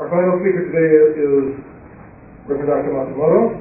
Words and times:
Our 0.00 0.08
final 0.08 0.40
speaker 0.40 0.64
today 0.64 1.12
is 1.12 1.60
Reverend 2.48 2.72
Dr. 2.72 2.88
Matsumoto, 2.88 3.52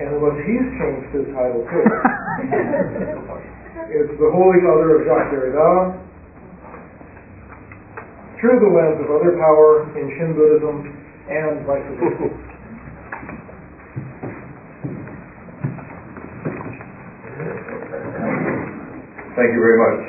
and 0.00 0.16
what 0.24 0.32
he's 0.48 0.64
changed 0.80 1.12
his 1.12 1.28
title 1.36 1.60
to. 1.60 1.76
it's 3.92 4.16
the 4.16 4.32
Holy 4.32 4.64
Other 4.64 4.96
of 4.96 5.04
Jacques 5.04 5.28
Derrida, 5.28 5.92
through 8.40 8.64
the 8.64 8.72
lens 8.72 8.96
of 9.04 9.12
other 9.12 9.36
power 9.36 9.92
in 9.92 10.08
Shin 10.16 10.32
Buddhism 10.32 10.88
and 11.28 11.68
vice 11.68 11.84
versa. 12.00 12.32
Thank 19.36 19.52
you 19.52 19.60
very 19.60 19.76
much. 19.76 20.00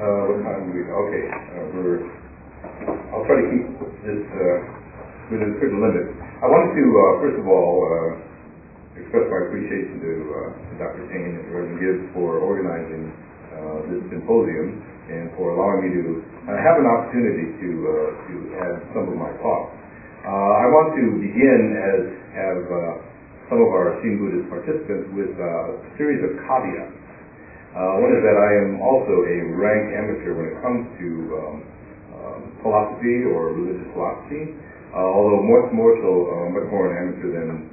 Uh, 0.00 0.24
what 0.24 0.40
time 0.40 0.64
do 0.64 0.72
we? 0.72 0.88
Okay, 0.88 1.28
uh, 1.52 1.68
we're. 1.76 2.00
I'll 3.12 3.28
try 3.28 3.44
to 3.44 3.48
keep 3.52 3.73
this 4.04 4.20
uh, 4.20 5.32
within 5.32 5.56
certain 5.56 5.80
limit. 5.80 6.12
I 6.44 6.46
wanted 6.46 6.76
to 6.76 6.84
uh, 6.84 7.04
first 7.24 7.38
of 7.40 7.46
all 7.48 7.72
uh, 7.88 9.00
express 9.00 9.24
my 9.32 9.48
appreciation 9.48 9.96
to, 10.04 10.12
to 10.52 10.72
Dr. 10.76 11.08
Payne 11.08 11.40
and 11.40 11.48
Reverend 11.48 11.80
Gibbs 11.80 12.04
for 12.12 12.38
organizing 12.44 13.10
this 13.88 14.02
symposium 14.12 14.82
and 15.08 15.32
for 15.38 15.56
allowing 15.56 15.86
me 15.86 15.90
to 15.94 16.02
have 16.52 16.76
an 16.78 16.86
opportunity 16.86 17.54
to 17.58 17.68
to 18.28 18.34
add 18.60 18.76
some 18.92 19.08
of 19.08 19.16
my 19.16 19.32
thoughts. 19.40 19.72
I 20.24 20.66
want 20.68 20.96
to 21.00 21.04
begin 21.20 21.62
as 21.74 22.02
have 22.36 22.60
some 23.48 23.60
of 23.60 23.70
our 23.72 24.00
Shin 24.00 24.20
Buddhist 24.20 24.46
participants 24.52 25.06
with 25.16 25.32
a 25.36 25.80
series 25.96 26.20
of 26.24 26.36
caveats. 26.44 26.96
Uh, 27.74 27.98
one 27.98 28.14
is 28.14 28.22
that 28.22 28.38
I 28.38 28.50
am 28.62 28.78
also 28.78 29.26
a 29.26 29.36
rank 29.58 29.90
amateur 29.98 30.30
when 30.38 30.46
it 30.46 30.56
comes 30.62 30.86
to 30.94 31.08
um, 31.34 31.54
philosophy 32.64 33.28
or 33.28 33.52
religious 33.52 33.86
philosophy, 33.92 34.56
although 34.96 35.44
much 35.44 35.68
more 35.76 35.92
so, 36.00 36.48
much 36.48 36.66
more 36.72 36.88
an 36.88 36.96
amateur 36.96 37.30
than 37.36 37.68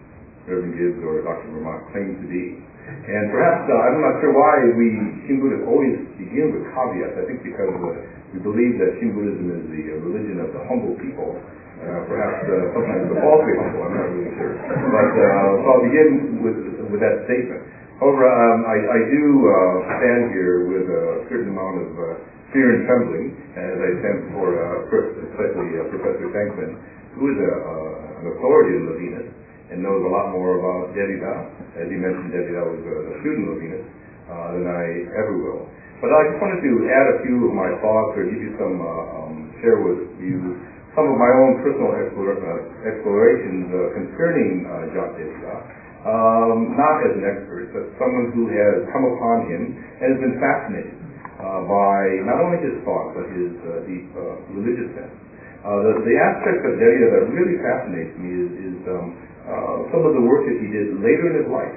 Reverend 0.45 0.75
Gibbs 0.75 1.00
or 1.06 1.23
Dr. 1.23 1.48
Vermont 1.53 1.88
claim 1.95 2.17
to 2.20 2.28
be. 2.28 2.59
And 2.92 3.30
perhaps, 3.30 3.70
uh, 3.70 3.78
I'm 3.78 4.02
not 4.02 4.20
sure 4.20 4.33
why 4.33 4.58
we, 4.73 4.89
Shin 5.25 5.38
Buddhists 5.38 5.70
always 5.70 5.95
begin 6.17 6.50
with 6.52 6.66
caveats. 6.73 7.14
I 7.14 7.23
think 7.30 7.45
because 7.45 7.72
uh, 7.72 7.94
we 8.33 8.42
believe 8.42 8.81
that 8.81 8.98
Shin 8.98 9.14
Buddhism 9.14 9.48
is 9.53 9.64
the 9.70 9.83
uh, 9.95 10.02
religion 10.02 10.42
of 10.42 10.50
the 10.52 10.61
humble 10.66 10.98
people. 10.98 11.38
Uh, 11.81 12.05
perhaps 12.05 12.45
uh, 12.45 12.73
sometimes 12.78 13.09
the 13.09 13.17
falsely 13.22 13.53
humble, 13.58 13.81
I'm 13.86 13.94
not 13.95 14.08
really 14.14 14.33
sure. 14.38 14.53
But 14.53 15.09
uh, 15.14 15.61
so 15.61 15.66
I'll 15.66 15.86
begin 15.86 16.09
with, 16.42 16.59
with 16.94 17.02
that 17.02 17.26
statement. 17.30 17.61
However, 18.02 18.26
um, 18.26 18.66
I, 18.66 18.78
I 18.81 19.00
do 19.14 19.23
stand 20.02 20.23
here 20.33 20.66
with 20.66 20.86
a 20.89 21.05
certain 21.30 21.53
amount 21.53 21.86
of 21.86 21.89
fear 22.52 22.68
and 22.76 22.84
trembling 22.84 23.28
as 23.56 23.76
I 23.80 23.90
stand 24.04 24.18
before, 24.28 24.52
especially 24.88 25.72
Professor 25.88 26.28
Shankman, 26.36 26.72
who 27.16 27.32
is 27.32 27.38
a, 27.40 27.52
an 28.22 28.26
authority 28.36 28.72
in 28.76 28.82
Levinas 28.92 29.28
and 29.72 29.80
knows 29.80 30.04
a 30.04 30.12
lot 30.12 30.36
more 30.36 30.60
about 30.60 30.92
Derrida. 30.92 31.48
As 31.80 31.88
he 31.88 31.96
mentioned, 31.96 32.36
Derrida 32.36 32.60
was 32.60 32.82
a, 32.84 32.96
a 33.08 33.14
student 33.24 33.44
of 33.48 33.56
Levinas 33.56 33.84
uh, 34.28 34.48
than 34.60 34.68
I 34.68 34.84
ever 35.16 35.36
will. 35.40 35.64
But 36.04 36.12
I 36.12 36.28
just 36.28 36.40
wanted 36.44 36.60
to 36.60 36.72
add 36.92 37.08
a 37.08 37.18
few 37.24 37.38
of 37.48 37.54
my 37.56 37.72
thoughts 37.80 38.20
or 38.20 38.28
give 38.28 38.42
you 38.42 38.52
some, 38.60 38.84
uh, 38.84 39.16
um, 39.16 39.34
share 39.64 39.80
with 39.80 40.12
you 40.20 40.60
some 40.92 41.08
of 41.08 41.16
my 41.16 41.32
own 41.32 41.64
personal 41.64 41.96
uh, 41.96 42.04
explorations 42.84 43.72
uh, 43.72 43.80
concerning 43.96 44.68
uh, 44.68 44.92
Jacques 44.92 45.16
Derrida. 45.16 45.56
Um, 46.02 46.73
not 46.73 46.98
as 47.06 47.14
an 47.14 47.23
expert, 47.30 47.70
but 47.78 47.86
someone 48.02 48.34
who 48.34 48.50
has 48.50 48.90
come 48.90 49.06
upon 49.06 49.45
him 49.45 49.61
and 50.02 50.08
has 50.10 50.20
been 50.20 50.36
fascinated 50.42 51.01
uh, 51.42 51.66
by 51.66 52.22
not 52.30 52.38
only 52.38 52.62
his 52.62 52.78
thought, 52.86 53.18
but 53.18 53.26
his 53.34 53.54
uh, 53.66 53.82
deep 53.90 54.06
uh, 54.14 54.38
religious 54.54 54.94
sense. 54.94 55.14
Uh, 55.62 55.78
the, 55.86 55.94
the 56.06 56.16
aspect 56.18 56.62
of 56.66 56.78
Derrida 56.78 57.08
that 57.18 57.26
really 57.34 57.58
fascinates 57.62 58.14
me 58.18 58.30
is, 58.34 58.50
is 58.74 58.78
um, 58.90 59.14
uh, 59.46 59.78
some 59.94 60.06
of 60.06 60.14
the 60.18 60.24
work 60.26 60.46
that 60.46 60.58
he 60.58 60.70
did 60.70 60.98
later 61.02 61.34
in 61.34 61.46
his 61.46 61.50
life. 61.50 61.74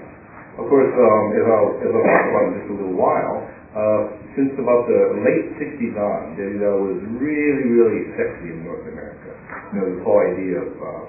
Of 0.57 0.69
course, 0.73 0.89
um, 0.89 1.25
as, 1.37 1.45
I'll, 1.45 1.73
as 1.85 1.91
I'll 1.93 2.07
talk 2.09 2.25
about 2.33 2.45
in 2.49 2.53
just 2.61 2.69
a 2.73 2.77
little 2.81 2.97
while, 2.97 3.45
uh, 3.75 4.01
since 4.39 4.55
about 4.57 4.87
the 4.87 5.01
late 5.21 5.47
60s 5.61 5.97
on, 6.01 6.39
Derrida 6.39 6.71
was 6.81 6.97
really, 7.21 7.65
really 7.69 8.09
sexy 8.17 8.57
in 8.57 8.65
North 8.65 8.89
America. 8.89 9.37
You 9.73 9.75
know, 9.83 9.87
this 9.93 10.01
whole 10.07 10.21
idea 10.23 10.65
of 10.65 10.69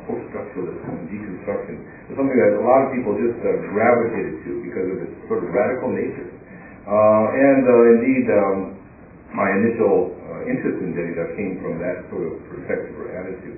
post-structuralism 0.09 0.83
and 0.83 1.07
deconstruction 1.07 1.75
is 2.11 2.15
something 2.17 2.39
that 2.39 2.59
a 2.59 2.63
lot 2.65 2.87
of 2.87 2.89
people 2.91 3.15
just 3.15 3.39
gravitated 3.71 4.43
to 4.43 4.51
because 4.67 4.87
of 4.91 4.97
its 5.05 5.15
sort 5.31 5.47
of 5.47 5.53
radical 5.53 5.95
nature. 5.95 6.34
Uh, 6.85 7.25
and 7.33 7.65
uh, 7.65 7.93
indeed, 7.97 8.25
um, 8.29 8.57
my 9.33 9.49
initial 9.57 10.13
uh, 10.13 10.45
interest 10.45 10.77
in 10.85 10.93
Derrida 10.93 11.33
came 11.33 11.57
from 11.57 11.81
that 11.81 12.05
sort 12.13 12.29
of 12.29 12.37
perspective 12.45 12.93
or 13.01 13.09
attitude. 13.09 13.57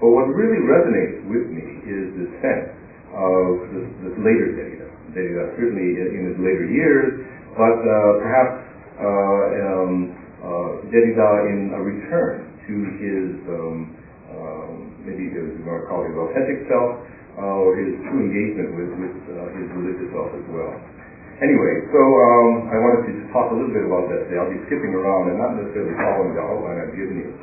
But 0.00 0.08
what 0.08 0.32
really 0.32 0.64
resonates 0.64 1.20
with 1.28 1.52
me 1.52 1.84
is 1.84 2.04
the 2.16 2.28
sense 2.40 2.72
of 3.12 3.50
this, 3.76 3.86
this 4.08 4.16
later 4.24 4.56
Derrida. 4.56 4.88
Derrida 5.12 5.52
certainly 5.60 6.00
in 6.00 6.32
his 6.32 6.38
later 6.40 6.64
years, 6.64 7.28
but 7.60 7.76
uh, 7.84 7.92
perhaps 8.24 8.56
uh, 8.96 9.44
um, 9.68 9.92
uh, 10.40 10.88
Derrida 10.88 11.30
in 11.52 11.76
a 11.76 11.80
return 11.84 12.56
to 12.64 12.74
his 12.96 13.28
um, 13.52 13.76
um, 14.32 14.72
maybe 15.04 15.28
as 15.28 15.44
we 15.44 15.60
want 15.60 15.84
to 15.84 15.86
call 15.92 16.08
his 16.08 16.16
authentic 16.16 16.64
self 16.72 17.04
or 17.36 17.76
his 17.76 18.00
true 18.08 18.32
engagement 18.32 18.72
with, 18.80 18.90
with 18.96 19.14
his 19.60 19.66
religious 19.76 20.08
self 20.16 20.32
as 20.32 20.46
well. 20.48 20.72
Anyway, 21.42 21.74
so 21.90 21.98
um, 21.98 22.70
I 22.70 22.78
wanted 22.78 23.02
to 23.02 23.18
just 23.18 23.26
talk 23.34 23.50
a 23.50 23.56
little 23.58 23.74
bit 23.74 23.82
about 23.82 24.06
that 24.14 24.30
today. 24.30 24.38
I'll 24.38 24.46
be 24.46 24.62
skipping 24.70 24.94
around 24.94 25.26
and 25.26 25.42
not 25.42 25.58
necessarily 25.58 25.90
following 25.98 26.38
the 26.38 26.42
outline 26.42 26.78
I've 26.78 26.94
given 26.94 27.18
you. 27.18 27.34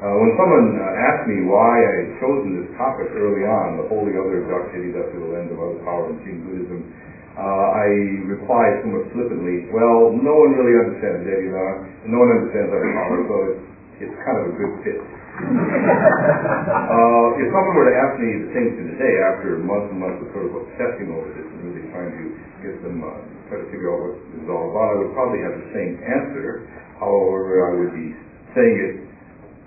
Uh, 0.00 0.16
when 0.16 0.32
someone 0.40 0.80
uh, 0.80 1.04
asked 1.12 1.28
me 1.28 1.44
why 1.44 1.76
I 1.76 1.92
had 2.00 2.08
chosen 2.24 2.56
this 2.56 2.72
topic 2.80 3.12
early 3.12 3.44
on, 3.44 3.76
the 3.76 3.84
holy 3.92 4.16
other 4.16 4.40
of 4.40 4.48
Derrida 4.48 5.12
through 5.12 5.28
the 5.28 5.30
lens 5.36 5.52
of 5.52 5.60
other 5.60 5.76
power 5.84 6.08
and 6.08 6.16
Shin 6.24 6.40
Buddhism, 6.40 6.88
uh, 7.36 7.66
I 7.76 7.86
replied 8.32 8.80
somewhat 8.80 9.12
flippantly, 9.12 9.68
well, 9.68 10.08
no 10.08 10.32
one 10.40 10.56
really 10.56 10.80
understands 10.80 11.28
Derrida, 11.28 12.08
no 12.08 12.16
one 12.24 12.32
understands 12.32 12.72
other 12.72 12.90
power, 12.96 13.16
so 13.28 13.34
it's, 13.52 14.08
it's 14.08 14.16
kind 14.24 14.40
of 14.40 14.44
a 14.48 14.54
good 14.56 14.72
fit. 14.88 14.96
uh, 15.44 17.28
if 17.44 17.46
someone 17.52 17.76
were 17.76 17.92
to 17.92 17.96
ask 18.08 18.16
me 18.16 18.40
the 18.40 18.50
same 18.56 18.72
thing 18.72 18.88
today, 18.96 19.14
after 19.20 19.60
months 19.60 19.92
and 19.92 20.00
months 20.00 20.16
of 20.24 20.32
sort 20.32 20.48
of 20.48 20.52
obsessing 20.64 21.12
over 21.12 21.28
this 21.36 21.44
and 21.44 21.60
really 21.60 21.84
trying 21.92 22.08
to 22.08 22.24
get 22.64 22.80
them, 22.80 23.04
uh, 23.04 23.20
try 23.52 23.60
to 23.60 23.68
figure 23.68 23.92
out 23.92 24.16
is 24.40 24.48
all 24.48 24.72
about, 24.72 24.88
I 24.88 24.96
would 25.04 25.12
probably 25.12 25.44
have 25.44 25.54
the 25.60 25.70
same 25.76 26.00
answer. 26.00 26.64
However, 26.96 27.68
I 27.68 27.70
would 27.76 27.92
be 27.92 28.08
saying 28.56 28.76
it 28.80 28.94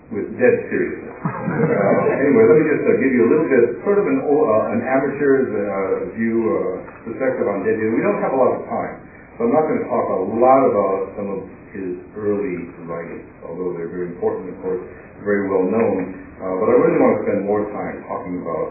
with 0.09 0.27
dead 0.39 0.55
seriousness. 0.71 1.15
Uh, 1.27 2.23
anyway, 2.23 2.43
let 2.45 2.57
me 2.61 2.65
just 2.69 2.85
uh, 2.85 2.93
give 3.01 3.11
you 3.11 3.23
a 3.25 3.29
little 3.29 3.49
bit, 3.49 3.63
sort 3.83 3.97
of 3.97 4.05
an, 4.05 4.21
uh, 4.21 4.73
an 4.73 4.79
amateur's 4.85 5.49
uh, 5.49 6.13
view, 6.13 6.37
uh, 6.45 6.87
perspective 7.03 7.45
on 7.49 7.65
Derrida 7.65 7.89
We 7.93 8.01
don't 8.03 8.21
have 8.21 8.33
a 8.33 8.39
lot 8.39 8.51
of 8.53 8.61
time, 8.69 9.01
so 9.35 9.47
I'm 9.47 9.53
not 9.53 9.65
going 9.65 9.81
to 9.81 9.87
talk 9.89 10.05
a 10.05 10.21
lot 10.37 10.61
about 10.67 10.99
some 11.17 11.27
of 11.33 11.39
his 11.73 11.97
early 12.15 12.69
writings, 12.85 13.27
although 13.43 13.73
they're 13.75 13.91
very 13.91 14.13
important, 14.13 14.53
of 14.53 14.57
course, 14.61 14.83
very 15.23 15.49
well 15.49 15.65
known. 15.65 15.99
Uh, 16.37 16.55
but 16.61 16.67
I 16.69 16.75
really 16.77 16.99
want 17.01 17.13
to 17.17 17.21
spend 17.27 17.39
more 17.45 17.63
time 17.73 17.95
talking 18.05 18.35
about 18.45 18.67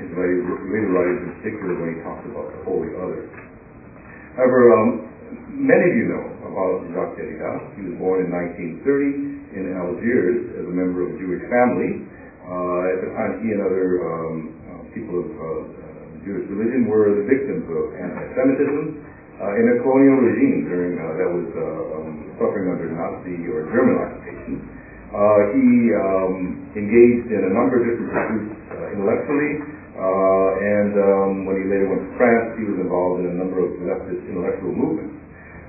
his 0.00 0.08
later, 0.14 0.40
later 0.70 0.90
writings, 0.90 1.20
in 1.20 1.30
particular 1.40 1.72
when 1.76 1.88
he 1.94 1.98
talks 2.00 2.24
about 2.30 2.46
the 2.52 2.60
Holy 2.64 2.90
Other. 2.96 3.49
However, 4.36 4.60
um, 4.74 4.88
many 5.58 5.84
of 5.90 5.94
you 5.98 6.06
know 6.10 6.24
about 6.50 6.82
Jacques 6.90 7.16
Derrida. 7.18 7.52
He 7.78 7.82
was 7.86 7.96
born 8.02 8.26
in 8.26 8.28
1930 8.30 9.54
in 9.54 9.62
Algiers 9.78 10.38
as 10.58 10.64
a 10.66 10.74
member 10.74 11.06
of 11.06 11.14
a 11.14 11.16
Jewish 11.18 11.42
family. 11.46 12.06
Uh, 12.42 12.94
at 12.94 12.98
the 13.06 13.10
time, 13.14 13.32
he 13.46 13.54
and 13.54 13.62
other 13.62 13.86
um, 14.02 14.34
uh, 14.66 14.82
people 14.90 15.22
of 15.22 15.28
uh, 15.30 15.46
Jewish 16.26 16.46
religion 16.50 16.90
were 16.90 17.14
the 17.14 17.26
victims 17.30 17.62
of 17.70 17.94
anti-Semitism 17.94 18.82
uh, 19.38 19.60
in 19.60 19.64
a 19.70 19.76
colonial 19.86 20.18
regime 20.20 20.66
during 20.66 20.98
uh, 20.98 21.14
that 21.14 21.30
was 21.30 21.48
uh, 21.54 21.96
um, 22.02 22.10
suffering 22.36 22.66
under 22.74 22.90
Nazi 22.90 23.46
or 23.48 23.70
German 23.70 23.96
occupation. 24.02 24.54
he 25.54 25.68
um, 25.94 26.34
engaged 26.74 27.30
in 27.30 27.40
a 27.46 27.52
number 27.54 27.78
of 27.78 27.82
different 27.86 28.10
pursuits 28.10 28.52
intellectually, 28.98 29.69
and 30.00 30.92
um, 30.96 31.30
when 31.44 31.60
he 31.60 31.64
later 31.68 31.92
went 31.92 32.08
to 32.08 32.12
France, 32.16 32.56
he 32.56 32.64
was 32.64 32.80
involved 32.80 33.20
in 33.20 33.32
a 33.32 33.36
number 33.36 33.60
of 33.60 33.76
leftist 33.84 34.24
intellectual 34.28 34.72
movements. 34.72 35.20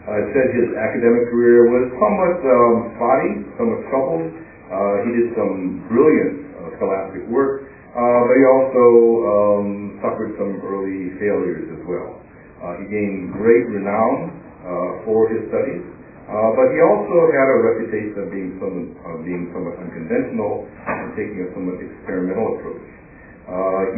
I 0.02 0.18
said 0.34 0.50
his 0.58 0.74
academic 0.74 1.30
career 1.30 1.70
was 1.70 1.94
somewhat 2.02 2.42
um, 2.42 2.76
spotty, 2.98 3.32
somewhat 3.54 3.82
troubled. 3.94 4.34
Uh, 4.72 5.06
he 5.06 5.10
did 5.14 5.28
some 5.38 5.86
brilliant 5.92 6.42
uh, 6.58 6.74
scholastic 6.80 7.30
work, 7.30 7.70
uh, 7.94 8.20
but 8.26 8.34
he 8.34 8.44
also 8.50 8.86
um, 9.22 9.68
suffered 10.02 10.34
some 10.42 10.58
early 10.66 11.14
failures 11.22 11.70
as 11.78 11.82
well. 11.86 12.18
Uh, 12.66 12.82
he 12.82 12.90
gained 12.90 13.36
great 13.38 13.68
renown 13.70 14.42
uh, 14.66 15.06
for 15.06 15.30
his 15.30 15.46
studies, 15.54 15.86
uh, 16.26 16.50
but 16.58 16.74
he 16.74 16.80
also 16.82 17.18
had 17.38 17.48
a 17.52 17.58
reputation 17.62 18.16
of 18.26 18.28
being, 18.34 18.58
some, 18.58 18.98
of 19.06 19.22
being 19.22 19.54
somewhat 19.54 19.78
unconventional 19.86 20.66
and 20.66 21.14
taking 21.14 21.46
a 21.46 21.48
somewhat 21.54 21.78
experimental 21.78 22.58
approach. 22.58 22.91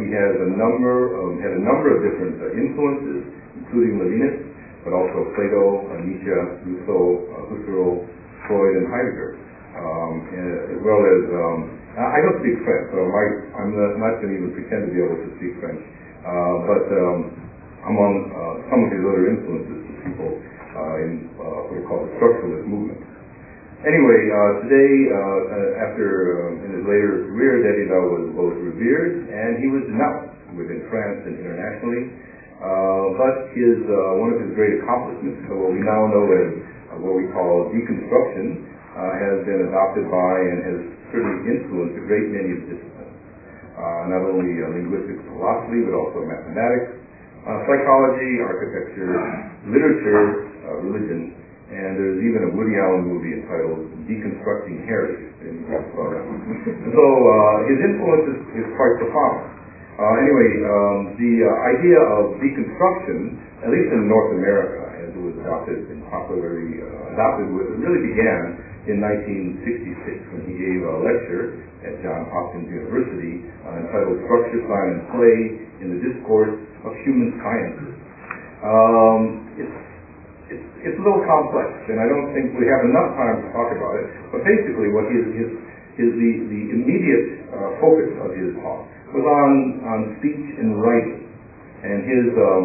He 0.02 0.10
has 0.10 0.32
a 0.42 0.50
number 0.58 1.14
of, 1.14 1.38
had 1.38 1.54
a 1.54 1.62
number 1.62 1.94
of 1.94 2.02
different 2.02 2.36
influences, 2.58 3.22
including 3.62 4.02
Levinas, 4.02 4.36
but 4.82 4.92
also 4.92 5.30
Plato, 5.38 5.88
Nietzsche, 6.02 6.28
Rousseau, 6.66 7.22
uh, 7.30 7.50
Husserl, 7.54 8.04
Freud, 8.46 8.74
and 8.82 8.86
Heidegger, 8.90 9.30
um, 9.78 10.12
and, 10.34 10.50
as 10.74 10.80
well 10.82 11.00
as 11.00 11.20
um, 11.32 11.60
Uh, 11.94 12.10
I 12.10 12.18
don't 12.26 12.42
speak 12.42 12.58
French, 12.66 12.90
so 12.90 13.06
I'm 13.06 13.70
not, 14.02 14.18
going 14.18 14.34
to 14.34 14.34
even 14.34 14.50
pretend 14.50 14.82
to 14.82 14.90
be 14.90 14.98
able 14.98 15.14
to 15.14 15.30
speak 15.38 15.54
French. 15.62 15.78
Uh, 16.26 16.66
but 16.66 16.84
um, 16.90 17.18
among 17.86 18.12
uh, 18.34 18.54
some 18.66 18.82
of 18.82 18.90
his 18.90 18.98
other 19.06 19.30
influences 19.30 19.78
people 20.02 20.34
uh, 20.74 21.04
in 21.06 21.30
uh, 21.38 21.70
what 21.70 21.78
are 21.78 21.86
called 21.86 22.02
the 22.10 22.12
structuralist 22.18 22.66
movement. 22.66 22.98
Anyway, 23.84 24.32
uh, 24.32 24.64
today, 24.64 24.92
uh, 25.12 25.20
uh, 25.20 25.84
after 25.84 26.08
um, 26.40 26.64
in 26.64 26.70
his 26.72 26.84
later 26.88 27.28
career, 27.28 27.60
Derrida 27.60 28.00
was 28.16 28.24
both 28.32 28.56
revered 28.56 29.28
and 29.28 29.60
he 29.60 29.68
was 29.68 29.84
denounced 29.92 30.40
within 30.56 30.88
France 30.88 31.20
and 31.28 31.36
internationally. 31.36 32.08
Uh, 32.64 33.12
but 33.20 33.52
his 33.52 33.84
uh, 33.84 34.24
one 34.24 34.32
of 34.32 34.40
his 34.40 34.56
great 34.56 34.80
accomplishments, 34.80 35.36
so 35.44 35.60
what 35.60 35.76
we 35.76 35.84
now 35.84 36.00
know 36.08 36.24
as 36.32 36.48
uh, 36.56 37.04
what 37.04 37.12
we 37.12 37.28
call 37.36 37.68
deconstruction, 37.76 38.64
has 39.20 39.44
been 39.44 39.68
adopted 39.68 40.08
by 40.08 40.32
and 40.32 40.58
has 40.64 40.78
certainly 41.12 41.44
influenced 41.44 42.00
a 42.00 42.04
great 42.08 42.32
many 42.32 42.56
of 42.56 42.64
disciplines. 42.64 43.12
not 44.08 44.24
only 44.24 44.64
linguistic 44.64 45.20
philosophy, 45.28 45.84
but 45.84 45.92
also 45.92 46.24
mathematics, 46.24 47.04
psychology, 47.68 48.40
architecture, 48.48 49.12
literature, 49.68 50.24
religion, 50.88 51.43
and 51.74 51.98
there's 51.98 52.22
even 52.22 52.46
a 52.46 52.50
Woody 52.54 52.78
Allen 52.78 53.02
movie 53.02 53.34
entitled 53.34 53.82
Deconstructing 54.06 54.86
Harry. 54.86 55.26
so 55.42 57.02
uh, 57.02 57.56
his 57.66 57.78
influence 57.82 58.24
is, 58.30 58.40
is 58.62 58.66
quite 58.78 58.94
profound. 59.02 59.54
Uh, 59.94 60.22
anyway, 60.22 60.50
um, 60.66 60.98
the 61.18 61.34
uh, 61.46 61.70
idea 61.70 61.98
of 61.98 62.38
deconstruction, 62.42 63.38
at 63.62 63.70
least 63.70 63.90
in 63.94 64.10
North 64.10 64.34
America, 64.34 64.82
as 65.02 65.10
it 65.14 65.22
was 65.22 65.34
adopted 65.38 65.86
and 65.90 66.02
popularly 66.10 66.82
uh, 66.82 67.14
adopted, 67.14 67.46
really 67.78 68.02
began 68.10 68.58
in 68.90 68.98
1966 68.98 70.34
when 70.34 70.42
he 70.50 70.54
gave 70.58 70.82
a 70.82 70.94
lecture 70.98 71.62
at 71.86 71.94
Johns 72.02 72.26
Hopkins 72.34 72.66
University 72.70 73.46
entitled 73.70 74.18
Structure, 74.26 74.60
Sign, 74.66 74.88
and 74.98 75.02
Play 75.14 75.38
in 75.82 75.86
the 75.94 76.00
Discourse 76.02 76.54
of 76.86 76.90
Human 77.06 77.38
Sciences. 77.38 77.94
Um, 78.62 79.22
it's 79.60 79.83
it's, 80.84 81.00
a 81.00 81.02
little 81.02 81.24
complex, 81.24 81.72
and 81.88 81.96
I 81.96 82.06
don't 82.06 82.36
think 82.36 82.52
we 82.60 82.68
have 82.68 82.84
enough 82.84 83.16
time 83.16 83.40
to 83.40 83.48
talk 83.56 83.72
about 83.72 83.96
it. 83.96 84.06
But 84.28 84.44
basically, 84.44 84.92
what 84.92 85.08
his, 85.08 85.24
his, 85.32 85.48
his 85.96 86.10
the, 86.12 86.30
the 86.52 86.62
immediate 86.76 87.48
uh, 87.48 87.80
focus 87.80 88.12
of 88.20 88.36
his 88.36 88.52
talk 88.60 88.84
was 89.16 89.24
on, 89.24 89.52
on 89.88 89.98
speech 90.20 90.44
and 90.60 90.76
writing. 90.76 91.24
And 91.84 92.04
his 92.04 92.26
um, 92.36 92.64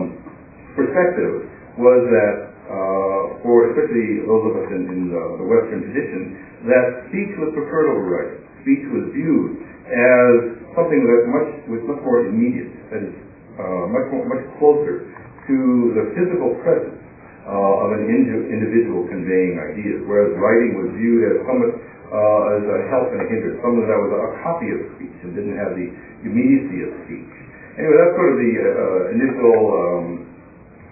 perspective 0.76 1.48
was 1.80 2.02
that, 2.12 2.36
uh, 2.68 3.24
for 3.44 3.72
especially 3.72 4.28
those 4.28 4.44
of 4.52 4.54
us 4.60 4.68
in, 4.76 4.84
in 4.92 5.02
the, 5.12 5.24
the 5.40 5.48
Western 5.48 5.88
tradition, 5.88 6.22
that 6.68 7.08
speech 7.08 7.32
was 7.40 7.56
preferred 7.56 7.88
over 7.88 8.04
writing. 8.04 8.40
Speech 8.68 8.84
was 8.92 9.16
viewed 9.16 9.64
as 9.90 10.34
something 10.76 11.02
that 11.08 11.22
much 11.32 11.50
was 11.72 11.82
much 11.88 12.02
more 12.04 12.28
immediate, 12.28 12.70
that 12.92 13.02
is 13.02 13.16
uh, 13.58 13.90
much 13.90 14.06
more, 14.12 14.24
much 14.28 14.44
closer 14.62 15.08
to 15.50 15.58
the 15.98 16.04
physical 16.14 16.54
presence 16.62 17.00
uh, 17.48 17.84
of 17.86 17.90
an 17.96 18.04
indi- 18.10 18.48
individual 18.52 19.08
conveying 19.08 19.56
ideas, 19.60 20.04
whereas 20.08 20.36
writing 20.36 20.76
was 20.76 20.90
viewed 21.00 21.22
as 21.30 21.36
somewhat 21.48 21.72
uh, 22.10 22.58
as 22.58 22.64
a 22.66 22.78
help 22.90 23.08
and 23.14 23.22
a 23.22 23.28
hindrance, 23.30 23.62
something 23.62 23.86
that 23.86 24.00
was 24.00 24.12
a, 24.12 24.22
copy 24.42 24.68
of 24.74 24.80
speech 24.98 25.14
and 25.22 25.36
didn't 25.38 25.56
have 25.60 25.78
the 25.78 25.88
immediacy 26.26 26.88
of 26.88 26.90
speech. 27.06 27.30
Anyway, 27.78 27.96
that's 27.96 28.16
sort 28.18 28.30
of 28.34 28.38
the 28.42 28.52
uh, 28.60 29.16
initial, 29.16 29.58
um, 29.72 30.06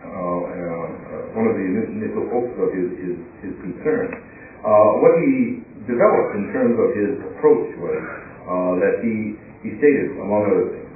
uh, 0.05 0.39
uh, 0.45 1.35
one 1.35 1.45
of 1.49 1.55
the 1.57 1.65
initial 1.65 2.23
focuses 2.29 2.59
of 2.61 2.69
his, 2.71 2.87
his, 3.01 3.15
his 3.43 3.53
concern. 3.65 4.13
Uh, 4.61 5.01
what 5.01 5.17
he 5.19 5.63
developed 5.89 6.31
in 6.37 6.53
terms 6.53 6.75
of 6.77 6.87
his 6.93 7.11
approach 7.33 7.69
was 7.81 7.99
that 8.83 9.01
he, 9.03 9.35
he 9.65 9.75
stated, 9.81 10.15
among 10.21 10.47
other 10.47 10.65
things, 10.71 10.87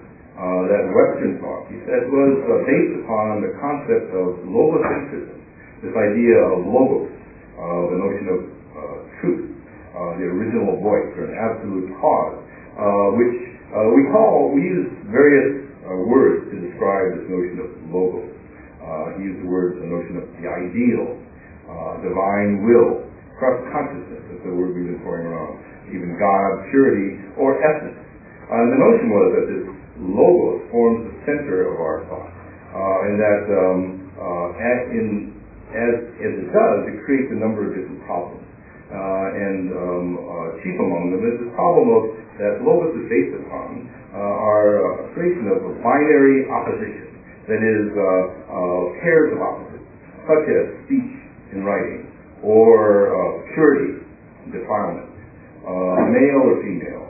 uh, 0.42 0.64
that 0.72 0.84
Western 0.96 1.38
thought, 1.44 1.68
he 1.68 1.78
said, 1.84 2.08
was 2.08 2.34
uh, 2.48 2.64
based 2.64 2.94
upon 3.04 3.44
the 3.44 3.52
concept 3.60 4.10
of 4.16 4.42
logocentrism, 4.48 5.41
this 5.82 5.98
idea 5.98 6.38
of 6.38 6.62
logos, 6.70 7.10
uh, 7.58 7.84
the 7.90 7.98
notion 7.98 8.26
of 8.30 8.40
uh, 8.46 8.98
truth, 9.18 9.50
uh, 9.98 10.14
the 10.22 10.30
original 10.30 10.78
voice 10.78 11.10
or 11.18 11.26
an 11.26 11.36
absolute 11.36 11.90
cause, 11.98 12.38
uh, 12.78 13.18
which 13.18 13.36
uh, 13.74 13.90
we 13.98 14.06
call, 14.14 14.54
we 14.54 14.62
use 14.62 14.90
various 15.10 15.66
uh, 15.82 15.98
words 16.06 16.46
to 16.54 16.56
describe 16.62 17.18
this 17.18 17.26
notion 17.26 17.58
of 17.66 17.70
logos. 17.90 18.30
he 19.18 19.26
used 19.26 19.42
the 19.42 19.50
words, 19.50 19.82
the 19.82 19.90
notion 19.90 20.22
of 20.22 20.26
the 20.38 20.46
ideal, 20.46 21.18
divine 22.06 22.62
will, 22.62 23.06
trust 23.42 23.66
consciousness, 23.74 24.22
that's 24.30 24.44
the 24.46 24.54
word 24.54 24.78
we've 24.78 24.86
been 24.86 25.02
throwing 25.02 25.26
around, 25.26 25.58
even 25.90 26.14
God, 26.22 26.62
purity, 26.70 27.26
or 27.42 27.58
essence. 27.58 27.98
and 28.54 28.70
the 28.70 28.80
notion 28.80 29.08
was 29.10 29.28
that 29.34 29.46
this 29.50 29.66
logos 29.98 30.62
forms 30.70 31.10
the 31.10 31.16
center 31.26 31.74
of 31.74 31.78
our 31.82 32.06
thought, 32.06 32.32
and 33.10 33.18
that 33.18 33.44
um, 33.50 33.82
in 34.94 35.41
as, 35.72 35.94
as 36.20 36.34
it 36.36 36.50
does, 36.52 36.78
it 36.92 37.04
creates 37.08 37.32
a 37.32 37.40
number 37.40 37.68
of 37.68 37.76
different 37.76 38.04
problems. 38.04 38.44
Uh, 38.92 39.28
and 39.32 39.72
um, 39.72 40.08
uh, 40.20 40.60
chief 40.60 40.76
among 40.76 41.16
them 41.16 41.24
is 41.24 41.40
the 41.48 41.52
problem 41.56 41.88
of 41.96 42.04
that 42.44 42.60
logos 42.60 42.92
is 43.00 43.08
based 43.08 43.40
upon 43.40 43.88
uh, 44.12 44.20
our 44.20 44.84
uh, 44.84 45.16
creation 45.16 45.48
of 45.48 45.64
a 45.64 45.74
binary 45.80 46.44
opposition, 46.52 47.08
that 47.48 47.64
is, 47.64 47.88
uh, 47.96 48.04
uh, 48.04 48.84
pairs 49.00 49.32
of 49.32 49.40
opposites, 49.40 49.88
such 50.28 50.46
as 50.52 50.64
speech 50.84 51.16
and 51.56 51.64
writing, 51.64 52.12
or 52.44 53.40
purity 53.56 54.04
and 54.44 54.52
defilement, 54.52 55.08
male 56.12 56.44
or 56.44 56.60
female, 56.60 57.08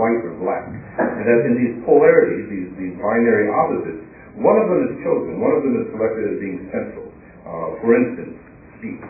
white 0.00 0.24
or 0.24 0.32
black. 0.40 0.64
And 0.64 1.28
that 1.28 1.44
in 1.44 1.60
these 1.60 1.76
polarities, 1.84 2.48
these, 2.48 2.68
these 2.80 2.96
binary 2.96 3.52
opposites, 3.52 4.08
one 4.40 4.56
of 4.56 4.72
them 4.72 4.80
is 4.88 4.92
chosen, 5.04 5.36
one 5.36 5.52
of 5.52 5.60
them 5.60 5.76
is 5.84 5.92
selected 5.92 6.32
as 6.32 6.36
being 6.40 6.72
central. 6.72 7.11
Uh, 7.52 7.76
for 7.84 7.92
instance, 7.92 8.32
speech 8.80 9.04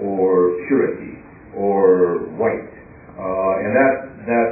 or 0.00 0.56
purity 0.64 1.20
or 1.52 2.32
white. 2.40 2.72
Uh, 3.12 3.60
and 3.60 3.70
that, 3.76 3.94
that, 4.24 4.48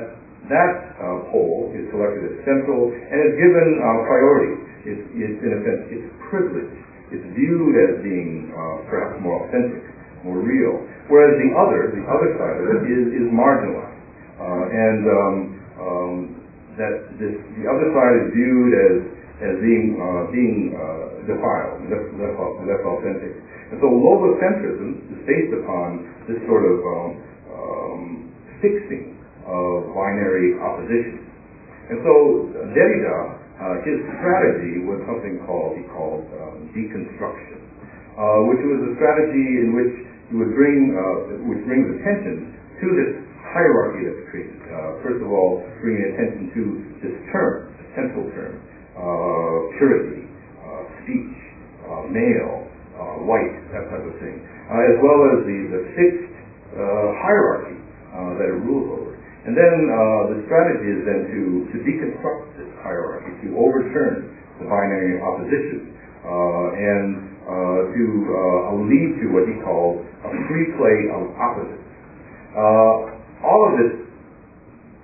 that 0.52 0.73
uh, 1.00 1.33
pole 1.33 1.73
is 1.73 1.88
selected 1.88 2.28
as 2.28 2.35
central 2.45 2.92
and 2.92 3.18
is 3.25 3.35
given 3.40 3.80
priority. 4.04 4.52
It's, 4.85 5.04
it's, 5.16 5.38
in 5.40 5.50
a 5.57 5.61
sense, 5.64 5.83
it's 5.97 6.09
privileged. 6.28 6.76
It's 7.09 7.25
viewed 7.33 7.75
as 7.88 8.04
being 8.04 8.52
perhaps 8.92 9.16
more 9.25 9.49
authentic, 9.49 9.80
more 10.28 10.45
real. 10.45 10.85
Whereas 11.09 11.40
the 11.40 11.57
other, 11.57 11.88
the 11.88 12.04
other 12.04 12.37
side 12.37 12.57
of 12.61 12.66
it 12.68 12.80
is, 12.85 13.04
is 13.16 13.26
marginalized. 13.33 13.97
and 14.45 15.00
um, 15.09 15.37
um, 15.80 16.14
that 16.76 17.16
this, 17.16 17.33
the 17.57 17.64
other 17.64 17.88
side 17.97 18.14
is 18.21 18.26
viewed 18.37 18.73
as 18.76 18.95
as 19.42 19.58
being 19.58 19.99
uh, 19.99 20.30
being 20.30 20.72
uh, 20.75 21.26
defiled, 21.26 21.90
less, 21.90 22.06
less, 22.14 22.34
less 22.62 22.82
authentic. 22.87 23.32
And 23.75 23.76
so 23.82 23.88
logocentrism 23.90 24.90
is 25.11 25.20
based 25.26 25.52
upon 25.58 26.06
this 26.30 26.38
sort 26.46 26.62
of 26.62 26.76
um, 26.82 27.11
um, 27.50 28.02
fixing 28.62 29.18
of 29.42 29.90
binary 29.90 30.54
opposition. 30.62 31.26
And 31.90 31.99
so 32.06 32.14
Derrida, 32.70 33.18
uh, 33.58 33.76
his 33.82 33.99
strategy 34.22 34.87
was 34.87 35.02
something 35.11 35.42
called 35.44 35.75
he 35.75 35.84
called 35.90 36.25
um, 36.38 36.70
deconstruction, 36.70 37.58
uh, 38.14 38.46
which 38.46 38.62
was 38.62 38.78
a 38.87 38.90
strategy 38.96 39.49
in 39.66 39.75
which 39.75 39.94
he 40.30 40.38
would 40.38 40.54
bring 40.54 40.94
uh, 40.94 41.42
which 41.50 41.62
brings 41.66 41.90
attention 41.99 42.54
to 42.78 42.87
this 42.94 43.12
hierarchy 43.52 44.06
that's 44.08 44.22
created. 44.30 44.58
Uh, 44.70 45.02
first 45.04 45.20
of 45.20 45.28
all, 45.28 45.61
bringing 45.84 46.14
attention 46.14 46.49
to 46.56 46.62
this 47.04 47.14
term, 47.34 47.68
the 47.76 47.87
central 47.92 48.25
term, 48.32 48.56
Uh, 49.02 49.66
purity, 49.82 50.30
uh, 50.62 50.87
speech, 51.02 51.35
uh, 51.90 52.06
male, 52.06 52.71
uh, 52.94 53.18
white, 53.26 53.50
that 53.75 53.90
type 53.90 53.99
of 53.99 54.14
thing, 54.23 54.38
uh, 54.71 54.78
as 54.78 54.94
well 55.02 55.18
as 55.35 55.42
the, 55.42 55.59
the 55.75 55.82
fixed 55.99 56.30
hierarchy 57.18 57.75
that 58.38 58.47
it 58.47 58.62
rules 58.62 58.87
over. 58.94 59.18
And 59.42 59.59
then 59.59 59.75
the 60.30 60.38
strategy 60.47 60.87
is 60.87 61.02
then 61.02 61.26
to, 61.35 61.40
to 61.75 61.76
deconstruct 61.82 62.62
this 62.62 62.71
hierarchy, 62.78 63.35
to 63.42 63.59
overturn 63.59 64.38
the 64.62 64.71
binary 64.71 65.18
opposition, 65.18 65.99
and 66.23 67.26
to 67.90 68.02
lead 68.87 69.11
to 69.18 69.26
what 69.35 69.50
he 69.50 69.59
calls 69.66 69.99
a 70.23 70.30
free 70.47 70.78
play 70.78 71.11
of 71.11 71.26
opposites. 71.42 71.82
all 73.42 73.61
of 73.66 73.73
this 73.82 73.92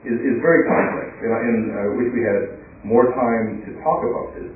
is, 0.06 0.16
is 0.22 0.38
very 0.38 0.62
complex, 0.70 1.10
and, 1.18 1.34
and 1.34 1.58
I 1.74 1.86
wish 1.98 2.14
we 2.14 2.22
had 2.22 2.57
more 2.88 3.12
time 3.12 3.62
to 3.68 3.70
talk 3.84 4.00
about 4.00 4.32
this. 4.34 4.48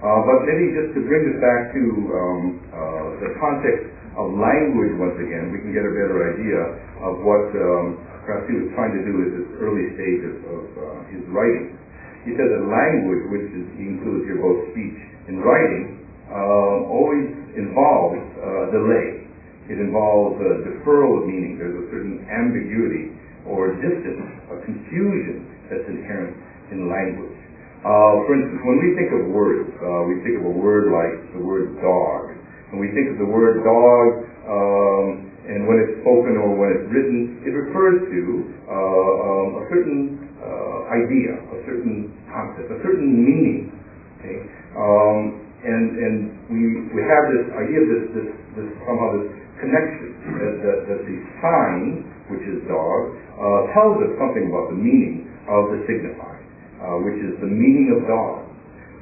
Uh, 0.00 0.24
but 0.24 0.48
maybe 0.48 0.72
just 0.72 0.96
to 0.96 1.04
bring 1.04 1.28
this 1.28 1.38
back 1.44 1.76
to 1.76 1.82
um, 2.16 2.42
uh, 2.72 3.08
the 3.20 3.30
context 3.36 3.84
of 4.16 4.32
language 4.32 4.96
once 4.96 5.18
again, 5.20 5.52
we 5.52 5.60
can 5.60 5.76
get 5.76 5.84
a 5.84 5.92
better 5.92 6.32
idea 6.32 6.60
of 7.04 7.20
what 7.20 7.52
um, 7.52 8.00
perhaps 8.24 8.48
he 8.48 8.54
was 8.56 8.72
trying 8.78 8.96
to 8.96 9.02
do 9.04 9.14
at 9.26 9.30
this 9.36 9.48
early 9.60 9.92
stage 9.98 10.22
of, 10.24 10.36
of 10.46 10.64
uh, 10.72 10.84
his 11.12 11.20
writing. 11.34 11.76
He 12.24 12.32
said 12.36 12.48
that 12.48 12.64
language, 12.64 13.22
which 13.28 13.48
is, 13.52 13.66
includes 13.76 14.24
here 14.24 14.40
both 14.40 14.72
speech 14.72 14.98
and 15.28 15.40
writing, 15.44 16.00
uh, 16.30 16.88
always 16.88 17.26
involves 17.56 18.20
uh, 18.40 18.72
delay. 18.72 19.26
It 19.68 19.78
involves 19.78 20.40
a 20.40 20.64
deferral 20.68 21.22
of 21.22 21.28
meaning. 21.28 21.56
There's 21.56 21.76
a 21.76 21.86
certain 21.92 22.24
ambiguity 22.28 23.16
or 23.48 23.76
distance, 23.80 24.26
a 24.52 24.56
confusion 24.64 25.48
that's 25.68 25.86
inherent 25.88 26.36
in 26.72 26.88
language. 26.88 27.39
Uh, 27.80 28.28
for 28.28 28.36
instance, 28.36 28.60
when 28.60 28.76
we 28.76 28.92
think 28.92 29.08
of 29.08 29.32
words, 29.32 29.72
uh, 29.80 30.04
we 30.04 30.20
think 30.20 30.36
of 30.36 30.44
a 30.44 30.52
word 30.52 30.92
like 30.92 31.16
the 31.32 31.40
word 31.40 31.80
dog. 31.80 32.28
And 32.68 32.76
we 32.76 32.92
think 32.92 33.08
of 33.08 33.16
the 33.16 33.24
word 33.24 33.64
dog, 33.64 34.08
um, 34.44 35.32
and 35.48 35.64
when 35.64 35.80
it's 35.80 35.96
spoken 36.04 36.36
or 36.44 36.60
when 36.60 36.76
it's 36.76 36.86
written, 36.92 37.40
it 37.40 37.48
refers 37.56 38.04
to 38.04 38.20
uh, 38.68 38.76
um, 38.76 39.48
a 39.58 39.64
certain 39.72 40.28
uh, 40.44 40.92
idea, 40.92 41.40
a 41.40 41.58
certain 41.64 42.12
concept, 42.28 42.68
a 42.68 42.78
certain 42.84 43.16
meaning. 43.16 43.72
Okay? 44.20 44.44
Um, 44.76 45.40
and 45.64 45.84
and 45.96 46.14
we, 46.52 46.60
we 46.92 47.00
have 47.00 47.32
this 47.32 47.48
idea, 47.64 47.80
this, 47.80 48.04
this, 48.12 48.28
this 48.60 48.68
somehow 48.84 49.24
this 49.24 49.32
connection 49.56 50.20
that, 50.36 50.54
that, 50.68 50.78
that 50.84 51.00
the 51.08 51.16
sign, 51.40 52.04
which 52.28 52.44
is 52.44 52.60
dog, 52.68 53.16
uh, 53.40 53.72
tells 53.72 54.04
us 54.04 54.12
something 54.20 54.52
about 54.52 54.68
the 54.68 54.76
meaning 54.76 55.32
of 55.48 55.72
the 55.72 55.80
signifier 55.88 56.39
uh, 56.80 56.96
which 57.04 57.20
is 57.20 57.36
the 57.44 57.50
meaning 57.50 57.92
of 57.92 58.08
God. 58.08 58.48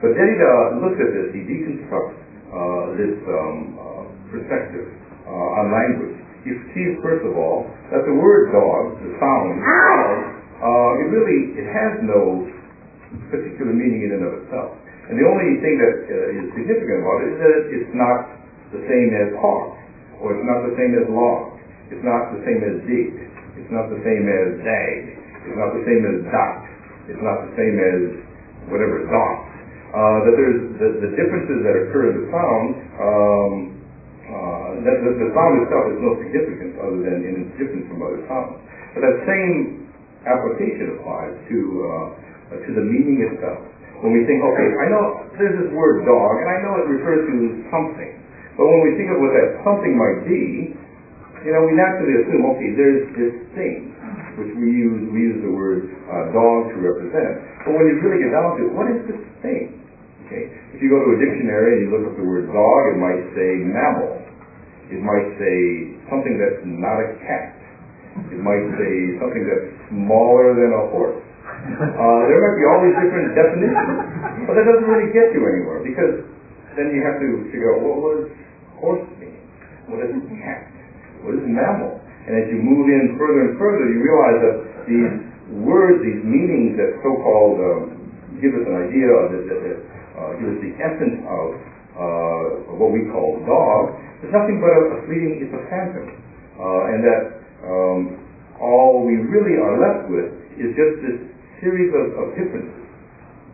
But 0.02 0.14
Derrida 0.14 0.82
looks 0.82 0.98
at 0.98 1.10
this, 1.10 1.26
he 1.34 1.42
deconstructs 1.46 2.18
uh, 2.50 2.84
this 2.98 3.16
um, 3.26 3.56
uh, 3.74 4.04
perspective 4.30 4.86
uh, 5.26 5.58
on 5.58 5.74
language. 5.74 6.18
He 6.46 6.54
sees, 6.74 6.98
first 7.02 7.26
of 7.26 7.34
all, 7.34 7.66
that 7.90 8.06
the 8.06 8.14
word 8.14 8.54
dog, 8.54 8.98
the 9.02 9.10
sound 9.18 9.58
dog, 9.58 10.38
uh, 10.58 11.02
it 11.02 11.08
really 11.10 11.54
it 11.58 11.66
has 11.70 12.02
no 12.06 12.46
particular 13.30 13.74
meaning 13.74 14.06
in 14.06 14.10
and 14.18 14.22
of 14.26 14.32
itself. 14.42 14.74
And 15.08 15.16
the 15.16 15.26
only 15.26 15.56
thing 15.64 15.80
that 15.80 15.96
uh, 16.04 16.36
is 16.38 16.44
significant 16.52 16.98
about 17.00 17.18
it 17.24 17.28
is 17.32 17.38
that 17.40 17.58
it's 17.72 17.92
not 17.96 18.18
the 18.76 18.82
same 18.84 19.10
as 19.16 19.32
hawk, 19.40 19.72
or 20.20 20.36
it's 20.36 20.44
not 20.44 20.68
the 20.68 20.76
same 20.76 20.92
as 21.00 21.08
log, 21.08 21.56
it's 21.88 22.04
not 22.04 22.36
the 22.36 22.44
same 22.44 22.60
as 22.60 22.76
dig, 22.84 23.16
it's 23.56 23.72
not 23.72 23.88
the 23.88 24.00
same 24.04 24.28
as 24.28 24.60
dag, 24.60 25.16
it's 25.48 25.56
not 25.56 25.72
the 25.72 25.84
same 25.88 26.04
as 26.04 26.16
dot, 26.28 26.67
it's 27.08 27.24
not 27.24 27.40
the 27.48 27.52
same 27.56 27.76
as 27.80 28.00
whatever 28.68 29.08
thought. 29.08 29.40
Uh, 29.88 30.18
that 30.28 30.34
there's 30.36 30.60
the, 30.76 30.88
the, 31.00 31.10
differences 31.16 31.64
that 31.64 31.72
occur 31.72 32.12
in 32.12 32.16
the 32.20 32.26
sound, 32.28 32.68
um, 33.00 33.52
uh, 34.28 34.68
that 34.84 35.00
the, 35.00 35.28
sound 35.32 35.64
itself 35.64 35.84
is 35.88 35.98
no 36.04 36.12
significant 36.20 36.76
other 36.76 37.00
than 37.00 37.24
in 37.24 37.48
its 37.48 37.52
difference 37.56 37.88
from 37.88 38.04
other 38.04 38.20
sounds. 38.28 38.60
But 38.92 39.00
that 39.08 39.16
same 39.24 39.88
application 40.28 41.00
applies 41.00 41.32
to 41.48 41.58
uh, 41.88 42.60
to 42.68 42.70
the 42.76 42.84
meaning 42.84 43.32
itself. 43.32 43.64
When 44.04 44.12
we 44.12 44.28
think, 44.28 44.44
okay, 44.44 44.68
I 44.76 44.86
know 44.92 45.24
there's 45.40 45.56
this 45.56 45.72
word 45.72 46.04
dog, 46.04 46.36
and 46.36 46.48
I 46.52 46.58
know 46.60 46.72
it 46.84 46.86
refers 46.92 47.24
to 47.24 47.36
something. 47.72 48.12
But 48.60 48.68
when 48.68 48.80
we 48.84 48.92
think 49.00 49.08
of 49.08 49.18
what 49.18 49.32
that 49.32 49.48
something 49.64 49.96
might 49.96 50.20
be, 50.28 50.76
you 51.48 51.52
know, 51.56 51.64
we 51.64 51.72
naturally 51.74 52.22
assume, 52.22 52.44
okay, 52.54 52.70
there's 52.76 53.02
this 53.16 53.34
thing 53.56 53.97
which 54.38 54.54
we 54.54 54.68
use, 54.70 55.10
we 55.10 55.20
use 55.34 55.38
the 55.42 55.52
word 55.52 55.90
uh, 56.06 56.30
dog 56.32 56.70
to 56.72 56.76
represent. 56.78 57.42
But 57.66 57.74
when 57.74 57.84
you 57.90 57.98
really 58.00 58.22
get 58.22 58.32
down 58.32 58.56
to 58.56 58.60
it, 58.66 58.72
what 58.72 58.86
is 58.88 59.00
this 59.10 59.20
thing? 59.42 59.78
Okay? 60.26 60.48
If 60.76 60.78
you 60.78 60.88
go 60.88 61.02
to 61.02 61.10
a 61.14 61.18
dictionary 61.18 61.78
and 61.78 61.80
you 61.84 61.88
look 61.90 62.04
up 62.08 62.14
the 62.14 62.26
word 62.26 62.46
dog, 62.48 62.80
it 62.94 62.98
might 63.00 63.22
say 63.34 63.50
mammal. 63.66 64.22
It 64.88 65.00
might 65.04 65.28
say 65.36 65.56
something 66.08 66.40
that's 66.40 66.62
not 66.64 66.96
a 66.96 67.08
cat. 67.20 67.58
It 68.32 68.40
might 68.40 68.64
say 68.80 68.92
something 69.20 69.44
that's 69.44 69.66
smaller 69.92 70.56
than 70.56 70.70
a 70.72 70.82
horse. 70.94 71.20
Uh, 71.48 72.20
there 72.30 72.38
might 72.38 72.56
be 72.56 72.64
all 72.70 72.80
these 72.80 72.96
different 72.96 73.34
definitions, 73.34 74.46
but 74.46 74.54
that 74.54 74.64
doesn't 74.64 74.88
really 74.88 75.10
get 75.12 75.34
you 75.34 75.42
anywhere 75.42 75.82
because 75.82 76.22
then 76.78 76.94
you 76.94 77.02
have 77.02 77.18
to 77.18 77.28
figure 77.50 77.74
out 77.74 77.82
what 77.82 78.14
does 78.14 78.30
horse 78.78 79.04
mean? 79.18 79.42
What 79.90 80.04
does 80.04 80.14
cat? 80.38 80.70
What 81.26 81.34
is 81.34 81.44
mammal? 81.44 81.98
And 82.28 82.36
as 82.36 82.44
you 82.52 82.60
move 82.60 82.92
in 82.92 83.16
further 83.16 83.40
and 83.48 83.56
further, 83.56 83.88
you 83.88 84.04
realize 84.04 84.38
that 84.44 84.56
these 84.84 85.12
words, 85.64 86.04
these 86.04 86.20
meanings 86.20 86.76
that 86.76 87.00
so-called 87.00 87.56
um, 87.56 87.80
give 88.36 88.52
us 88.52 88.68
an 88.68 88.76
idea 88.84 89.08
of 89.08 89.32
that, 89.32 89.44
that, 89.48 89.60
that 89.64 89.78
uh, 90.12 90.30
give 90.36 90.48
us 90.52 90.60
the 90.60 90.72
essence 90.76 91.24
of 91.24 91.46
uh, 91.96 92.76
what 92.76 92.92
we 92.92 93.08
call 93.08 93.40
dog, 93.48 93.96
is 94.20 94.28
nothing 94.28 94.60
but 94.60 94.68
a, 94.68 95.08
fleeting, 95.08 95.40
it's 95.40 95.56
a 95.56 95.62
phantom. 95.72 96.04
Uh, 96.60 96.92
and 96.92 97.00
that 97.00 97.22
um, 97.64 98.00
all 98.60 99.08
we 99.08 99.16
really 99.24 99.56
are 99.56 99.80
left 99.80 100.12
with 100.12 100.28
is 100.60 100.76
just 100.76 101.00
this 101.00 101.18
series 101.64 101.88
of, 101.96 102.12
of 102.12 102.26
differences. 102.36 102.84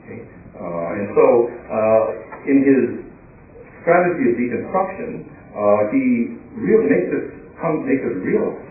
Okay? 0.02 0.26
Uh, 0.58 0.98
and 0.98 1.06
so, 1.14 1.26
uh, 1.70 2.02
in 2.50 2.58
his 2.66 2.82
strategy 3.86 4.32
of 4.32 4.34
deconstruction, 4.34 5.30
uh, 5.54 5.94
he 5.94 6.36
really 6.58 6.90
makes 6.90 7.10
us 7.14 7.43
come 7.60 7.84
make 7.86 8.02
us 8.02 8.16
realize 8.22 8.66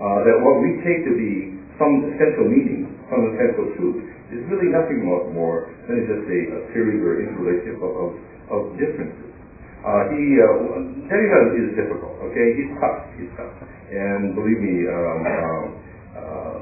uh, 0.00 0.18
that 0.26 0.36
what 0.40 0.60
we 0.62 0.80
take 0.82 1.04
to 1.06 1.12
be 1.14 1.58
some 1.78 2.12
essential 2.12 2.46
meaning, 2.46 2.88
some 3.08 3.32
essential 3.32 3.66
truth, 3.76 3.98
is 4.32 4.40
really 4.48 4.72
nothing 4.72 5.04
more 5.04 5.68
than 5.88 6.08
just 6.08 6.24
a, 6.24 6.38
a 6.56 6.58
series 6.72 7.00
or 7.04 7.20
interrelationship 7.20 7.78
of, 7.84 7.92
of, 7.92 8.10
of 8.48 8.60
differences. 8.80 9.32
Uh, 9.82 10.08
he, 10.14 10.22
uh, 10.38 11.10
Derrida 11.10 11.58
is 11.58 11.74
difficult, 11.74 12.14
okay? 12.30 12.46
He's 12.54 12.70
tough, 12.78 13.02
he's 13.18 13.32
tough. 13.34 13.50
And 13.90 14.32
believe 14.32 14.62
me, 14.62 14.74
um, 14.86 15.20
um, 15.26 15.64
uh, 16.16 16.58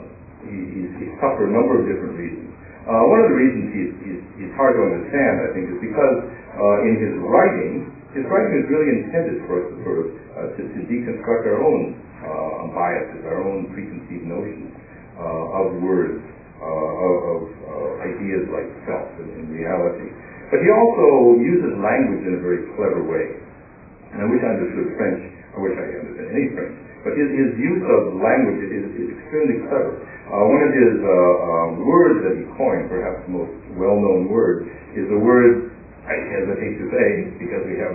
he, 0.49 0.57
he's, 0.73 0.91
he's 0.99 1.12
tough 1.21 1.37
for 1.37 1.47
a 1.47 1.53
number 1.53 1.79
of 1.79 1.85
different 1.85 2.17
reasons. 2.17 2.49
Uh, 2.89 3.05
one 3.12 3.21
of 3.21 3.29
the 3.29 3.37
reasons 3.37 3.65
he's, 3.77 3.93
he's, 4.09 4.23
he's 4.41 4.53
hard 4.57 4.73
to 4.73 4.83
understand, 4.83 5.35
I 5.45 5.49
think, 5.53 5.69
is 5.69 5.79
because 5.85 6.17
uh, 6.57 6.89
in 6.89 6.97
his 6.97 7.12
writing, 7.29 7.93
his 8.17 8.25
writing 8.25 8.57
is 8.57 8.67
really 8.73 8.89
intended 9.05 9.45
for 9.45 9.62
us 9.62 9.67
to 9.69 9.77
sort 9.85 9.99
of 10.00 10.07
to, 10.35 10.63
to 10.63 10.79
deconstruct 10.87 11.43
our 11.51 11.59
own 11.59 11.99
uh, 12.23 12.71
biases, 12.75 13.23
our 13.27 13.41
own 13.43 13.71
preconceived 13.75 14.27
notions 14.29 14.71
uh, 15.19 15.61
of 15.61 15.83
words, 15.83 16.21
uh, 16.61 16.65
of, 16.65 17.15
of 17.25 17.41
uh, 17.67 18.07
ideas 18.07 18.45
like 18.53 18.69
self 18.87 19.09
and, 19.19 19.31
and 19.41 19.47
reality. 19.51 20.09
But 20.53 20.61
he 20.61 20.69
also 20.71 21.39
uses 21.41 21.79
language 21.79 22.27
in 22.27 22.37
a 22.37 22.41
very 22.43 22.67
clever 22.75 23.07
way. 23.07 23.39
And 24.13 24.19
I 24.23 24.27
wish 24.27 24.43
I 24.43 24.51
understood 24.59 24.99
French. 24.99 25.23
I 25.55 25.59
wish 25.63 25.75
I 25.79 25.87
understood 26.03 26.29
any 26.35 26.47
French. 26.53 26.75
But 27.07 27.17
his, 27.17 27.31
his 27.33 27.51
use 27.57 27.81
of 27.87 28.19
language 28.19 28.61
is, 28.69 28.85
is 28.99 29.09
extremely 29.15 29.63
clever. 29.71 29.95
Uh, 30.29 30.47
one 30.47 30.63
of 30.63 30.73
his 30.75 30.95
uh, 31.01 31.09
um, 31.09 31.71
words 31.87 32.19
that 32.29 32.35
he 32.37 32.45
coined, 32.59 32.93
perhaps 32.93 33.25
the 33.25 33.33
most 33.35 33.55
well-known 33.81 34.29
word, 34.29 34.69
is 34.93 35.07
the 35.09 35.17
word 35.17 35.73
I 36.05 36.19
hesitate 36.29 36.75
to 36.77 36.87
say 36.91 37.09
because 37.39 37.63
we 37.65 37.79
have 37.81 37.95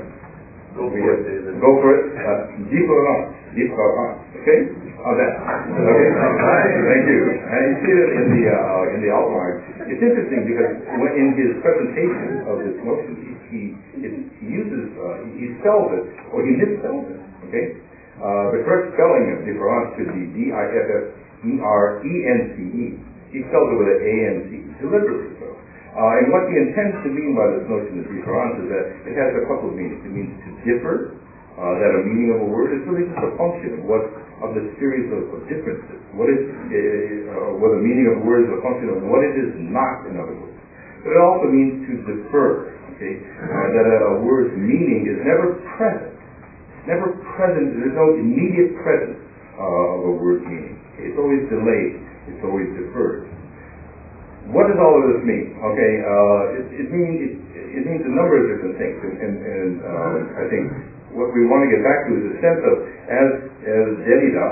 Go 0.75 0.91
for 0.91 0.99
it. 0.99 1.19
Go 1.63 1.71
for 1.79 1.89
it. 1.95 2.03
Uh, 2.19 2.51
différance. 2.67 3.31
Différance. 3.55 4.19
Okay? 4.43 4.59
How's 4.99 5.15
that? 5.15 5.33
Okay. 5.71 6.09
Thank 6.11 7.05
you. 7.07 7.21
And 7.31 7.61
you 7.63 7.75
see 7.79 7.93
it 7.95 8.09
in 8.11 8.25
the 8.35 8.43
uh, 8.51 8.93
in 8.95 8.99
the 8.99 9.11
outline. 9.15 9.55
It's 9.87 10.03
interesting 10.03 10.43
because 10.43 10.75
in 11.15 11.27
his 11.39 11.51
presentation 11.63 12.43
of 12.51 12.55
this 12.59 12.75
motion, 12.83 13.13
he 13.47 13.71
he, 13.95 14.09
uses 14.43 14.91
uh, 14.99 15.23
he 15.39 15.55
spells 15.63 15.95
it 15.95 16.05
or 16.35 16.43
he 16.43 16.59
misspells 16.59 17.07
it. 17.07 17.23
Okay. 17.47 17.65
Uh, 18.19 18.51
the 18.51 18.59
correct 18.67 18.91
spelling 18.99 19.31
of 19.31 19.47
différance 19.47 19.95
should 19.95 20.11
be 20.11 20.27
D 20.35 20.51
I 20.51 20.65
F 20.75 20.87
F 20.91 21.05
E 21.47 21.51
R 21.63 22.03
E 22.03 22.13
N 22.27 22.39
C 22.51 22.57
E. 22.67 22.85
He 23.31 23.39
spells 23.47 23.67
it 23.71 23.77
with 23.79 23.89
an 23.95 24.01
A 24.03 24.13
N 24.27 24.35
C 24.49 24.51
deliberately. 24.83 25.44
Uh, 25.95 26.19
and 26.19 26.27
what 26.27 26.43
he 26.51 26.59
intends 26.59 26.99
to 27.07 27.09
mean 27.09 27.31
by 27.39 27.47
this 27.55 27.63
notion 27.71 28.03
of 28.03 28.11
difference 28.11 28.55
is 28.59 28.67
that 28.67 28.85
it 29.07 29.15
has 29.15 29.31
a 29.39 29.47
couple 29.47 29.71
of 29.71 29.79
meanings. 29.79 30.03
It 30.03 30.11
means 30.11 30.35
to 30.43 30.49
differ, 30.67 31.15
uh, 31.55 31.71
that 31.79 31.91
a 31.95 32.01
meaning 32.03 32.35
of 32.35 32.43
a 32.43 32.49
word 32.51 32.75
is 32.75 32.83
really 32.83 33.07
just 33.07 33.23
a 33.23 33.31
function 33.39 33.79
of 33.79 33.87
what 33.87 34.03
of 34.43 34.51
the 34.51 34.75
series 34.75 35.07
of, 35.07 35.23
of 35.31 35.39
differences. 35.47 35.95
What 36.11 36.27
is 36.27 36.43
uh, 36.43 37.55
what 37.63 37.71
the 37.71 37.79
meaning 37.79 38.11
of 38.11 38.19
a 38.19 38.23
word 38.27 38.43
is 38.43 38.51
a 38.51 38.59
function 38.59 38.91
of 38.91 39.07
what 39.07 39.23
it 39.23 39.39
is 39.39 39.55
not, 39.71 40.03
in 40.11 40.19
other 40.19 40.35
words. 40.35 40.59
But 41.07 41.15
it 41.15 41.21
also 41.23 41.47
means 41.47 41.87
to 41.87 41.93
defer. 42.03 42.75
Okay, 42.99 43.15
uh, 43.15 43.67
that 43.75 43.85
a, 43.87 43.97
a 44.11 44.13
word's 44.19 44.51
meaning 44.59 45.07
is 45.07 45.23
never 45.23 45.63
present. 45.79 46.11
Never 46.91 47.15
present. 47.39 47.71
There's 47.71 47.95
no 47.95 48.19
immediate 48.19 48.75
presence 48.83 49.19
uh, 49.55 49.95
of 49.95 50.11
a 50.11 50.13
word's 50.19 50.43
meaning. 50.43 50.75
It's 50.99 51.15
always 51.15 51.43
delayed. 51.47 52.03
It's 52.35 52.43
always 52.43 52.67
deferred. 52.75 53.31
What 54.53 54.69
does 54.69 54.77
all 54.77 54.93
of 55.01 55.03
this 55.09 55.21
mean? 55.25 55.57
Okay, 55.57 55.91
uh, 56.05 56.41
it, 56.61 56.65
it 56.85 56.87
means 56.93 57.17
it, 57.17 57.33
it, 57.81 57.83
means 57.89 58.05
a 58.05 58.13
number 58.13 58.37
of 58.37 58.45
different 58.45 58.77
things, 58.77 58.97
and, 59.01 59.15
and, 59.17 59.33
and 59.41 59.71
um, 59.81 60.17
I 60.37 60.45
think 60.53 60.65
what 61.17 61.33
we 61.33 61.49
want 61.49 61.65
to 61.65 61.69
get 61.73 61.81
back 61.81 62.05
to 62.05 62.11
is 62.13 62.25
a 62.29 62.35
sense 62.45 62.61
of 62.61 62.75
as 63.09 63.29
as 63.65 63.85
Derrida 64.05 64.49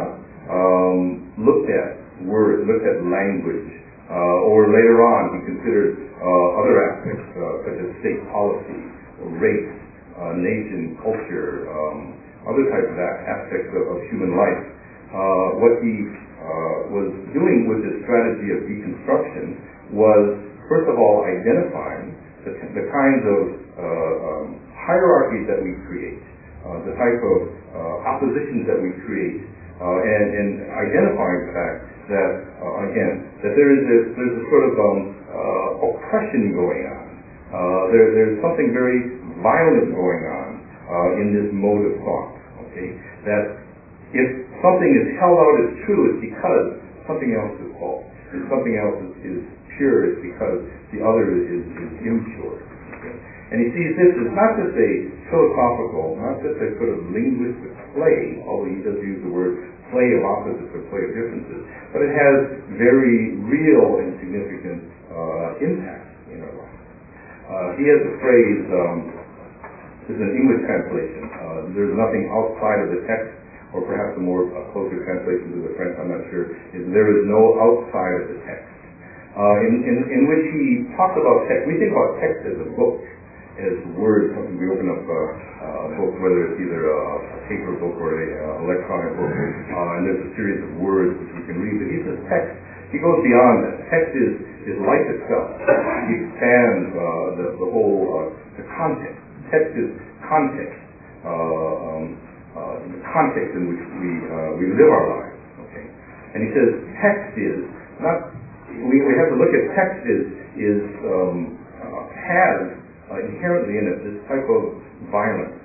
um, 0.50 1.30
looked 1.38 1.70
at 1.70 2.02
looked 2.26 2.88
at 2.90 3.06
language, 3.06 3.70
uh, 4.10 4.50
or 4.50 4.74
later 4.74 4.98
on 5.06 5.38
he 5.38 5.40
considered 5.54 6.10
uh, 6.18 6.60
other 6.64 6.76
aspects 6.90 7.28
uh, 7.38 7.44
such 7.62 7.78
as 7.78 7.88
state 8.02 8.20
policy, 8.34 8.82
race, 9.38 9.70
uh, 10.18 10.34
nation, 10.42 10.98
culture, 11.06 11.70
um, 11.70 12.18
other 12.50 12.66
types 12.74 12.90
of 12.90 12.98
aspects 12.98 13.70
of, 13.78 13.84
of 13.94 13.98
human 14.10 14.34
life. 14.34 14.64
Uh, 15.14 15.62
what 15.62 15.78
he 15.86 15.94
uh, 16.42 16.90
was 16.90 17.14
doing 17.38 17.70
with 17.70 17.86
this 17.86 18.02
strategy 18.02 18.50
of 18.50 18.66
deconstruction 18.66 19.73
was, 19.92 20.40
first 20.72 20.88
of 20.88 20.96
all, 20.96 21.28
identifying 21.28 22.16
the, 22.48 22.52
the 22.76 22.86
kinds 22.92 23.24
of 23.28 23.42
uh, 23.74 24.30
um, 24.30 24.48
hierarchies 24.78 25.48
that 25.50 25.60
we 25.60 25.74
create, 25.88 26.22
uh, 26.64 26.80
the 26.88 26.94
type 26.96 27.20
of 27.20 27.40
uh, 27.74 28.10
oppositions 28.16 28.68
that 28.70 28.80
we 28.80 28.92
create, 29.04 29.44
uh, 29.82 30.00
and, 30.06 30.26
and, 30.38 30.50
identifying 30.70 31.40
the 31.50 31.52
fact 31.52 31.78
that, 32.08 32.32
uh, 32.62 32.88
again, 32.88 33.26
that 33.42 33.58
there 33.58 33.74
is 33.74 33.82
this, 33.90 34.04
there's 34.16 34.38
a 34.38 34.46
sort 34.48 34.64
of 34.70 34.74
um, 34.78 35.00
uh, 35.28 35.88
oppression 35.90 36.54
going 36.54 36.84
on. 36.88 37.04
There, 37.90 38.10
there's 38.16 38.38
something 38.42 38.74
very 38.74 39.18
violent 39.42 39.94
going 39.94 40.24
on 40.26 40.50
in 41.22 41.34
this 41.34 41.50
mode 41.54 41.86
of 41.90 41.94
thought. 42.02 42.34
Okay, 42.70 42.98
that 43.26 43.44
if 44.14 44.30
something 44.62 44.92
is 44.94 45.18
held 45.18 45.38
out 45.38 45.56
as 45.62 45.70
true, 45.86 46.02
it's 46.14 46.22
because 46.22 46.82
something 47.10 47.34
else 47.34 47.54
is 47.62 47.70
false. 47.78 48.06
Something 48.50 48.76
else 48.78 48.98
is, 48.98 49.14
is 49.22 49.40
pure, 49.78 50.14
it's 50.14 50.22
because 50.22 50.60
the 50.94 51.02
other 51.02 51.34
is, 51.34 51.62
is, 51.62 51.66
is 51.66 51.94
impure. 52.06 52.62
And 53.54 53.62
he 53.62 53.70
sees 53.70 53.94
this 53.94 54.12
as 54.18 54.30
not 54.34 54.58
just 54.58 54.74
a 54.74 54.92
philosophical, 55.30 56.18
not 56.18 56.42
just 56.42 56.58
a 56.58 56.74
sort 56.82 56.90
of 56.90 57.06
linguistic 57.14 57.70
play, 57.94 58.42
although 58.50 58.66
he 58.66 58.82
does 58.82 58.98
use 58.98 59.22
the 59.22 59.30
word 59.30 59.70
play 59.94 60.10
of 60.18 60.26
opposites 60.26 60.74
or 60.74 60.82
play 60.90 61.06
of 61.06 61.14
differences, 61.14 61.62
but 61.94 62.02
it 62.02 62.10
has 62.18 62.66
very 62.82 63.38
real 63.46 64.02
and 64.02 64.18
significant 64.18 64.90
uh, 65.14 65.62
impact 65.62 66.10
in 66.34 66.42
our 66.42 66.54
life. 66.58 66.78
Uh, 67.46 67.78
he 67.78 67.86
has 67.86 68.02
a 68.02 68.14
phrase, 68.18 68.62
um, 68.74 68.98
this 70.10 70.18
is 70.18 70.22
an 70.26 70.34
English 70.34 70.66
translation, 70.66 71.22
uh, 71.30 71.70
there's 71.78 71.94
nothing 71.94 72.26
outside 72.34 72.82
of 72.82 72.90
the 72.90 73.06
text, 73.06 73.38
or 73.78 73.86
perhaps 73.86 74.18
a 74.18 74.24
more 74.24 74.50
uh, 74.50 74.74
closer 74.74 74.98
translation 75.06 75.62
to 75.62 75.70
the 75.70 75.74
French, 75.78 75.94
I'm 76.02 76.10
not 76.10 76.26
sure, 76.34 76.58
is 76.74 76.90
there 76.90 77.10
is 77.14 77.30
no 77.30 77.54
outside 77.62 78.18
of 78.18 78.26
the 78.34 78.40
text. 78.50 78.73
Uh, 79.34 79.66
in, 79.66 79.82
in, 79.82 79.98
in 80.14 80.22
which 80.30 80.46
he 80.54 80.86
talks 80.94 81.18
about 81.18 81.50
text. 81.50 81.66
We 81.66 81.82
think 81.82 81.90
about 81.90 82.22
text 82.22 82.46
as 82.46 82.54
a 82.54 82.70
book, 82.78 83.02
as 83.58 83.74
words, 83.98 84.30
we 84.34 84.66
open 84.70 84.94
up 84.94 85.02
uh, 85.10 85.14
uh, 85.14 85.90
a 85.90 85.92
book, 85.98 86.14
whether 86.22 86.54
it's 86.54 86.58
either 86.62 86.90
a, 86.90 87.02
a 87.18 87.40
paper 87.50 87.74
book 87.82 87.98
or 87.98 88.14
an 88.14 88.62
electronic 88.66 89.14
book, 89.18 89.34
uh, 89.34 89.98
and 89.98 90.02
there's 90.06 90.22
a 90.26 90.32
series 90.38 90.62
of 90.62 90.78
words 90.78 91.18
which 91.18 91.34
we 91.34 91.42
can 91.50 91.58
read. 91.66 91.82
But 91.82 91.90
he 91.90 91.98
says 92.06 92.18
text, 92.30 92.54
he 92.94 93.02
goes 93.02 93.26
beyond 93.26 93.58
that. 93.66 93.76
Text 93.90 94.14
is, 94.14 94.32
is 94.70 94.78
life 94.86 95.06
itself. 95.10 95.58
He 96.10 96.14
expands 96.14 96.94
uh, 96.94 97.02
the, 97.38 97.48
the 97.58 97.68
whole, 97.74 98.02
uh, 98.06 98.30
the 98.62 98.66
context. 98.78 99.18
Text 99.50 99.74
is 99.74 99.90
context, 100.30 100.78
uh, 101.26 101.90
um, 101.90 102.06
uh, 102.54 102.86
the 102.86 103.02
context 103.10 103.50
in 103.58 103.66
which 103.66 103.82
we, 103.98 104.12
uh, 104.30 104.62
we 104.62 104.66
live 104.78 104.90
our 104.94 105.06
lives. 105.10 105.38
Okay? 105.70 105.86
And 106.38 106.40
he 106.46 106.50
says 106.54 106.70
text 107.02 107.34
is, 107.38 107.66
not, 107.98 108.34
we, 108.82 108.96
we 109.06 109.14
have 109.14 109.30
to 109.30 109.38
look 109.38 109.54
at 109.54 109.64
text 109.78 110.02
is, 110.06 110.24
is 110.58 110.82
um, 111.06 111.60
uh, 111.78 112.04
has 112.10 112.58
uh, 113.12 113.20
inherently 113.30 113.78
in 113.78 113.86
it 113.86 113.98
this 114.02 114.18
type 114.26 114.48
of 114.50 114.82
violence, 115.14 115.60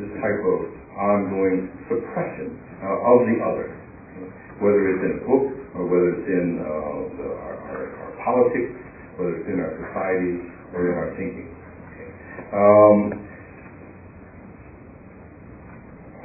this 0.00 0.10
type 0.22 0.40
of 0.40 0.58
ongoing 0.96 1.68
suppression 1.90 2.56
uh, 2.80 3.10
of 3.12 3.18
the 3.28 3.36
other, 3.44 3.66
whether 4.62 4.82
it's 4.94 5.02
in 5.02 5.12
a 5.18 5.22
book 5.26 5.44
or 5.74 5.82
whether 5.90 6.08
it's 6.16 6.28
in 6.30 6.46
uh, 6.62 6.66
the, 7.18 7.26
our, 7.28 7.56
our, 7.68 7.82
our, 7.90 8.12
politics, 8.22 8.72
whether 9.18 9.34
it's 9.36 9.48
in 9.50 9.58
our 9.58 9.74
society 9.84 10.34
or 10.72 10.80
in 10.88 10.94
our 10.96 11.10
thinking. 11.18 11.48
Um, 12.54 13.33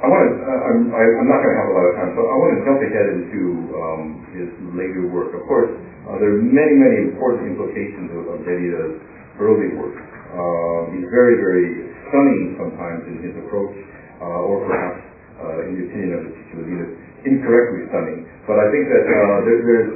I 0.00 0.08
want 0.08 0.32
to, 0.32 0.34
uh, 0.40 0.68
I'm, 0.72 0.80
I, 0.96 1.02
am 1.20 1.28
not 1.28 1.44
going 1.44 1.52
to 1.52 1.60
have 1.60 1.68
a 1.68 1.76
lot 1.76 1.86
of 1.92 1.94
time, 2.00 2.10
so 2.16 2.24
I 2.24 2.36
want 2.40 2.50
to 2.56 2.60
jump 2.64 2.80
ahead 2.80 3.08
into 3.20 3.40
um, 3.76 4.02
his 4.32 4.48
later 4.72 5.04
work. 5.12 5.36
Of 5.36 5.44
course, 5.44 5.68
uh, 6.08 6.16
there 6.16 6.40
are 6.40 6.40
many, 6.40 6.72
many 6.72 7.12
important 7.12 7.52
implications 7.52 8.08
of, 8.16 8.24
of 8.32 8.40
Derrida's 8.48 8.96
early 9.36 9.76
work. 9.76 10.00
Uh, 10.00 10.88
he's 10.96 11.04
very, 11.12 11.36
very 11.36 11.92
stunning 12.08 12.56
sometimes 12.56 13.12
in 13.12 13.28
his 13.28 13.34
approach, 13.44 13.76
uh, 14.24 14.48
or 14.48 14.64
perhaps, 14.64 15.04
uh, 15.36 15.68
in 15.68 15.76
the 15.76 15.84
opinion 15.92 16.10
of 16.16 16.22
the 16.24 16.32
teacher, 16.48 16.96
incorrectly 17.28 17.84
stunning. 17.92 18.24
But 18.48 18.56
I 18.56 18.72
think 18.72 18.88
that 18.88 19.04
uh, 19.04 19.36
there, 19.44 19.60
there's 19.68 19.90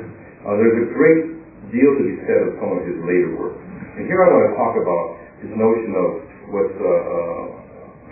uh, 0.45 0.55
there's 0.61 0.79
a 0.85 0.87
great 0.93 1.21
deal 1.73 1.91
to 1.97 2.03
be 2.05 2.21
said 2.29 2.45
of 2.45 2.61
some 2.61 2.77
of 2.77 2.85
his 2.85 3.01
later 3.09 3.41
work. 3.41 3.57
And 3.97 4.05
here 4.05 4.21
I 4.21 4.29
want 4.29 4.45
to 4.53 4.55
talk 4.61 4.77
about 4.77 5.07
his 5.41 5.49
notion 5.57 5.97
of 5.97 6.09
what's 6.53 6.77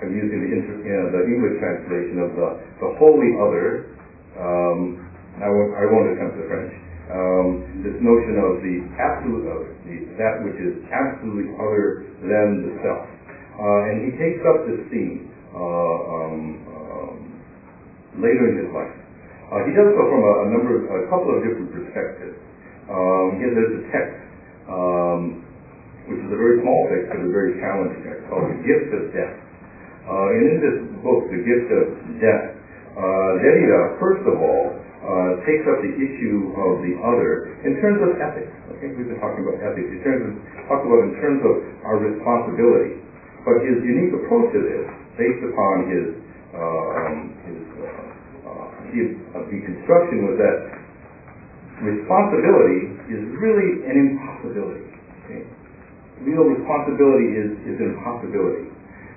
I'm 0.03 0.13
using 0.13 0.39
the, 0.43 0.51
inter- 0.51 0.83
you 0.83 0.95
know, 0.99 1.07
the 1.15 1.23
English 1.25 1.55
translation 1.63 2.19
of 2.19 2.31
the 2.35 2.49
the 2.83 2.91
holy 2.99 3.31
other. 3.39 3.95
Um, 4.37 5.09
I 5.39 5.49
won't, 5.49 5.71
I 5.73 5.85
won't 5.89 6.09
attempt 6.13 6.37
the 6.37 6.47
French 6.51 6.73
um, 7.11 7.83
this 7.83 7.97
notion 8.01 8.39
of 8.39 8.63
the 8.63 8.77
absolute 8.97 9.45
other, 9.51 9.71
the, 9.85 10.07
that 10.17 10.41
which 10.47 10.57
is 10.57 10.81
absolutely 10.89 11.51
other 11.61 12.09
than 12.23 12.65
the 12.65 12.73
self. 12.81 13.05
Uh, 13.59 13.89
and 13.93 14.07
he 14.07 14.11
takes 14.17 14.41
up 14.49 14.65
this 14.65 14.81
theme 14.89 15.29
uh, 15.53 15.59
um, 15.59 16.37
um, 16.73 17.17
later 18.17 18.49
in 18.55 18.65
his 18.65 18.71
life. 18.73 18.95
Uh, 19.53 19.61
he 19.69 19.77
does 19.77 19.93
so 19.93 20.03
from 20.09 20.23
a, 20.25 20.33
a, 20.33 20.49
number, 20.49 20.73
of, 20.79 20.83
a 20.89 21.05
couple 21.13 21.29
of 21.29 21.45
different 21.45 21.69
perspectives. 21.69 22.39
Um, 22.89 23.37
here 23.37 23.53
there's 23.53 23.77
a 23.77 23.85
text, 23.93 24.17
um, 24.71 25.45
which 26.09 26.21
is 26.23 26.31
a 26.33 26.39
very 26.39 26.65
small 26.65 26.81
text, 26.89 27.13
but 27.13 27.21
a 27.21 27.29
very 27.29 27.61
challenging 27.61 28.01
text 28.09 28.25
called 28.33 28.49
"The 28.49 28.59
Gift 28.65 28.89
of 28.97 29.03
Death." 29.13 29.37
Uh, 30.03 30.35
and 30.35 30.43
in 30.51 30.57
this 30.59 30.77
book, 31.03 31.31
"The 31.31 31.41
Gift 31.43 31.69
of 31.71 31.85
Death," 32.19 32.59
uh, 32.99 33.43
Derrida, 33.43 33.99
first 34.03 34.27
of 34.27 34.35
all, 34.39 34.75
uh, 35.03 35.43
takes 35.47 35.67
up 35.67 35.83
the 35.83 35.95
issue 35.95 36.55
of 36.59 36.83
the 36.83 36.95
other 37.03 37.55
in 37.63 37.79
terms 37.83 38.03
of 38.03 38.19
ethics. 38.19 38.51
Okay, 38.79 38.95
we've 38.95 39.07
been 39.07 39.19
talking 39.23 39.47
about 39.47 39.63
ethics. 39.63 39.91
In 39.91 40.01
terms 40.03 40.23
of 40.27 40.33
talked 40.71 40.87
about 40.87 41.03
in 41.07 41.15
terms 41.19 41.41
of 41.43 41.55
our 41.85 41.99
responsibility. 41.99 43.03
But 43.43 43.67
his 43.67 43.83
unique 43.83 44.15
approach 44.15 44.55
to 44.55 44.61
this, 44.63 44.87
based 45.19 45.43
upon 45.43 45.91
his 45.91 46.07
um, 46.55 47.35
his, 47.43 47.61
uh, 47.81 48.47
uh 48.47 48.67
his 48.95 49.09
uh, 49.35 49.43
deconstruction, 49.51 50.17
was 50.31 50.37
that 50.39 50.57
responsibility 51.83 52.95
is 53.11 53.23
really 53.43 53.83
an 53.91 53.97
impossibility. 53.99 54.87
Okay? 55.27 55.43
Real 56.23 56.47
responsibility 56.47 57.35
is, 57.35 57.51
is 57.67 57.77
an 57.83 57.99
impossibility. 57.99 58.71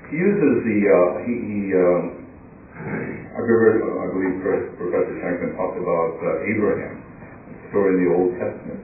He 0.10 0.15
uses 0.22 0.54
the 0.65 0.78
uh, 0.86 1.10
he, 1.26 1.34
he 1.34 1.60
um, 1.74 2.04
I've 3.36 3.48
heard, 3.48 3.84
I 3.84 4.08
believe 4.15 4.39
Professor 4.80 5.15
Shanklin 5.20 5.60
talked 5.60 5.76
about 5.76 6.15
uh, 6.24 6.52
Abraham, 6.56 7.04
the 7.52 7.56
story 7.72 7.96
in 7.96 8.08
the 8.08 8.12
Old 8.15 8.32
Testament. 8.39 8.80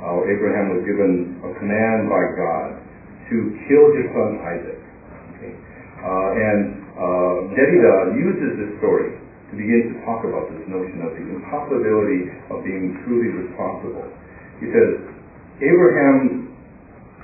How 0.00 0.20
Abraham 0.28 0.76
was 0.76 0.84
given 0.84 1.40
a 1.40 1.50
command 1.56 2.12
by 2.12 2.24
God 2.36 2.84
to 3.32 3.36
kill 3.64 3.84
his 3.96 4.06
son 4.12 4.30
Isaac. 4.44 4.80
Okay. 5.36 5.52
Uh, 6.04 6.28
and 6.36 6.60
uh, 6.92 7.34
Derrida 7.56 8.12
uses 8.12 8.50
this 8.60 8.70
story 8.84 9.16
to 9.16 9.52
begin 9.56 9.96
to 9.96 10.04
talk 10.04 10.20
about 10.28 10.52
this 10.52 10.64
notion 10.68 11.00
of 11.00 11.16
the 11.16 11.24
impossibility 11.24 12.28
of 12.52 12.60
being 12.60 13.00
truly 13.08 13.32
responsible. 13.32 14.04
He 14.60 14.68
says, 14.68 15.00
Abraham, 15.64 16.52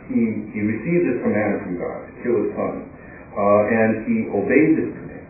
he, 0.09 0.49
he 0.57 0.61
received 0.65 1.05
this 1.13 1.19
command 1.21 1.61
from 1.69 1.77
God 1.77 2.09
to 2.09 2.13
kill 2.25 2.37
his 2.41 2.51
son, 2.57 2.75
uh, 2.83 2.90
and 3.37 3.91
he 4.07 4.17
obeyed 4.31 4.71
this 4.79 4.91
command. 4.91 5.27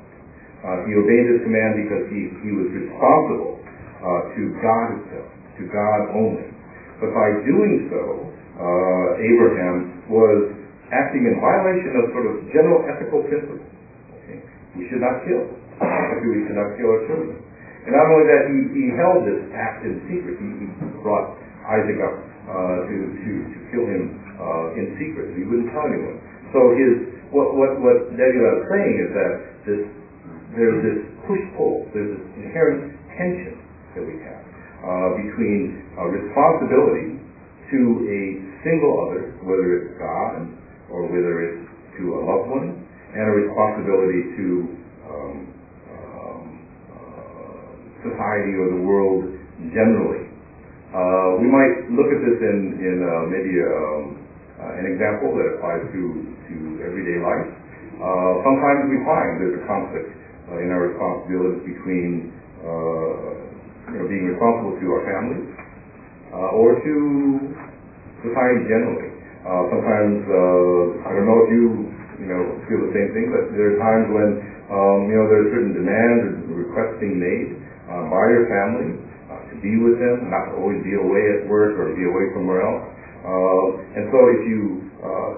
Uh, 0.60 0.84
he 0.88 0.92
obeyed 0.96 1.24
this 1.28 1.40
command 1.44 1.80
because 1.80 2.04
he, 2.12 2.20
he 2.44 2.50
was 2.52 2.68
responsible 2.72 3.60
uh, 4.00 4.20
to 4.36 4.42
God 4.60 4.84
himself, 4.96 5.28
to 5.60 5.62
God 5.68 6.00
only. 6.16 6.48
But 7.00 7.12
by 7.16 7.28
doing 7.48 7.88
so, 7.88 8.28
uh, 8.60 9.16
Abraham 9.20 10.04
was 10.08 10.52
acting 10.92 11.24
in 11.24 11.40
violation 11.40 11.96
of 11.96 12.04
sort 12.12 12.26
of 12.28 12.34
general 12.52 12.84
ethical 12.88 13.24
principles. 13.24 13.64
Okay? 14.20 14.44
We 14.76 14.88
should 14.92 15.00
not 15.00 15.24
kill. 15.24 15.48
We 16.20 16.44
should 16.44 16.60
not 16.60 16.76
kill 16.76 16.92
our 16.92 17.02
children. 17.08 17.40
And 17.88 17.96
not 17.96 18.04
only 18.12 18.26
that, 18.28 18.42
he, 18.52 18.58
he 18.76 18.84
held 18.92 19.24
this 19.24 19.40
act 19.56 19.80
in 19.88 20.04
secret. 20.04 20.36
He, 20.36 20.48
he 20.60 20.68
brought 21.00 21.32
Isaac 21.64 21.96
up 22.04 22.12
uh, 22.44 22.84
to, 22.84 22.96
to, 23.16 23.30
to 23.48 23.58
kill 23.72 23.88
him 23.88 24.20
uh, 24.36 24.76
in 24.76 24.92
secret. 25.00 25.32
He 25.40 25.48
wouldn't 25.48 25.72
tell 25.72 25.88
anyone. 25.88 26.20
So 26.52 26.76
his 26.76 26.92
what 27.30 27.54
what 27.54 27.78
what 27.78 27.98
Derrida 28.14 28.50
is 28.58 28.62
saying 28.70 28.94
is 28.98 29.10
that 29.14 29.32
this 29.66 29.82
there's 30.54 30.78
this 30.82 31.00
push-pull, 31.30 31.86
there's 31.94 32.18
this 32.18 32.26
inherent 32.42 32.90
tension 33.14 33.54
that 33.94 34.02
we 34.02 34.18
have 34.26 34.42
uh, 34.82 35.08
between 35.14 35.86
responsibility 35.94 37.22
to 37.70 37.78
a 38.02 38.22
single 38.66 39.06
other, 39.06 39.38
whether 39.46 39.68
it's 39.78 39.94
God 40.02 40.42
or 40.90 41.06
whether 41.06 41.38
it's 41.46 41.70
to 41.98 42.18
a 42.18 42.20
loved 42.26 42.50
one, 42.50 42.82
and 43.14 43.22
a 43.22 43.34
responsibility 43.46 44.22
to 44.34 44.46
um, 45.06 45.36
um, 45.86 46.42
uh, 46.90 47.66
society 48.02 48.58
or 48.58 48.74
the 48.74 48.82
world 48.82 49.22
generally. 49.70 50.26
Uh, 50.90 51.38
we 51.38 51.46
might 51.46 51.86
look 51.94 52.10
at 52.10 52.20
this 52.26 52.38
in, 52.42 52.58
in 52.82 52.96
uh, 53.06 53.22
maybe 53.30 53.54
um, 53.62 54.18
uh, 54.58 54.80
an 54.82 54.86
example 54.90 55.30
that 55.38 55.46
applies 55.54 55.86
to 55.94 56.29
everyday 56.84 57.18
life. 57.20 57.48
sometimes 58.44 58.88
we 58.88 58.96
find 59.04 59.38
there's 59.40 59.56
a 59.56 59.64
conflict 59.68 60.08
uh, 60.50 60.58
in 60.62 60.72
our 60.72 60.88
responsibilities 60.88 61.62
between 61.62 62.26
uh, 62.60 63.92
you 63.92 63.96
know, 64.00 64.06
being 64.08 64.26
responsible 64.26 64.74
to 64.76 64.84
our 64.92 65.02
families 65.04 65.46
uh, 66.32 66.58
or 66.58 66.76
to 66.80 66.94
society 68.24 68.62
generally. 68.68 69.08
sometimes, 69.72 70.20
I 71.06 71.10
don't 71.16 71.24
know 71.24 71.40
if 71.44 71.48
you 71.48 71.64
you 72.20 72.28
know, 72.28 72.52
feel 72.68 72.84
the 72.84 72.92
same 72.92 73.08
thing, 73.16 73.32
but 73.32 73.48
there 73.56 73.72
are 73.72 73.78
times 73.80 74.06
when, 74.12 74.28
um, 74.68 75.08
you 75.08 75.16
know, 75.16 75.24
there 75.24 75.40
are 75.40 75.50
certain 75.50 75.72
demands 75.72 76.36
or 76.52 76.60
requests 76.68 77.00
being 77.00 77.16
made 77.16 77.56
uh, 77.88 78.04
by 78.12 78.28
your 78.28 78.44
family 78.44 78.92
uh, 79.32 79.40
to 79.48 79.54
be 79.64 79.80
with 79.80 79.96
them, 79.96 80.28
not 80.28 80.44
to 80.52 80.52
always 80.60 80.78
be 80.84 80.92
away 81.00 81.24
at 81.32 81.48
work 81.48 81.72
or 81.80 81.88
be 81.96 82.04
away 82.04 82.28
somewhere 82.36 82.60
else. 82.60 82.84
Uh, 83.24 83.96
and 83.96 84.04
so 84.12 84.18
if 84.28 84.40
you 84.44 84.60
uh, 85.00 85.30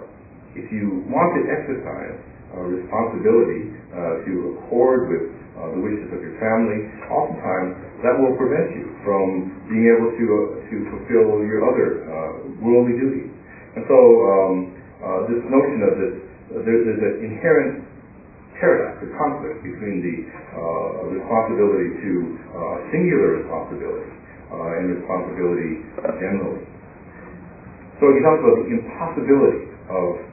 if 0.54 0.68
you 0.68 1.04
want 1.08 1.32
to 1.36 1.40
exercise 1.48 2.16
uh, 2.52 2.68
responsibility 2.68 3.72
uh, 3.96 4.20
to 4.28 4.32
accord 4.60 5.08
with 5.08 5.24
uh, 5.56 5.72
the 5.72 5.80
wishes 5.80 6.08
of 6.12 6.20
your 6.20 6.36
family, 6.36 6.84
oftentimes 7.08 7.80
that 8.04 8.12
will 8.20 8.36
prevent 8.36 8.76
you 8.76 8.92
from 9.04 9.56
being 9.72 9.88
able 9.88 10.12
to 10.12 10.24
uh, 10.28 10.68
to 10.68 10.76
fulfill 10.92 11.40
your 11.48 11.64
other 11.64 11.88
uh, 12.04 12.12
worldly 12.60 13.00
duties. 13.00 13.32
And 13.72 13.88
so 13.88 13.96
um, 13.96 14.52
uh, 15.00 15.32
this 15.32 15.40
notion 15.48 15.80
of 15.80 15.92
this, 15.96 16.14
there's, 16.60 16.82
there's 16.84 17.00
an 17.00 17.14
inherent 17.24 17.88
paradox, 18.60 19.00
a 19.00 19.08
conflict 19.16 19.64
between 19.64 20.04
the 20.04 20.16
responsibility 21.08 21.88
to 22.04 22.12
singular 22.92 23.40
responsibility 23.40 24.12
and 24.52 24.84
responsibility 25.00 25.88
generally. 26.20 26.68
So 27.96 28.12
he 28.12 28.20
talks 28.20 28.44
about 28.44 28.56
the 28.60 28.68
impossibility 28.76 29.72
of 29.88 30.31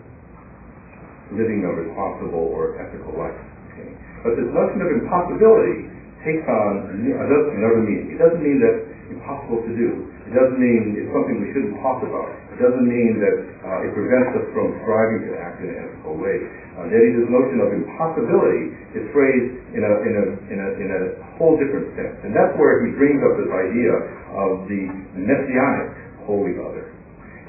living 1.34 1.66
a 1.66 1.72
responsible 1.72 2.50
or 2.50 2.78
ethical 2.80 3.14
life. 3.18 3.38
Okay? 3.74 3.90
But 4.26 4.36
this 4.38 4.50
notion 4.50 4.80
of 4.82 4.90
impossibility 4.90 5.90
takes 6.26 6.44
on 6.48 7.00
another 7.00 7.82
meaning. 7.86 8.16
It 8.16 8.20
doesn't 8.20 8.44
mean 8.44 8.60
that 8.60 8.76
impossible 9.10 9.64
to 9.66 9.72
do. 9.74 9.90
It 10.30 10.38
doesn't 10.38 10.62
mean 10.62 10.94
it's 10.94 11.10
something 11.10 11.42
we 11.42 11.50
shouldn't 11.56 11.80
talk 11.82 12.06
about. 12.06 12.30
It 12.54 12.62
doesn't 12.62 12.86
mean 12.86 13.18
that 13.18 13.36
uh, 13.66 13.86
it 13.88 13.92
prevents 13.98 14.30
us 14.38 14.46
from 14.54 14.78
striving 14.86 15.26
to 15.26 15.32
act 15.42 15.58
in 15.64 15.74
an 15.74 15.78
ethical 15.90 16.22
way. 16.22 16.38
Uh, 16.78 16.86
notion 16.86 17.58
of 17.66 17.74
impossibility 17.74 18.78
is 18.94 19.04
phrased 19.10 19.52
in 19.74 19.82
a, 19.82 19.94
in, 20.06 20.14
a, 20.14 20.26
in, 20.54 20.58
a, 20.62 20.70
in 20.86 20.88
a 20.94 21.02
whole 21.42 21.58
different 21.58 21.90
sense. 21.98 22.14
And 22.22 22.32
that's 22.36 22.54
where 22.62 22.86
he 22.86 22.94
brings 22.94 23.20
up 23.26 23.42
this 23.42 23.50
idea 23.50 23.94
of 24.38 24.70
the 24.70 24.82
messianic 25.18 25.98
holy 26.30 26.54
other. 26.62 26.94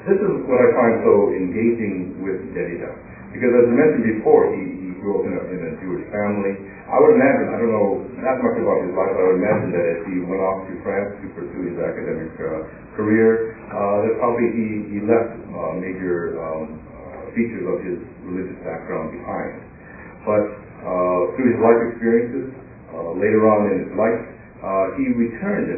This 0.09 0.17
is 0.17 0.33
what 0.49 0.57
I 0.57 0.67
find 0.73 0.95
so 1.05 1.29
engaging 1.37 2.17
with 2.25 2.41
Derrida. 2.57 2.89
Because 3.31 3.51
as 3.55 3.65
I 3.67 3.73
mentioned 3.73 4.05
before, 4.19 4.51
he, 4.51 4.63
he 4.83 4.89
grew 4.99 5.19
up 5.19 5.23
in 5.27 5.33
a, 5.33 5.41
in 5.51 5.59
a 5.63 5.71
Jewish 5.79 6.05
family. 6.11 6.53
I 6.91 6.99
would 6.99 7.15
imagine, 7.15 7.47
I 7.47 7.55
don't 7.55 7.71
know 7.71 8.03
that 8.19 8.37
much 8.43 8.57
about 8.59 8.83
his 8.83 8.91
life, 8.91 9.11
but 9.15 9.23
I 9.23 9.25
would 9.31 9.39
imagine 9.39 9.69
that 9.71 9.85
as 9.87 9.99
he 10.11 10.15
went 10.27 10.43
off 10.43 10.67
to 10.67 10.73
France 10.83 11.09
to 11.23 11.25
pursue 11.31 11.71
his 11.71 11.79
academic 11.79 12.35
uh, 12.35 12.67
career, 12.99 13.55
uh, 13.71 14.03
that 14.03 14.13
probably 14.19 14.51
he, 14.51 14.67
he 14.91 14.99
left 15.07 15.31
uh, 15.31 15.79
major 15.79 16.35
um, 16.43 16.83
uh, 16.91 17.31
features 17.31 17.63
of 17.63 17.79
his 17.79 17.97
religious 18.27 18.59
background 18.67 19.15
behind. 19.15 19.63
But 20.27 20.43
uh, 20.83 21.31
through 21.39 21.55
his 21.55 21.59
life 21.63 21.79
experiences, 21.95 22.51
uh, 22.91 23.15
later 23.15 23.47
on 23.47 23.71
in 23.71 23.75
his 23.87 23.93
life, 23.95 24.19
he 24.99 25.09
returned, 25.15 25.71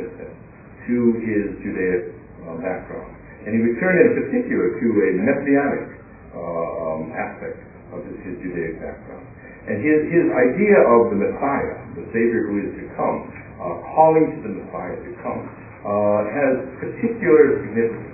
to 0.83 0.95
his 1.23 1.55
Judaic 1.63 2.11
background. 2.59 3.15
And 3.47 3.55
he 3.55 3.59
returned 3.63 4.03
in 4.03 4.11
particular 4.19 4.75
to 4.83 4.87
a 4.99 5.09
messianic 5.15 5.83
uh, 5.95 6.02
um, 6.35 7.13
aspect 7.13 7.61
of 7.93 8.01
his, 8.05 8.35
Judaic 8.41 8.81
background. 8.81 9.25
And 9.69 9.79
his, 9.79 9.99
his 10.11 10.25
idea 10.33 10.77
of 10.83 11.13
the 11.13 11.17
Messiah, 11.17 11.77
the 11.95 12.05
Savior 12.11 12.51
who 12.51 12.55
is 12.67 12.71
to 12.81 12.85
come, 12.97 13.17
uh, 13.61 13.79
calling 13.95 14.27
to 14.27 14.37
the 14.43 14.53
Messiah 14.59 14.97
to 14.97 15.11
come, 15.23 15.41
uh, 15.85 16.21
has 16.27 16.53
particular 16.81 17.63
significance. 17.63 18.11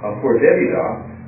Uh, 0.00 0.16
for 0.24 0.40
Derrida, 0.40 0.86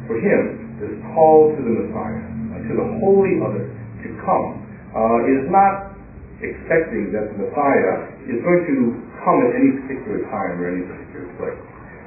for 0.08 0.16
him, 0.16 0.76
this 0.80 0.92
call 1.12 1.52
to 1.52 1.60
the 1.60 1.74
Messiah, 1.86 2.24
uh, 2.24 2.68
to 2.68 2.72
the 2.72 2.88
holy 3.00 3.38
other, 3.40 3.68
to 4.04 4.08
come, 4.24 4.64
uh, 4.92 5.28
is 5.28 5.44
not 5.52 5.94
expecting 6.40 7.14
that 7.14 7.32
the 7.32 7.36
Messiah 7.48 8.12
is 8.28 8.40
going 8.42 8.64
to 8.66 8.76
come 9.22 9.38
at 9.46 9.52
any 9.54 9.70
particular 9.84 10.26
time 10.32 10.58
or 10.58 10.66
any 10.72 10.84
particular 10.88 11.28
place 11.38 11.60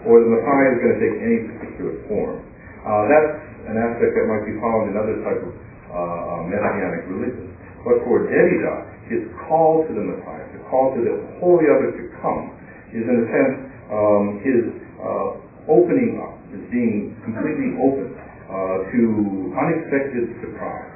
or 0.06 0.22
the 0.22 0.30
Messiah 0.30 0.70
is 0.70 0.78
going 0.80 0.94
to 0.96 1.02
take 1.02 1.18
any 1.18 1.40
particular 1.50 1.94
form. 2.06 2.38
Uh, 2.86 3.10
that's 3.10 3.30
an 3.70 3.76
aspect 3.78 4.14
that 4.14 4.26
might 4.30 4.46
be 4.46 4.56
found 4.62 4.90
in 4.90 4.94
other 4.98 5.16
types 5.26 5.42
of 5.42 5.52
uh, 5.52 5.96
uh, 5.96 6.42
messianic 6.46 7.06
religions. 7.10 7.50
But 7.86 8.02
for 8.06 8.26
Derrida, 8.26 8.74
his 9.10 9.22
call 9.46 9.86
to 9.86 9.92
the 9.94 10.02
Messiah, 10.02 10.46
the 10.58 10.62
call 10.70 10.94
to 10.98 11.00
the 11.02 11.16
holy 11.38 11.70
other 11.70 11.94
to 11.94 12.04
come, 12.22 12.50
is 12.90 13.06
in 13.06 13.16
a 13.22 13.26
sense 13.30 13.56
um, 13.94 14.26
his 14.42 14.62
uh, 14.98 15.30
opening 15.70 16.18
up, 16.22 16.34
his 16.50 16.62
being 16.74 17.14
completely 17.22 17.78
open 17.78 18.18
uh, 18.50 18.86
to 18.90 19.00
unexpected 19.54 20.26
surprise, 20.42 20.90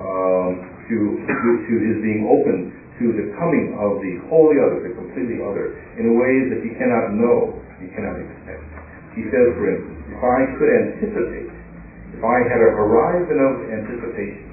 um, 0.00 0.52
to, 0.88 0.96
to, 1.24 1.48
to 1.68 1.72
his 1.88 1.96
being 2.04 2.28
open 2.28 2.72
to 3.00 3.04
the 3.14 3.26
coming 3.38 3.76
of 3.78 4.00
the 4.02 4.20
holy 4.28 4.58
other, 4.58 4.82
the 4.84 4.92
completely 4.96 5.40
other, 5.40 5.76
in 5.96 6.18
ways 6.18 6.50
that 6.52 6.60
he 6.66 6.74
cannot 6.76 7.14
know 7.14 7.56
he 7.78 7.86
cannot 7.94 8.18
expect. 8.18 8.62
He 9.14 9.22
says, 9.30 9.46
for 9.56 9.66
instance, 9.70 9.98
if 10.12 10.20
I 10.20 10.38
could 10.58 10.70
anticipate, 10.70 11.47
I 12.22 12.38
had 12.46 12.60
a 12.60 12.70
horizon 12.74 13.38
of 13.38 13.52
anticipation, 13.70 14.48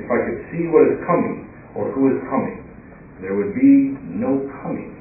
if 0.00 0.08
I 0.08 0.18
could 0.24 0.40
see 0.48 0.64
what 0.72 0.88
is 0.88 0.98
coming 1.04 1.48
or 1.76 1.92
who 1.92 2.08
is 2.14 2.18
coming, 2.32 2.64
there 3.20 3.36
would 3.36 3.52
be 3.52 3.96
no 4.16 4.48
coming. 4.64 4.96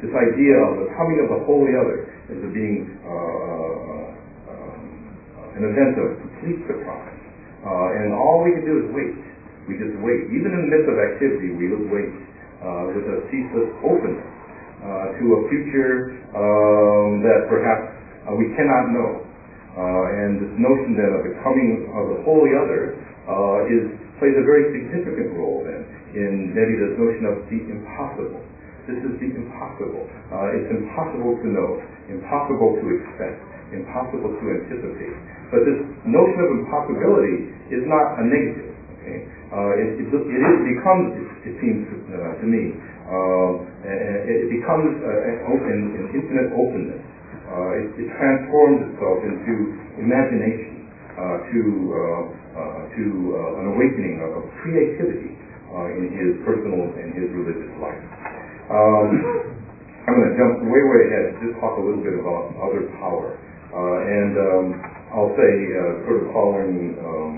This 0.00 0.10
idea 0.10 0.56
of 0.58 0.82
the 0.82 0.88
coming 0.98 1.20
of 1.22 1.28
the 1.30 1.40
Holy 1.46 1.76
Other 1.78 2.12
a 2.32 2.48
being 2.48 2.96
uh, 3.04 3.12
uh, 3.12 4.08
uh, 4.48 5.56
an 5.58 5.62
event 5.68 6.00
of 6.00 6.16
complete 6.24 6.64
surprise. 6.64 7.12
Uh, 7.60 8.00
and 8.00 8.16
all 8.16 8.40
we 8.40 8.56
can 8.56 8.64
do 8.64 8.74
is 8.82 8.86
wait. 8.96 9.14
We 9.68 9.76
just 9.76 9.94
wait. 10.00 10.32
Even 10.32 10.50
in 10.56 10.60
the 10.66 10.70
midst 10.72 10.88
of 10.88 10.96
activity, 10.96 11.52
we 11.52 11.68
just 11.68 11.86
wait 11.92 12.10
uh, 12.64 12.88
with 12.96 13.04
a 13.04 13.18
ceaseless 13.28 13.68
openness 13.84 14.26
uh, 14.80 15.14
to 15.20 15.24
a 15.28 15.40
future 15.52 16.18
um, 16.34 17.20
that 17.20 17.46
perhaps 17.52 17.84
we 18.34 18.48
cannot 18.56 18.90
know. 18.96 19.28
Uh, 19.72 20.20
and 20.20 20.30
this 20.36 20.52
notion 20.60 21.00
then 21.00 21.12
of 21.16 21.22
the 21.24 21.34
coming 21.40 21.88
of 21.96 22.04
the 22.12 22.18
Holy 22.28 22.52
Other 22.52 23.00
is 23.72 23.88
plays 24.20 24.36
a 24.38 24.44
very 24.46 24.70
significant 24.70 25.34
role 25.34 25.66
then 25.66 25.82
in 26.14 26.54
Derrida's 26.54 26.94
notion 26.94 27.24
of 27.26 27.42
the 27.50 27.58
impossible. 27.58 28.38
This 28.86 28.98
is 29.02 29.14
the 29.18 29.30
impossible. 29.34 30.06
Uh, 30.30 30.58
it's 30.58 30.70
impossible 30.70 31.38
to 31.38 31.46
know, 31.50 31.78
impossible 32.10 32.82
to 32.82 32.86
expect, 32.98 33.38
impossible 33.70 34.34
to 34.34 34.44
anticipate. 34.58 35.14
But 35.54 35.62
this 35.66 35.78
notion 36.02 36.38
of 36.42 36.48
impossibility 36.62 37.50
is 37.70 37.82
not 37.86 38.18
a 38.18 38.24
negative. 38.26 38.74
Okay? 38.98 39.18
Uh, 39.54 39.72
it, 39.78 40.02
it, 40.02 40.08
becomes, 40.10 41.06
it, 41.46 41.54
seems 41.62 41.86
uh, 42.10 42.42
to 42.42 42.46
me, 42.46 42.74
um, 43.06 43.66
it 43.86 44.50
becomes 44.50 44.98
an 44.98 45.36
an 45.98 46.06
infinite 46.14 46.50
openness. 46.54 47.02
Uh, 47.52 47.84
it, 47.84 47.88
it, 48.00 48.08
transforms 48.16 48.80
itself 48.88 49.20
into 49.20 49.76
imagination, 50.00 50.88
uh, 51.12 51.36
to 51.52 51.60
uh, 51.92 52.80
to 52.96 53.04
an 53.60 53.76
awakening 53.76 54.24
of, 54.24 54.48
creativity 54.64 55.36
in 56.00 56.04
his 56.16 56.40
personal 56.48 56.88
and 56.96 57.12
his 57.12 57.28
religious 57.36 57.72
life. 57.76 58.00
Um, 58.72 59.12
I'm 60.08 60.16
going 60.16 60.32
to 60.32 60.36
jump 60.40 60.54
way, 60.64 60.82
way 60.82 61.00
ahead 61.12 61.24
and 61.30 61.36
just 61.44 61.54
talk 61.60 61.76
a 61.76 61.82
little 61.84 62.00
bit 62.00 62.16
about 62.16 62.56
other 62.58 62.88
power. 62.98 63.36
and 63.36 64.32
um, 64.34 64.66
I'll 65.12 65.32
say, 65.36 65.52
sort 66.08 66.24
of 66.24 66.26
following 66.32 66.96
um, 67.04 67.32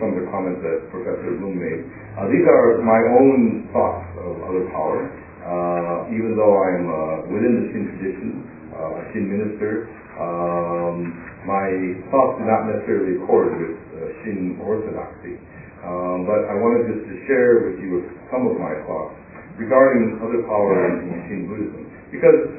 some 0.00 0.12
of 0.12 0.18
the 0.20 0.28
comments 0.28 0.60
that 0.60 0.90
Professor 0.92 1.38
Bloom 1.40 1.56
made. 1.56 1.86
Uh, 2.18 2.28
these 2.28 2.44
are 2.44 2.82
my 2.84 3.00
own 3.16 3.68
thoughts 3.72 4.04
of 4.20 4.34
other 4.44 4.64
power. 4.72 5.08
Uh, 5.46 6.10
even 6.10 6.34
though 6.34 6.58
I'm 6.58 6.84
uh, 6.90 7.16
within 7.30 7.52
the 7.54 7.64
Shin 7.70 7.84
tradition, 7.94 8.30
uh, 8.76 9.12
Shin 9.12 9.24
minister, 9.26 9.88
um, 10.20 11.12
my 11.48 11.68
thoughts 12.12 12.40
do 12.40 12.44
not 12.44 12.68
necessarily 12.68 13.20
accord 13.20 13.56
with 13.56 13.76
uh, 13.76 13.98
Shin 14.22 14.60
orthodoxy. 14.60 15.40
Um, 15.86 16.26
but 16.26 16.48
I 16.50 16.54
wanted 16.58 16.90
just 16.92 17.04
to 17.06 17.14
share 17.30 17.68
with 17.68 17.78
you 17.78 18.04
some 18.32 18.48
of 18.48 18.58
my 18.58 18.74
thoughts 18.88 19.14
regarding 19.56 20.18
other 20.20 20.42
power 20.44 20.72
in 20.98 21.14
Shin 21.28 21.42
Buddhism. 21.46 21.82
Because 22.12 22.58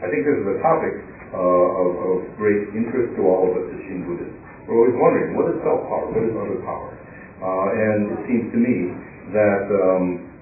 I 0.00 0.06
think 0.12 0.22
this 0.22 0.36
is 0.40 0.46
a 0.46 0.58
topic 0.60 0.94
uh, 1.34 1.80
of, 1.80 1.90
of, 1.98 2.16
great 2.38 2.70
interest 2.76 3.16
to 3.18 3.26
all 3.26 3.50
of 3.50 3.52
us 3.58 3.66
as 3.72 3.80
Shin 3.88 4.06
Buddhists. 4.06 4.36
We're 4.68 4.78
always 4.84 4.96
wondering, 4.96 5.34
what 5.34 5.50
is 5.50 5.58
self-power? 5.66 6.06
What 6.12 6.22
is 6.22 6.34
other 6.38 6.60
power? 6.62 6.92
Uh, 7.42 7.68
and 7.72 8.00
it 8.14 8.20
seems 8.30 8.46
to 8.54 8.58
me 8.62 8.76
that 9.34 9.64
um, 9.68 10.33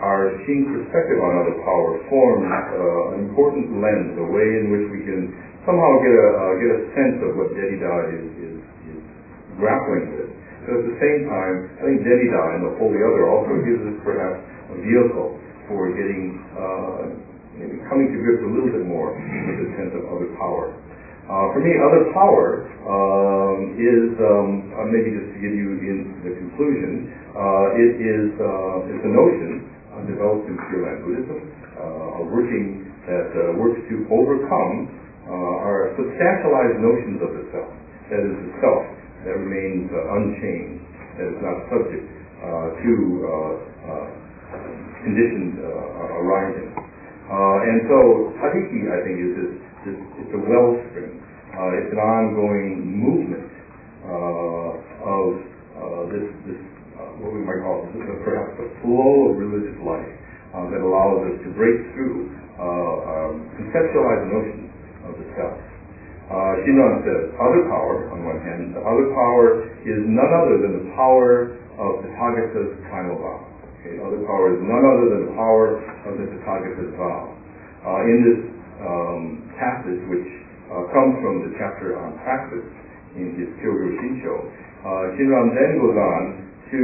our 0.00 0.32
Shin 0.48 0.64
perspective 0.64 1.20
on 1.20 1.32
other 1.44 1.56
power 1.60 2.00
forms 2.08 2.48
uh, 2.48 3.16
an 3.16 3.28
important 3.28 3.68
lens, 3.84 4.16
a 4.16 4.26
way 4.32 4.48
in 4.64 4.72
which 4.72 4.86
we 4.88 5.00
can 5.04 5.28
somehow 5.68 6.00
get 6.00 6.14
a 6.16 6.28
uh, 6.32 6.52
get 6.56 6.70
a 6.72 6.80
sense 6.96 7.16
of 7.20 7.30
what 7.36 7.52
Derrida 7.52 7.94
is, 8.16 8.26
is, 8.40 8.56
is 8.96 9.00
grappling 9.60 10.16
with. 10.16 10.32
But 10.64 10.72
at 10.80 10.84
the 10.88 10.96
same 10.96 11.28
time, 11.28 11.56
I 11.78 11.82
think 11.84 11.96
Derrida 12.00 12.42
and 12.56 12.60
the 12.64 12.74
Holy 12.80 13.00
Other 13.04 13.28
also 13.28 13.60
gives 13.60 13.82
us 13.84 13.96
perhaps 14.00 14.40
a 14.72 14.76
vehicle 14.80 15.36
for 15.68 15.92
getting 15.92 16.40
uh, 16.56 17.02
coming 17.92 18.08
to 18.08 18.16
grips 18.24 18.40
a 18.40 18.50
little 18.50 18.72
bit 18.72 18.88
more 18.88 19.12
with 19.12 19.58
the 19.60 19.68
sense 19.76 19.92
of 20.00 20.08
other 20.08 20.32
power. 20.40 20.72
Uh, 21.28 21.46
for 21.54 21.60
me, 21.62 21.76
other 21.78 22.10
power 22.10 22.66
um, 22.88 23.78
is 23.78 24.16
um, 24.18 24.66
uh, 24.74 24.82
maybe 24.88 25.14
just 25.14 25.30
to 25.30 25.38
give 25.38 25.54
you 25.54 25.78
in 25.78 25.98
the 26.26 26.32
conclusion. 26.40 27.06
Uh, 27.30 27.78
it 27.78 27.92
is 28.00 28.26
uh, 28.40 28.90
it's 28.90 29.04
a 29.06 29.12
notion 29.12 29.70
developed 30.06 30.46
in 30.46 30.54
Pure 30.70 30.82
Land 30.86 31.00
Buddhism, 31.02 31.38
uh, 31.74 32.22
a 32.22 32.24
working 32.30 32.86
that 33.10 33.30
uh, 33.34 33.58
works 33.58 33.82
to 33.90 34.06
overcome 34.06 34.86
uh, 35.26 35.66
our 35.66 35.90
substantialized 35.98 36.78
notions 36.78 37.18
of 37.18 37.30
the 37.34 37.44
self. 37.50 37.70
That 38.10 38.22
is 38.22 38.34
the 38.38 38.50
self 38.62 38.82
that 39.26 39.34
remains 39.34 39.90
uh, 39.90 40.16
unchanged, 40.16 40.82
that 41.18 41.26
is 41.26 41.38
not 41.42 41.56
subject 41.70 42.06
uh, 42.06 42.68
to 42.78 42.92
conditions 45.02 45.56
arising. 45.58 46.70
and 46.76 47.78
so 47.88 47.98
Tariki, 48.36 48.84
I 48.90 48.98
think, 49.00 49.16
is 49.16 49.32
this, 49.32 49.52
this 49.86 49.98
it's 50.22 50.32
a 50.36 50.42
wellspring. 50.44 51.18
it's 51.80 51.92
an 51.94 52.02
ongoing 52.04 52.84
movement 52.84 53.48
of 54.04 55.40
this, 56.12 56.26
this 56.46 56.60
what 57.20 57.36
we 57.36 57.44
might 57.44 57.60
call 57.60 57.84
perhaps 58.24 58.56
the 58.56 58.68
flow 58.80 59.32
of 59.32 59.36
religious 59.36 59.76
life 59.84 60.12
uh, 60.56 60.66
that 60.72 60.80
allows 60.80 61.28
us 61.28 61.36
to 61.44 61.48
break 61.52 61.76
through 61.92 62.32
uh, 62.56 62.64
um, 62.64 63.32
conceptualized 63.60 64.26
notions 64.32 64.68
of 65.04 65.12
the 65.20 65.26
self. 65.36 65.56
Uh, 66.30 66.62
says, 67.02 67.34
other 67.42 67.66
power, 67.66 68.06
on 68.14 68.22
one 68.22 68.38
hand, 68.46 68.70
the 68.70 68.82
other 68.86 69.10
power 69.10 69.66
is 69.82 69.98
none 70.06 70.30
other 70.30 70.62
than 70.62 70.78
the 70.78 70.86
power 70.94 71.58
of 71.74 72.06
the 72.06 72.10
Tathagata's 72.14 72.78
primal 72.86 73.18
vow. 73.18 73.42
Okay, 73.82 73.98
other 73.98 74.22
power 74.28 74.54
is 74.54 74.60
none 74.62 74.84
other 74.84 75.06
than 75.10 75.20
the 75.26 75.34
power 75.34 75.82
of 76.06 76.12
the 76.14 76.26
Tathagata's 76.30 76.94
vow. 76.94 77.34
Uh, 77.82 78.06
in 78.06 78.18
this 78.22 78.40
um, 78.78 79.22
passage, 79.58 80.00
which 80.06 80.28
uh, 80.70 80.86
comes 80.94 81.18
from 81.18 81.50
the 81.50 81.50
chapter 81.58 81.98
on 81.98 82.14
practice 82.22 82.68
in 83.18 83.34
his 83.34 83.50
Kyogyoshinsho, 83.58 84.34
uh, 84.86 85.18
Shinran 85.18 85.50
then 85.58 85.82
goes 85.82 85.98
on 85.98 86.22
to 86.70 86.82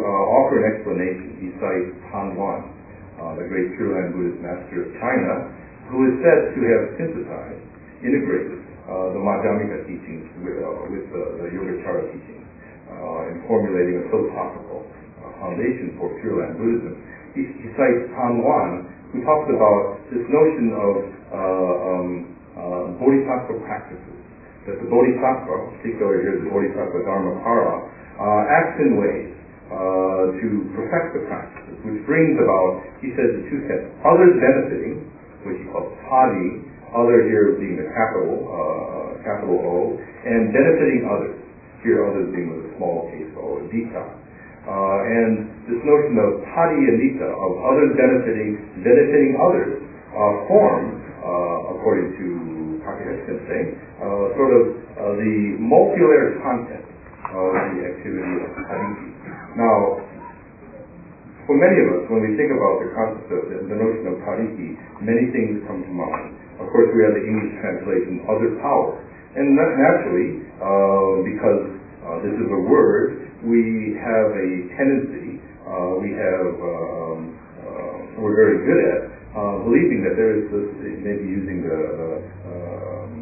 uh, 0.00 0.36
offer 0.40 0.64
an 0.64 0.66
explanation. 0.72 1.28
He 1.44 1.48
cites 1.60 1.92
T'an-luan, 2.08 2.72
uh, 3.20 3.36
the 3.36 3.44
great 3.52 3.76
Pure 3.76 3.92
Land 3.92 4.16
Buddhist 4.16 4.40
master 4.40 4.88
of 4.88 4.88
China, 4.96 5.52
who 5.92 6.08
is 6.08 6.14
said 6.24 6.56
to 6.56 6.60
have 6.72 6.82
synthesized, 6.96 7.64
integrated 8.00 8.64
uh, 8.88 9.12
the 9.12 9.20
Madhyamika 9.20 9.84
teachings 9.84 10.24
with, 10.40 10.56
uh, 10.64 10.68
with 10.88 11.06
uh, 11.12 11.18
the 11.44 11.46
Yogacara 11.52 12.08
teachings 12.16 12.46
uh, 12.88 13.30
in 13.30 13.44
formulating 13.44 14.00
a 14.00 14.04
philosophical 14.08 14.88
foundation 15.42 15.92
for 16.00 16.16
Pure 16.24 16.40
Land 16.40 16.56
Buddhism. 16.56 16.96
He, 17.36 17.44
he 17.60 17.68
cites 17.76 18.08
T'an-luan, 18.16 18.88
who 19.12 19.20
talks 19.20 19.52
about 19.52 20.00
this 20.08 20.24
notion 20.32 20.72
of 20.72 20.94
um, 21.36 22.08
bodhisattva 22.96 23.54
practices. 23.68 24.16
That 24.64 24.82
the 24.82 24.88
bodhisattva, 24.88 25.78
particularly 25.78 26.26
here 26.26 26.36
the 26.42 26.48
bodhisattva 26.50 26.98
dharmakara, 27.06 27.95
uh, 28.16 28.48
acts 28.48 28.80
in 28.80 28.96
ways 28.96 29.28
uh, 29.68 30.32
to 30.40 30.46
perfect 30.72 31.12
the 31.12 31.22
practices, 31.28 31.76
which 31.84 32.00
brings 32.08 32.38
about, 32.40 32.80
he 33.04 33.12
says, 33.12 33.28
the 33.34 33.44
two 33.50 33.60
sets. 33.68 33.84
Others 34.08 34.40
benefiting, 34.40 35.04
which 35.44 35.58
he 35.60 35.66
calls 35.68 35.92
tari, 36.08 36.64
other 36.96 37.28
here 37.28 37.58
being 37.60 37.76
the 37.76 37.88
capital, 37.92 38.46
uh, 38.48 39.20
capital 39.20 39.58
O, 39.58 40.00
and 40.00 40.54
benefiting 40.54 41.04
others. 41.10 41.36
Here 41.84 42.02
others 42.08 42.32
being 42.32 42.48
with 42.56 42.72
a 42.72 42.72
small 42.80 43.10
case 43.12 43.28
O, 43.36 43.60
rita. 43.68 44.04
Uh, 44.66 44.70
and 45.06 45.50
this 45.68 45.78
notion 45.84 46.14
of 46.18 46.40
tari 46.56 46.78
and 46.88 46.96
rita, 46.96 47.28
of 47.28 47.52
others 47.68 47.90
benefiting, 48.00 48.80
benefiting 48.80 49.36
others, 49.38 49.82
uh, 50.14 50.48
form, 50.48 51.04
uh, 51.20 51.74
according 51.76 52.16
to 52.16 52.26
Takahisa 52.86 53.28
Sensei, 53.28 53.62
sort 54.38 54.52
of 54.56 54.62
the 55.18 55.58
multi-layered 55.58 56.38
content 56.40 56.85
of 57.36 57.52
the 57.76 57.82
activity 57.84 58.34
of 58.40 58.50
tariki. 58.64 59.08
Now, 59.60 60.00
for 61.44 61.54
many 61.54 61.78
of 61.84 61.88
us, 61.94 62.02
when 62.10 62.26
we 62.26 62.34
think 62.34 62.50
about 62.50 62.82
the 62.82 62.90
concept 62.96 63.28
of 63.30 63.42
the, 63.52 63.56
the 63.70 63.76
notion 63.76 64.04
of 64.08 64.14
tariki, 64.24 64.74
many 65.04 65.30
things 65.30 65.62
come 65.68 65.84
to 65.84 65.92
mind. 65.92 66.34
Of 66.58 66.72
course, 66.72 66.88
we 66.96 67.04
have 67.04 67.12
the 67.12 67.22
English 67.22 67.60
translation, 67.60 68.24
other 68.26 68.56
power. 68.64 68.98
And 69.36 69.52
naturally, 69.52 70.48
uh, 70.56 71.20
because 71.28 71.62
uh, 72.00 72.24
this 72.24 72.32
is 72.32 72.48
a 72.48 72.60
word, 72.64 73.28
we 73.44 73.92
have 74.00 74.32
a 74.32 74.48
tendency, 74.74 75.36
uh, 75.68 76.00
we 76.00 76.16
have, 76.16 76.48
um, 76.56 77.18
uh, 77.60 78.24
we're 78.24 78.32
very 78.32 78.64
good 78.64 78.80
at 78.80 79.00
uh, 79.36 79.60
believing 79.68 80.00
that 80.08 80.16
there 80.16 80.32
is 80.40 80.48
this, 80.48 80.68
maybe 81.04 81.28
using 81.28 81.60
the, 81.68 81.80
um, 82.48 83.12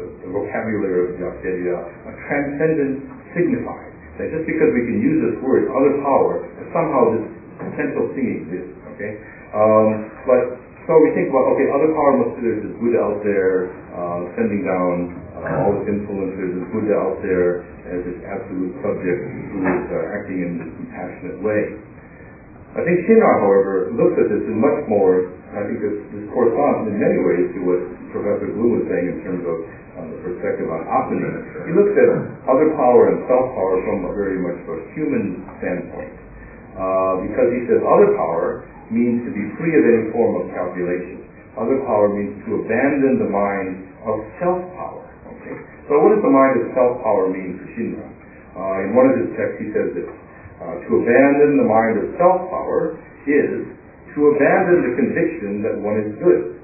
the, 0.00 0.04
the 0.24 0.28
vocabulary 0.32 1.12
of 1.12 1.20
Jacques 1.20 1.44
Derrida, 1.44 1.76
a 1.84 2.12
transcendent 2.24 3.15
signifies 3.36 3.92
that 4.16 4.32
just 4.32 4.48
because 4.48 4.72
we 4.72 4.82
can 4.88 4.98
use 4.98 5.18
this 5.28 5.36
word, 5.44 5.68
other 5.68 6.00
power, 6.00 6.40
somehow 6.72 7.12
this 7.12 7.26
potential 7.60 8.08
thing 8.16 8.42
exists. 8.42 8.72
Okay, 8.96 9.12
um, 9.52 10.08
but 10.24 10.56
so 10.86 10.94
we 11.02 11.10
think, 11.18 11.34
well, 11.34 11.50
okay, 11.50 11.66
other 11.66 11.90
power 11.92 12.14
must 12.14 12.38
be 12.38 12.46
there's 12.46 12.62
this 12.62 12.76
Buddha 12.78 13.02
out 13.02 13.18
there 13.26 13.74
uh, 13.90 14.22
sending 14.38 14.62
down 14.62 15.18
uh, 15.34 15.66
all 15.66 15.74
this 15.82 15.90
influence. 15.90 16.38
There's 16.38 16.54
this 16.62 16.68
Buddha 16.70 16.94
out 16.94 17.18
there 17.26 17.66
as 17.90 18.06
this 18.06 18.18
absolute 18.22 18.70
subject 18.86 19.18
who 19.50 19.66
is 19.66 19.84
uh, 19.90 20.14
acting 20.14 20.38
in 20.46 20.50
this 20.62 20.70
compassionate 20.78 21.42
way. 21.42 21.74
I 22.78 22.86
think 22.86 23.02
Shinran, 23.10 23.36
however, 23.42 23.90
looks 23.98 24.14
at 24.14 24.30
this 24.30 24.46
in 24.46 24.62
much 24.62 24.78
more, 24.86 25.34
I 25.58 25.66
think 25.66 25.82
this, 25.82 25.96
this 26.12 26.24
corresponds 26.30 26.86
in 26.92 27.02
many 27.02 27.18
ways 27.18 27.50
to 27.56 27.58
what 27.66 27.80
Professor 28.14 28.54
Bloom 28.54 28.78
was 28.78 28.84
saying 28.86 29.06
in 29.10 29.18
terms 29.26 29.42
of 29.42 29.66
on 29.96 30.12
the 30.12 30.18
perspective 30.20 30.68
on 30.68 30.84
optimism. 30.88 31.40
He 31.64 31.72
looks 31.72 31.94
at 31.96 32.08
other 32.48 32.68
power 32.76 33.12
and 33.12 33.24
self-power 33.24 33.74
from 33.88 33.98
a 34.08 34.12
very 34.12 34.38
much 34.40 34.60
a 34.68 34.76
human 34.92 35.44
standpoint. 35.60 36.14
Uh, 36.76 37.24
because 37.24 37.48
he 37.56 37.64
says 37.64 37.80
other 37.80 38.12
power 38.20 38.68
means 38.92 39.24
to 39.24 39.32
be 39.32 39.44
free 39.56 39.72
of 39.72 39.84
any 39.88 40.12
form 40.12 40.44
of 40.44 40.52
calculation. 40.52 41.24
Other 41.56 41.80
power 41.88 42.12
means 42.12 42.36
to 42.44 42.60
abandon 42.60 43.16
the 43.16 43.30
mind 43.32 43.88
of 44.04 44.20
self-power. 44.36 45.04
Okay? 45.32 45.56
So 45.88 45.96
what 46.04 46.12
does 46.12 46.20
the 46.20 46.34
mind 46.34 46.60
of 46.60 46.64
self-power 46.76 47.32
mean 47.32 47.56
for 47.56 47.66
Shinran? 47.72 48.12
Uh, 48.52 48.84
in 48.84 48.88
one 48.92 49.08
of 49.08 49.14
his 49.16 49.32
texts 49.36 49.56
he 49.64 49.68
says 49.72 49.88
this, 49.96 50.08
uh, 50.60 50.76
to 50.84 50.90
abandon 51.00 51.60
the 51.60 51.68
mind 51.68 51.94
of 52.00 52.06
self-power 52.20 53.00
is 53.24 53.68
to 54.16 54.18
abandon 54.32 54.80
the 54.84 54.92
conviction 54.96 55.60
that 55.60 55.76
one 55.76 56.00
is 56.00 56.12
good, 56.20 56.56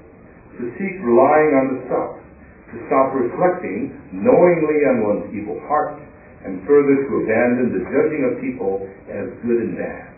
to 0.56 0.62
seek 0.80 0.96
relying 1.04 1.52
on 1.52 1.64
the 1.76 1.78
self, 1.88 2.21
to 2.72 2.76
stop 2.88 3.12
reflecting 3.12 3.92
knowingly 4.16 4.78
on 4.88 4.94
one's 5.04 5.28
evil 5.36 5.60
heart, 5.68 6.00
and 6.42 6.64
further 6.66 7.06
to 7.06 7.12
abandon 7.22 7.70
the 7.70 7.82
judging 7.86 8.22
of 8.26 8.32
people 8.42 8.82
as 9.06 9.30
good 9.46 9.58
and 9.62 9.78
bad. 9.78 10.10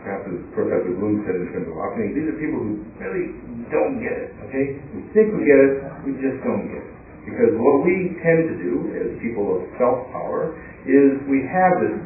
Perhaps 0.00 0.24
as 0.30 0.38
Professor 0.54 0.94
Bloom 0.96 1.26
said 1.26 1.36
in 1.36 1.50
terms 1.52 1.68
of 1.68 1.76
Opening, 1.76 2.14
these 2.14 2.30
are 2.30 2.38
people 2.38 2.62
who 2.62 2.80
really 2.96 3.34
don't 3.68 3.98
get 4.00 4.14
it, 4.14 4.30
okay? 4.48 4.78
We 4.94 5.02
think 5.12 5.34
we 5.34 5.44
get 5.44 5.58
it, 5.58 5.74
we 6.06 6.14
just 6.22 6.38
don't 6.46 6.70
get 6.70 6.80
it. 6.80 6.94
Because 7.26 7.58
what 7.58 7.82
we 7.82 8.14
tend 8.22 8.54
to 8.54 8.56
do 8.62 8.74
as 8.94 9.18
people 9.18 9.58
of 9.58 9.66
self-power 9.82 10.54
is 10.86 11.18
we 11.26 11.42
have 11.42 11.74
this 11.82 11.98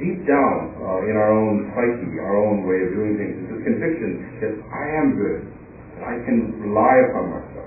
deep 0.00 0.24
down 0.24 0.72
uh, 0.80 1.04
in 1.04 1.14
our 1.14 1.28
own 1.28 1.68
psyche, 1.76 2.16
our 2.24 2.40
own 2.40 2.64
way 2.64 2.88
of 2.88 2.96
doing 2.96 3.20
things, 3.20 3.36
this 3.52 3.60
conviction 3.68 4.40
that 4.40 4.54
I 4.72 4.84
am 4.96 5.06
good, 5.20 5.40
that 6.00 6.04
I 6.08 6.16
can 6.24 6.56
rely 6.64 7.04
upon 7.12 7.36
myself 7.36 7.65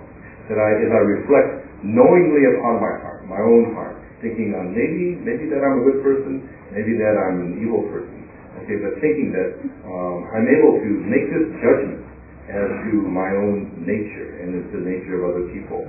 that 0.50 0.58
I, 0.58 0.70
as 0.82 0.90
I 0.90 1.02
reflect 1.06 1.50
knowingly 1.86 2.44
upon 2.58 2.82
my 2.82 2.94
heart, 3.06 3.24
my 3.30 3.40
own 3.40 3.72
heart, 3.78 4.02
thinking 4.20 4.58
on 4.58 4.76
maybe, 4.76 5.16
maybe 5.22 5.48
that 5.54 5.64
I'm 5.64 5.80
a 5.80 5.84
good 5.86 6.02
person, 6.04 6.44
maybe 6.74 6.98
that 7.00 7.16
I'm 7.16 7.38
an 7.40 7.52
evil 7.62 7.88
person. 7.88 8.28
Okay, 8.66 8.76
but 8.82 9.00
thinking 9.00 9.32
that 9.32 9.50
um, 9.88 10.28
I'm 10.36 10.50
able 10.50 10.82
to 10.82 10.90
make 11.08 11.30
this 11.32 11.48
judgment 11.64 12.04
as 12.50 12.70
to 12.90 13.06
my 13.06 13.30
own 13.38 13.86
nature 13.86 14.42
and 14.42 14.58
as 14.58 14.64
to 14.74 14.82
the 14.82 14.86
nature 14.90 15.22
of 15.22 15.32
other 15.32 15.46
people. 15.54 15.86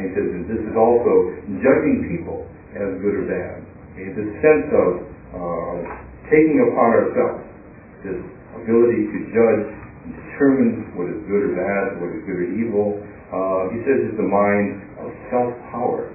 Think 0.00 0.16
that 0.16 0.26
this 0.50 0.62
is 0.64 0.74
also 0.74 1.38
judging 1.62 2.08
people 2.10 2.48
as 2.74 2.98
good 2.98 3.14
or 3.20 3.26
bad. 3.30 3.62
Okay, 3.94 4.10
this 4.16 4.30
sense 4.42 4.68
of 4.74 4.88
uh, 5.36 5.76
taking 6.32 6.58
upon 6.66 6.88
ourselves 6.98 7.44
this 8.02 8.18
ability 8.58 9.06
to 9.12 9.18
judge 9.30 9.64
and 10.08 10.12
determine 10.16 10.72
what 10.96 11.06
is 11.12 11.20
good 11.28 11.42
or 11.46 11.52
bad, 11.52 12.00
what 12.00 12.10
is 12.16 12.24
good 12.24 12.38
or 12.42 12.48
evil, 12.58 12.96
uh, 13.30 13.70
he 13.70 13.78
says 13.86 14.10
it's 14.10 14.18
the 14.18 14.26
mind 14.26 14.82
of 14.98 15.08
self-power. 15.30 16.10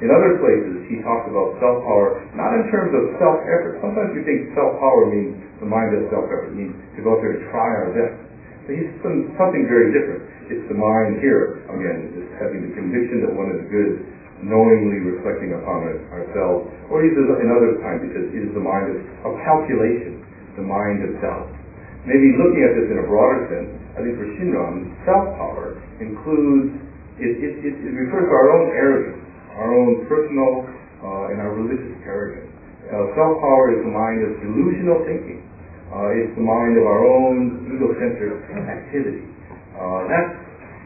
In 0.00 0.08
other 0.08 0.40
places, 0.40 0.88
he 0.88 1.04
talks 1.04 1.28
about 1.28 1.60
self-power, 1.60 2.24
not 2.32 2.56
in 2.56 2.72
terms 2.72 2.94
of 2.96 3.20
self-effort. 3.20 3.84
Sometimes 3.84 4.16
you 4.16 4.24
think 4.24 4.48
self-power 4.56 5.12
means 5.12 5.36
the 5.60 5.68
mind 5.68 5.92
of 5.92 6.08
self-effort, 6.08 6.56
means 6.56 6.72
to 6.96 7.04
go 7.04 7.18
out 7.18 7.20
there 7.20 7.36
and 7.36 7.44
try 7.52 7.68
our 7.68 7.92
best. 7.92 8.16
But 8.64 8.80
he's 8.80 8.88
some, 9.04 9.36
something 9.36 9.68
very 9.68 9.92
different. 9.92 10.24
It's 10.48 10.64
the 10.72 10.78
mind 10.78 11.20
here, 11.20 11.68
again, 11.68 12.16
just 12.16 12.32
having 12.40 12.64
the 12.64 12.72
conviction 12.72 13.28
that 13.28 13.32
one 13.36 13.52
is 13.52 13.62
good, 13.68 14.00
knowingly 14.40 15.04
reflecting 15.04 15.52
upon 15.52 15.84
it 15.84 16.00
ourselves. 16.08 16.72
Or 16.88 17.04
he 17.04 17.12
says 17.12 17.28
in 17.44 17.52
other 17.52 17.76
times, 17.84 18.00
he 18.00 18.10
says 18.16 18.24
it 18.32 18.42
is 18.48 18.52
the 18.56 18.64
mind 18.64 18.88
of, 18.88 18.96
of 19.28 19.32
calculation, 19.44 20.24
the 20.56 20.64
mind 20.64 21.04
of 21.04 21.12
doubt. 21.20 21.59
Maybe 22.08 22.32
looking 22.40 22.64
at 22.64 22.72
this 22.80 22.88
in 22.88 22.96
a 22.96 23.06
broader 23.06 23.44
sense, 23.52 23.70
I 23.92 24.00
think 24.00 24.16
for 24.16 24.24
Shinran, 24.40 24.88
self-power 25.04 25.76
includes, 26.00 26.80
it, 27.20 27.32
it, 27.36 27.52
it, 27.60 27.74
it, 27.76 27.92
refers 27.92 28.24
to 28.24 28.32
our 28.32 28.48
own 28.56 28.66
arrogance, 28.72 29.20
our 29.60 29.68
own 29.68 30.08
personal 30.08 30.64
uh, 31.04 31.32
and 31.34 31.44
our 31.44 31.52
religious 31.52 31.92
arrogance. 32.08 32.48
Uh, 32.88 33.04
self-power 33.12 33.76
is 33.76 33.84
the 33.84 33.92
mind 33.92 34.24
of 34.24 34.32
delusional 34.40 35.04
thinking, 35.04 35.44
Uh, 35.90 36.14
it's 36.14 36.30
the 36.38 36.46
mind 36.46 36.78
of 36.78 36.86
our 36.86 37.02
own 37.02 37.66
egocentric 37.66 38.46
activity. 38.48 39.26
Uh, 39.74 40.06
that's 40.06 40.38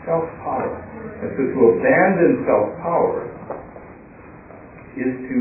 self-power. 0.09 0.72
And 1.20 1.29
so 1.37 1.42
to 1.44 1.59
abandon 1.77 2.42
self-power 2.48 3.16
is 4.96 5.12
to 5.29 5.37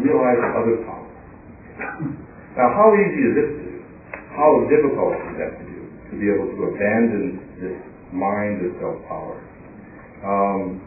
realize 0.00 0.38
other 0.54 0.76
power. 0.86 1.08
Now, 2.56 2.72
how 2.72 2.88
easy 2.96 3.20
is 3.20 3.34
this? 3.36 3.65
How 4.36 4.68
difficult 4.68 5.16
is 5.32 5.34
that 5.40 5.52
to 5.56 5.64
do? 5.64 5.80
To 6.12 6.14
be 6.20 6.28
able 6.28 6.44
to 6.52 6.58
abandon 6.68 7.40
this 7.56 7.76
mind 8.12 8.68
of 8.68 8.76
self-power. 8.76 9.36
Um, 10.20 10.84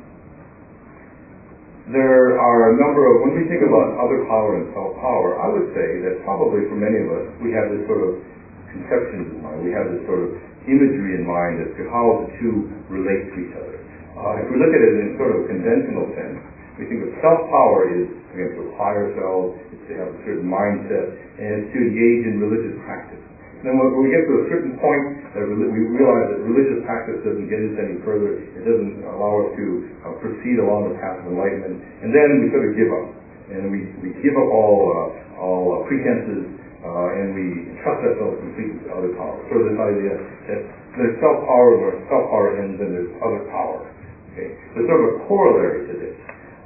there 1.90 2.38
are 2.38 2.62
a 2.70 2.74
number 2.78 3.10
of, 3.10 3.26
when 3.26 3.42
we 3.42 3.50
think 3.50 3.66
about 3.66 3.98
other 3.98 4.22
power 4.30 4.62
and 4.62 4.70
self-power, 4.78 5.42
I 5.42 5.48
would 5.50 5.74
say 5.74 5.98
that 6.06 6.22
probably 6.22 6.70
for 6.70 6.78
many 6.78 7.02
of 7.02 7.10
us, 7.10 7.26
we 7.42 7.50
have 7.50 7.74
this 7.74 7.82
sort 7.90 8.06
of 8.06 8.22
conception 8.70 9.34
in 9.34 9.42
mind. 9.42 9.66
We 9.66 9.74
have 9.74 9.90
this 9.98 10.06
sort 10.06 10.30
of 10.30 10.38
imagery 10.70 11.18
in 11.18 11.26
mind 11.26 11.66
as 11.66 11.74
to 11.82 11.90
how 11.90 12.06
the 12.22 12.28
two 12.38 12.70
relate 12.94 13.34
to 13.34 13.38
each 13.42 13.56
other. 13.58 13.82
Uh, 14.14 14.46
if 14.46 14.54
we 14.54 14.62
look 14.62 14.70
at 14.70 14.82
it 14.86 14.94
in 14.94 15.18
sort 15.18 15.34
of 15.34 15.38
a 15.42 15.46
conventional 15.50 16.06
sense, 16.14 16.38
we 16.78 16.86
think 16.86 17.02
of 17.02 17.10
self-power 17.26 17.90
is, 17.98 18.06
to 18.30 18.60
apply 18.70 18.94
ourselves, 18.94 19.58
it's 19.74 19.84
to 19.90 19.94
have 19.98 20.10
a 20.14 20.20
certain 20.22 20.46
mindset, 20.46 21.18
and 21.42 21.66
it's 21.66 21.70
to 21.74 21.80
engage 21.82 22.30
in 22.30 22.38
religious 22.38 22.78
practice. 22.86 23.29
And 23.60 23.68
then 23.68 23.76
when 23.76 23.92
we 24.00 24.08
get 24.08 24.24
to 24.24 24.36
a 24.40 24.46
certain 24.48 24.80
point, 24.80 25.20
that 25.36 25.44
we 25.44 25.82
realize 25.92 26.32
that 26.32 26.40
religious 26.48 26.80
practice 26.88 27.20
doesn't 27.28 27.52
get 27.52 27.60
us 27.60 27.76
any 27.76 28.00
further. 28.08 28.40
It 28.40 28.64
doesn't 28.64 29.04
allow 29.04 29.46
us 29.46 29.50
to 29.60 29.66
uh, 30.08 30.16
proceed 30.24 30.64
along 30.64 30.90
the 30.90 30.96
path 30.96 31.20
of 31.20 31.28
enlightenment. 31.28 31.84
And 32.00 32.16
then 32.16 32.40
we 32.40 32.56
sort 32.56 32.72
of 32.72 32.74
give 32.80 32.88
up. 32.88 33.08
And 33.52 33.68
we, 33.68 33.80
we 34.00 34.10
give 34.24 34.32
up 34.40 34.48
all, 34.48 34.80
uh, 34.96 35.44
all 35.44 35.66
uh, 35.76 35.88
pretenses 35.92 36.56
uh, 36.88 37.20
and 37.20 37.36
we 37.36 37.76
trust 37.84 38.00
ourselves 38.08 38.40
completely 38.40 38.80
to 38.88 38.96
other 38.96 39.12
power. 39.20 39.36
So 39.52 39.60
this 39.68 39.76
idea 39.76 40.16
that 40.48 40.60
there's 40.96 41.16
self-power 41.20 41.70
where 41.84 41.96
self-power 42.08 42.48
ends 42.64 42.80
and 42.80 42.90
there's 42.96 43.12
other 43.20 43.44
power. 43.52 43.84
Okay? 44.32 44.56
There's 44.72 44.88
sort 44.88 45.04
of 45.04 45.08
a 45.12 45.16
corollary 45.28 45.92
to 45.92 45.94
this. 46.00 46.16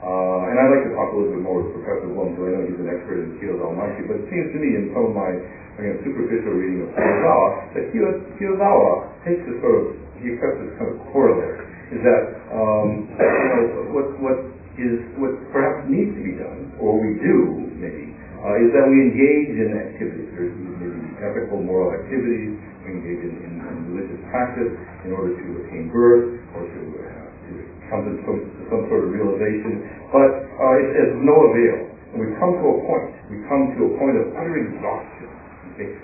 Uh, 0.04 0.52
and 0.52 0.56
I'd 0.60 0.70
like 0.70 0.86
to 0.86 0.94
talk 0.94 1.10
a 1.10 1.16
little 1.16 1.32
bit 1.32 1.42
more 1.42 1.64
with 1.64 1.80
Professor 1.80 2.12
Blum, 2.12 2.36
because 2.36 2.44
I 2.44 2.52
know 2.60 2.64
he's 2.68 2.76
an 2.76 2.92
expert 2.92 3.24
in 3.24 3.40
Kiyozawa 3.40 3.72
Manshi, 3.72 4.04
but 4.04 4.20
it 4.20 4.28
seems 4.28 4.52
to 4.52 4.60
me 4.60 4.70
in 4.76 4.92
some 4.92 5.10
of 5.10 5.16
my 5.16 5.32
again, 5.80 5.96
superficial 6.06 6.54
reading 6.54 6.86
of 6.86 6.90
Kiyozawa 6.94 7.48
that 7.74 7.84
Kiyozawa 7.94 8.92
takes 9.26 9.42
this 9.46 9.58
sort 9.62 9.76
of, 9.80 9.86
he 10.22 10.34
accepts 10.38 10.60
this 10.62 10.74
kind 10.78 10.90
of 10.94 10.98
corollary, 11.12 11.66
is 11.92 12.02
that, 12.06 12.24
um, 12.54 13.10
you 13.18 13.50
know, 13.52 13.64
what, 13.94 14.08
what 14.22 14.38
is, 14.78 15.02
what 15.22 15.34
perhaps 15.54 15.86
needs 15.90 16.14
to 16.18 16.22
be 16.24 16.34
done, 16.38 16.74
or 16.82 16.98
we 16.98 17.18
do, 17.22 17.70
maybe, 17.78 18.14
uh, 18.44 18.60
is 18.60 18.76
that 18.76 18.84
we 18.92 18.98
engage 19.00 19.56
in 19.56 19.72
activities. 19.72 20.28
Maybe 20.36 21.16
ethical, 21.24 21.64
moral 21.64 21.96
activities. 21.96 22.60
We 22.84 23.00
engage 23.00 23.24
in, 23.24 23.34
in, 23.40 23.54
in 23.64 23.76
religious 23.96 24.20
practice 24.28 24.72
in 25.08 25.16
order 25.16 25.32
to 25.32 25.46
attain 25.64 25.88
birth 25.88 26.44
or 26.52 26.68
to, 26.68 26.82
uh, 27.00 27.28
to 27.48 27.52
come 27.88 28.02
to 28.04 28.14
some, 28.28 28.40
some 28.68 28.84
sort 28.92 29.08
of 29.08 29.16
realization. 29.16 29.88
But 30.12 30.32
uh, 30.60 30.84
it 30.84 30.90
has 30.92 31.10
no 31.24 31.36
avail. 31.48 31.78
And 32.12 32.18
we 32.20 32.28
come 32.36 32.52
to 32.60 32.66
a 32.68 32.76
point. 32.84 33.16
We 33.32 33.40
come 33.48 33.72
to 33.80 33.82
a 33.88 33.92
point 33.96 34.16
of 34.20 34.26
utter 34.36 34.60
exhaustion. 34.60 35.32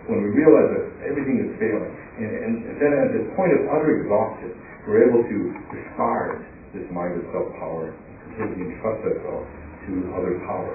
When 0.10 0.26
we 0.26 0.30
realize 0.34 0.70
that 0.74 0.86
everything 1.06 1.46
is 1.46 1.50
failing. 1.62 1.94
And, 2.18 2.66
and, 2.66 2.76
then 2.82 2.92
at 3.06 3.10
this 3.14 3.26
point 3.38 3.54
of 3.54 3.70
utter 3.70 4.02
exhaustion, 4.02 4.50
we're 4.90 5.06
able 5.06 5.22
to 5.22 5.38
discard 5.70 6.42
this 6.74 6.86
mind 6.90 7.16
of 7.22 7.24
self-power, 7.30 7.94
and 7.94 8.18
completely 8.34 8.74
entrust 8.74 9.02
ourselves 9.06 9.48
to 9.86 9.92
other 10.18 10.42
power. 10.50 10.74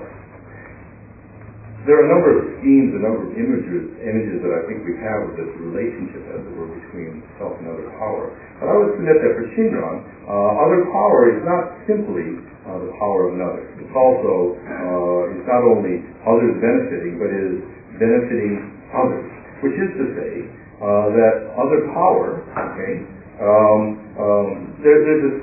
There 1.85 2.01
are 2.01 2.07
a 2.09 2.13
number 2.17 2.31
of 2.33 2.41
schemes, 2.65 2.97
a 2.97 3.03
number 3.05 3.29
of 3.29 3.37
images, 3.37 3.93
images 4.01 4.41
that 4.41 4.57
I 4.57 4.65
think 4.65 4.89
we 4.89 4.97
have 5.05 5.21
of 5.29 5.33
this 5.37 5.53
relationship, 5.61 6.25
as 6.33 6.41
it 6.41 6.53
were, 6.57 6.73
between 6.81 7.21
self 7.37 7.61
and 7.61 7.69
other 7.69 7.93
power. 8.01 8.33
But 8.57 8.73
I 8.73 8.75
would 8.81 8.97
submit 8.97 9.21
that 9.21 9.33
for 9.37 9.45
Shinran, 9.53 9.97
uh, 10.25 10.65
other 10.65 10.89
power 10.89 11.29
is 11.29 11.45
not 11.45 11.77
simply 11.85 12.41
uh, 12.65 12.89
the 12.89 12.93
power 12.97 13.29
of 13.29 13.37
another. 13.37 13.69
It's 13.85 13.93
also, 13.93 14.57
uh, 14.65 15.35
it's 15.37 15.45
not 15.45 15.61
only 15.61 16.01
others 16.25 16.57
benefiting, 16.57 17.21
but 17.21 17.29
is 17.29 17.61
benefiting 18.01 18.75
others. 18.95 19.27
Which 19.63 19.77
is 19.77 19.91
to 19.99 20.05
say 20.15 20.33
uh, 20.79 21.07
that 21.15 21.35
other 21.59 21.81
power, 21.93 22.43
okay, 22.47 22.95
um, 23.43 23.83
um, 24.19 24.49
there, 24.81 24.99
there's 25.03 25.23
this, 25.27 25.39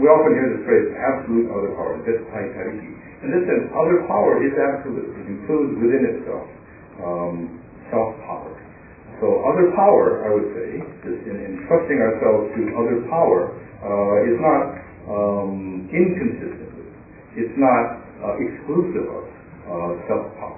we 0.00 0.06
often 0.08 0.32
hear 0.32 0.48
this 0.56 0.62
phrase, 0.64 0.86
absolute 0.96 1.46
other 1.52 1.70
power, 1.76 2.00
Zettai 2.06 2.44
Tariki. 2.56 2.90
In 3.24 3.28
this 3.34 3.44
sense, 3.50 3.66
other 3.74 4.06
power 4.06 4.38
is 4.40 4.54
absolute. 4.54 5.10
It 5.10 5.26
includes 5.26 5.72
within 5.82 6.02
itself 6.16 6.46
um, 7.02 7.36
self-power. 7.90 8.52
So 9.18 9.26
other 9.42 9.74
power, 9.74 10.22
I 10.22 10.30
would 10.30 10.48
say, 10.54 10.68
in, 11.26 11.36
in 11.42 11.52
trusting 11.66 11.98
ourselves 11.98 12.54
to 12.54 12.60
other 12.78 13.02
power, 13.10 13.58
uh, 13.82 14.30
is 14.30 14.38
not 14.38 14.62
um, 15.10 15.90
inconsistent 15.90 16.68
it's 17.38 17.54
not 17.54 18.02
uh, 18.18 18.34
exclusive 18.42 19.06
of 19.06 19.24
uh, 19.70 19.90
self-power. 20.10 20.57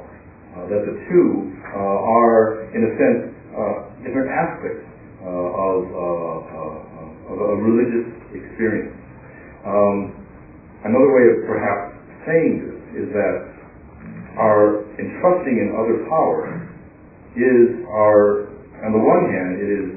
Uh, 0.61 0.69
that 0.69 0.85
the 0.85 0.93
two 1.09 1.57
uh, 1.73 2.21
are, 2.21 2.69
in 2.77 2.85
a 2.85 2.93
sense, 3.01 3.33
uh, 3.57 3.89
different 4.05 4.29
aspects 4.29 4.85
of, 5.25 5.89
of, 5.89 7.37
a 7.41 7.57
religious 7.65 8.13
experience. 8.37 8.93
Um, 9.65 10.21
another 10.85 11.17
way 11.17 11.25
of 11.33 11.37
perhaps 11.49 11.97
saying 12.29 12.53
this 12.61 12.77
is 12.93 13.09
that 13.09 13.37
our 14.37 14.85
entrusting 15.01 15.57
in 15.65 15.73
other 15.81 16.05
power 16.13 16.53
is 17.41 17.81
our, 17.89 18.53
on 18.85 18.93
the 18.93 19.01
one 19.01 19.33
hand, 19.33 19.65
it 19.65 19.71
is 19.81 19.89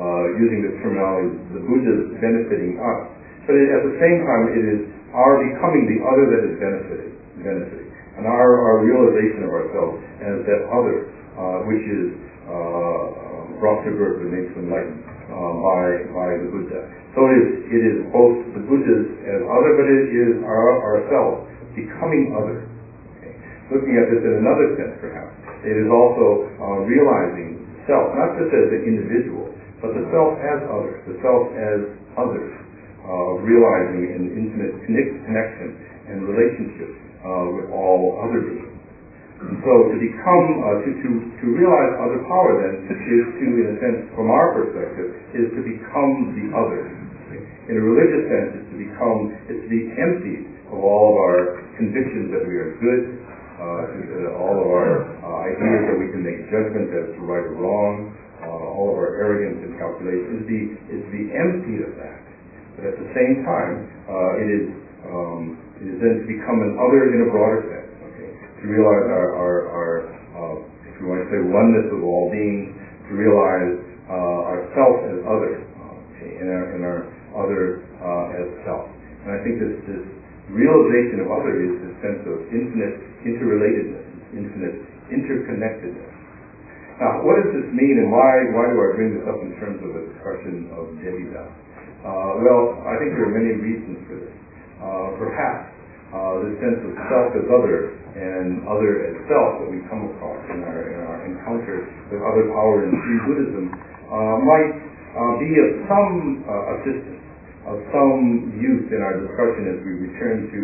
uh, 0.00 0.24
using 0.40 0.64
the 0.64 0.72
terminology, 0.80 1.44
the 1.52 1.60
Buddha 1.60 1.92
is 1.92 2.16
benefiting 2.24 2.80
us, 2.80 3.00
but 3.44 3.52
it, 3.52 3.68
at 3.68 3.84
the 3.84 3.96
same 4.00 4.24
time, 4.24 4.48
it 4.48 4.64
is 4.64 4.80
our 5.12 5.44
becoming 5.44 5.84
the 5.92 6.00
other 6.08 6.24
that 6.24 6.42
is 6.48 6.54
benefiting, 6.56 7.12
benefiting, 7.44 7.90
and 8.16 8.24
our, 8.24 8.48
our 8.64 8.80
realization 8.80 9.44
of 9.44 9.52
ourselves 9.52 10.05
as 10.20 10.36
that 10.46 10.60
other, 10.72 11.12
uh, 11.36 11.68
which 11.68 11.84
is 11.84 12.06
brought 13.60 13.80
to 13.84 13.90
birth 13.96 14.20
and 14.22 14.32
by 15.32 15.84
by 16.12 16.28
the 16.38 16.48
Buddha. 16.52 16.80
So 17.16 17.24
it 17.32 17.40
is, 17.40 17.48
it 17.72 17.82
is 17.82 17.96
both 18.12 18.36
the 18.52 18.60
Buddhas 18.60 19.04
as 19.24 19.40
other, 19.40 19.72
but 19.80 19.88
it 19.88 20.12
is 20.12 20.44
our, 20.44 20.68
ourselves 20.84 21.48
becoming 21.72 22.36
other. 22.36 22.68
Okay. 23.16 23.32
Looking 23.72 23.96
at 23.96 24.12
this 24.12 24.20
in 24.20 24.44
another 24.44 24.76
sense, 24.76 25.00
perhaps, 25.00 25.32
it 25.64 25.76
is 25.80 25.88
also 25.88 26.44
uh, 26.60 26.84
realizing 26.84 27.64
self, 27.88 28.12
not 28.12 28.36
just 28.36 28.52
as 28.52 28.68
an 28.68 28.84
individual, 28.84 29.48
but 29.80 29.96
the 29.96 30.04
self 30.12 30.36
as 30.44 30.60
other, 30.68 30.92
the 31.08 31.16
self 31.24 31.48
as 31.56 31.78
others, 32.20 32.52
uh, 33.00 33.40
realizing 33.40 34.12
an 34.12 34.24
intimate 34.36 34.76
connection 34.84 35.72
and 36.12 36.28
relationship 36.28 36.92
uh, 37.24 37.48
with 37.56 37.72
all 37.72 38.20
other 38.28 38.44
beings. 38.44 38.75
So 39.36 39.72
to 39.92 39.96
become, 40.00 40.46
uh, 40.64 40.80
to, 40.80 40.90
to, 40.96 41.10
to 41.28 41.46
realize 41.52 41.92
other 42.00 42.24
power 42.24 42.56
then 42.56 42.88
is 42.88 43.26
to, 43.36 43.44
in 43.44 43.66
a 43.68 43.76
sense, 43.84 44.00
from 44.16 44.32
our 44.32 44.56
perspective, 44.56 45.12
is 45.36 45.52
to 45.52 45.60
become 45.60 46.32
the 46.32 46.46
other. 46.56 46.88
In 47.68 47.74
a 47.76 47.82
religious 47.82 48.24
sense, 48.32 48.48
it's 48.62 48.70
to 48.72 48.78
become, 48.80 49.36
it's 49.50 49.60
to 49.60 49.70
be 49.70 49.92
emptied 49.98 50.56
of 50.72 50.78
all 50.80 51.12
of 51.12 51.16
our 51.20 51.40
convictions 51.76 52.32
that 52.32 52.48
we 52.48 52.54
are 52.56 52.80
good, 52.80 53.02
uh, 53.60 54.40
all 54.40 54.56
of 54.56 54.68
our 54.72 55.04
uh, 55.20 55.48
ideas 55.52 55.80
that 55.90 55.98
we 56.00 56.08
can 56.14 56.22
make 56.24 56.48
judgments 56.48 56.94
as 56.96 57.06
to 57.16 57.20
right 57.26 57.44
or 57.44 57.56
wrong, 57.60 58.16
uh, 58.40 58.76
all 58.76 58.92
of 58.92 58.96
our 58.96 59.20
arrogance 59.20 59.64
and 59.64 59.76
calculation 59.80 60.40
is 60.40 60.44
be 60.44 60.60
is 60.92 61.02
be 61.08 61.32
emptied 61.32 61.82
of 61.88 61.92
that. 61.96 62.20
But 62.76 62.92
at 62.92 62.96
the 63.00 63.08
same 63.16 63.42
time, 63.48 63.72
uh, 64.06 64.42
it 64.44 64.48
is 64.48 64.64
um, 65.08 65.42
it 65.80 65.86
is 65.88 65.96
then 65.98 66.14
to 66.20 66.26
become 66.28 66.60
an 66.62 66.76
other 66.76 67.16
in 67.16 67.26
a 67.26 67.28
broader 67.32 67.64
sense. 67.64 67.85
To 68.56 68.64
realize 68.64 69.06
our 69.12 69.28
our, 69.36 69.54
our 69.68 69.90
uh, 70.32 70.56
if 70.88 70.94
you 71.00 71.06
want 71.06 71.20
to 71.24 71.28
say 71.28 71.40
oneness 71.44 71.92
of 71.92 72.00
all 72.00 72.32
beings, 72.32 72.72
to 73.08 73.12
realize 73.12 73.72
uh, 74.08 74.40
ourself 74.52 74.94
as 75.12 75.18
other, 75.28 75.52
and 76.40 76.48
our 76.48 76.64
and 76.72 76.80
our 76.82 77.00
other 77.36 77.62
uh, 78.00 78.40
as 78.40 78.48
self. 78.64 78.88
And 79.26 79.36
I 79.36 79.38
think 79.44 79.60
this 79.60 79.76
this 79.84 80.04
realization 80.48 81.20
of 81.20 81.28
other 81.28 81.52
is 81.60 81.72
this 81.84 81.94
sense 82.00 82.22
of 82.24 82.36
infinite 82.48 82.96
interrelatedness, 83.28 84.06
infinite 84.32 84.76
interconnectedness. 85.12 86.16
Now, 86.96 87.20
what 87.28 87.36
does 87.36 87.52
this 87.52 87.68
mean 87.76 88.00
and 88.00 88.08
why, 88.08 88.32
why 88.56 88.72
do 88.72 88.76
I 88.80 88.88
bring 88.96 89.20
this 89.20 89.26
up 89.28 89.36
in 89.44 89.52
terms 89.60 89.84
of 89.84 89.92
a 89.92 90.02
discussion 90.08 90.72
of 90.72 90.96
Derrida? 90.96 91.44
Uh, 92.00 92.40
well, 92.40 92.80
I 92.88 92.96
think 92.96 93.12
there 93.12 93.28
are 93.28 93.36
many 93.36 93.52
reasons 93.52 94.00
for 94.08 94.16
this. 94.16 94.32
Uh, 94.80 95.08
perhaps 95.20 95.75
uh, 96.16 96.48
the 96.48 96.52
sense 96.64 96.80
of 96.80 96.92
self 97.12 97.28
as 97.36 97.46
other 97.52 97.92
and 98.16 98.64
other 98.64 99.04
as 99.04 99.14
self 99.28 99.60
that 99.60 99.68
we 99.68 99.84
come 99.92 100.08
across 100.16 100.40
in 100.48 100.64
our, 100.64 100.80
in 100.88 101.00
our 101.04 101.20
encounter 101.28 101.84
with 102.08 102.24
other 102.24 102.48
power 102.56 102.88
in 102.88 102.90
Shin 102.96 103.18
Buddhism 103.28 103.64
uh, 104.08 104.36
might 104.40 104.72
uh, 105.12 105.32
be 105.36 105.50
of 105.60 105.70
some 105.84 106.14
uh, 106.48 106.74
assistance 106.80 107.16
of 107.66 107.82
some 107.90 108.54
use 108.62 108.86
in 108.94 109.02
our 109.02 109.18
discussion 109.26 109.66
as 109.74 109.78
we 109.82 109.92
return 110.06 110.46
to 110.54 110.60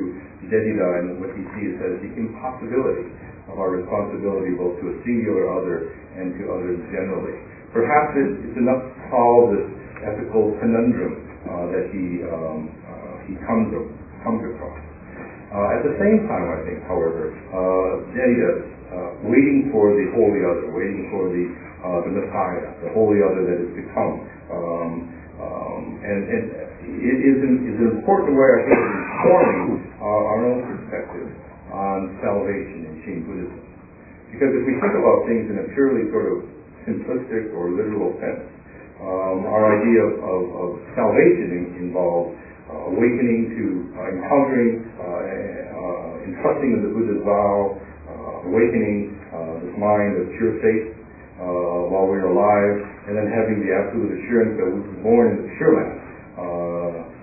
Derrida 0.47 1.03
and 1.03 1.19
what 1.19 1.35
he 1.35 1.43
sees 1.59 1.75
as 1.83 1.99
the 1.99 2.11
impossibility 2.15 3.11
of 3.51 3.59
our 3.59 3.75
responsibility 3.75 4.55
both 4.55 4.79
to 4.79 4.87
a 4.87 4.97
singular 5.03 5.51
other 5.51 5.91
and 6.15 6.31
to 6.39 6.43
others 6.55 6.79
generally. 6.95 7.43
Perhaps 7.75 8.15
it's 8.15 8.55
enough 8.55 8.87
to 8.87 8.95
solve 9.11 9.51
this 9.51 9.67
ethical 10.07 10.55
conundrum 10.63 11.27
uh, 11.43 11.75
that 11.75 11.91
he 11.91 12.23
um, 12.23 12.71
uh, 12.87 13.15
he 13.27 13.35
comes 13.43 13.75
comes 14.23 14.43
across. 14.55 14.92
Uh, 15.53 15.77
at 15.77 15.85
the 15.85 15.95
same 16.01 16.25
time, 16.33 16.49
I 16.49 16.59
think, 16.65 16.81
however, 16.89 17.29
uh, 17.53 18.09
Derrida, 18.17 18.51
uh, 18.89 19.11
waiting 19.29 19.69
for 19.69 19.93
the 19.93 20.09
holy 20.17 20.41
other, 20.49 20.73
waiting 20.73 21.13
for 21.13 21.29
the 21.29 21.45
uh, 21.83 21.99
the 22.09 22.13
Messiah, 22.15 22.73
the 22.81 22.91
holy 22.95 23.21
other 23.21 23.43
that 23.43 23.59
is 23.59 23.73
to 23.75 23.83
come, 23.91 24.15
um, 24.55 24.91
um, 25.43 25.83
and, 25.99 26.21
and 26.31 26.45
it 27.05 27.19
is 27.21 27.37
an, 27.43 27.55
is 27.69 27.77
an 27.83 27.89
important 27.99 28.39
way, 28.39 28.49
I 28.49 28.61
think, 28.71 28.79
of 28.79 28.93
informing 29.03 29.63
uh, 29.99 30.31
our 30.31 30.41
own 30.47 30.61
perspective 30.73 31.29
on 31.75 31.99
salvation 32.23 32.79
in 32.87 32.95
Shin 33.03 33.19
Buddhism. 33.27 33.61
Because 34.31 34.55
if 34.57 34.63
we 34.63 34.79
think 34.79 34.95
about 34.95 35.27
things 35.27 35.51
in 35.51 35.57
a 35.59 35.67
purely 35.75 36.07
sort 36.15 36.27
of 36.31 36.39
simplistic 36.87 37.51
or 37.53 37.75
literal 37.75 38.15
sense, 38.23 38.47
um, 39.03 39.45
our 39.51 39.83
idea 39.83 40.01
of, 40.07 40.15
of, 40.23 40.43
of 40.55 40.69
salvation 40.95 41.77
involves 41.83 42.31
uh, 42.39 42.52
awakening 42.71 43.51
to 43.57 43.65
uh, 43.97 44.13
encountering, 44.15 44.73
uh, 44.95 45.03
uh, 45.03 46.29
entrusting 46.29 46.71
in 46.77 46.81
the 46.87 46.93
Buddha's 46.95 47.23
vow, 47.27 47.79
uh, 47.79 48.49
awakening 48.51 49.19
this 49.63 49.75
mind 49.79 50.19
of 50.19 50.27
pure 50.39 50.59
faith 50.63 50.95
while 51.91 52.07
we're 52.07 52.31
alive, 52.31 52.77
and 53.09 53.19
then 53.19 53.27
having 53.31 53.63
the 53.63 53.71
absolute 53.75 54.11
assurance 54.23 54.55
that 54.59 54.69
we 54.71 54.79
were 54.79 55.01
born 55.03 55.27
in 55.35 55.37
the 55.45 55.49
pure 55.59 55.73
land 55.77 55.99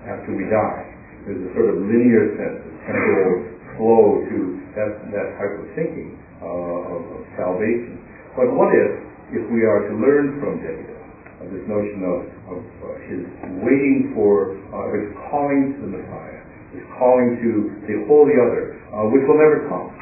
after 0.08 0.32
we 0.36 0.44
die. 0.48 0.82
There's 1.24 1.40
a 1.40 1.50
sort 1.52 1.68
of 1.72 1.76
linear 1.84 2.32
sense, 2.36 2.60
a 2.64 2.72
temporal 2.88 3.32
flow 3.76 4.04
to 4.28 4.38
that, 4.76 4.90
that 5.12 5.28
type 5.36 5.54
of 5.56 5.66
thinking 5.76 6.16
of, 6.40 7.00
of 7.00 7.20
salvation. 7.36 8.00
But 8.36 8.48
what 8.56 8.72
if, 8.72 8.90
if 9.36 9.44
we 9.52 9.64
are 9.68 9.88
to 9.90 9.94
learn 10.00 10.40
from 10.40 10.60
uh, 10.60 11.44
this 11.52 11.64
notion 11.68 12.00
of, 12.04 12.18
of 12.50 12.62
uh, 12.82 12.86
his 13.06 13.22
waiting 13.62 14.12
for, 14.14 14.58
uh, 14.74 14.90
his 14.94 15.10
calling 15.30 15.78
to 15.78 15.78
the 15.86 15.90
Messiah, 15.94 16.40
his 16.74 16.84
calling 16.98 17.38
to 17.38 17.50
the 17.86 17.96
holy 18.10 18.34
other, 18.36 18.76
uh, 18.90 19.06
which 19.10 19.22
will 19.24 19.38
never 19.38 19.66
come. 19.70 19.94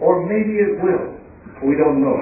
Or 0.00 0.24
maybe 0.24 0.56
it 0.60 0.80
will. 0.80 1.20
We 1.60 1.76
don't 1.76 2.00
know. 2.00 2.16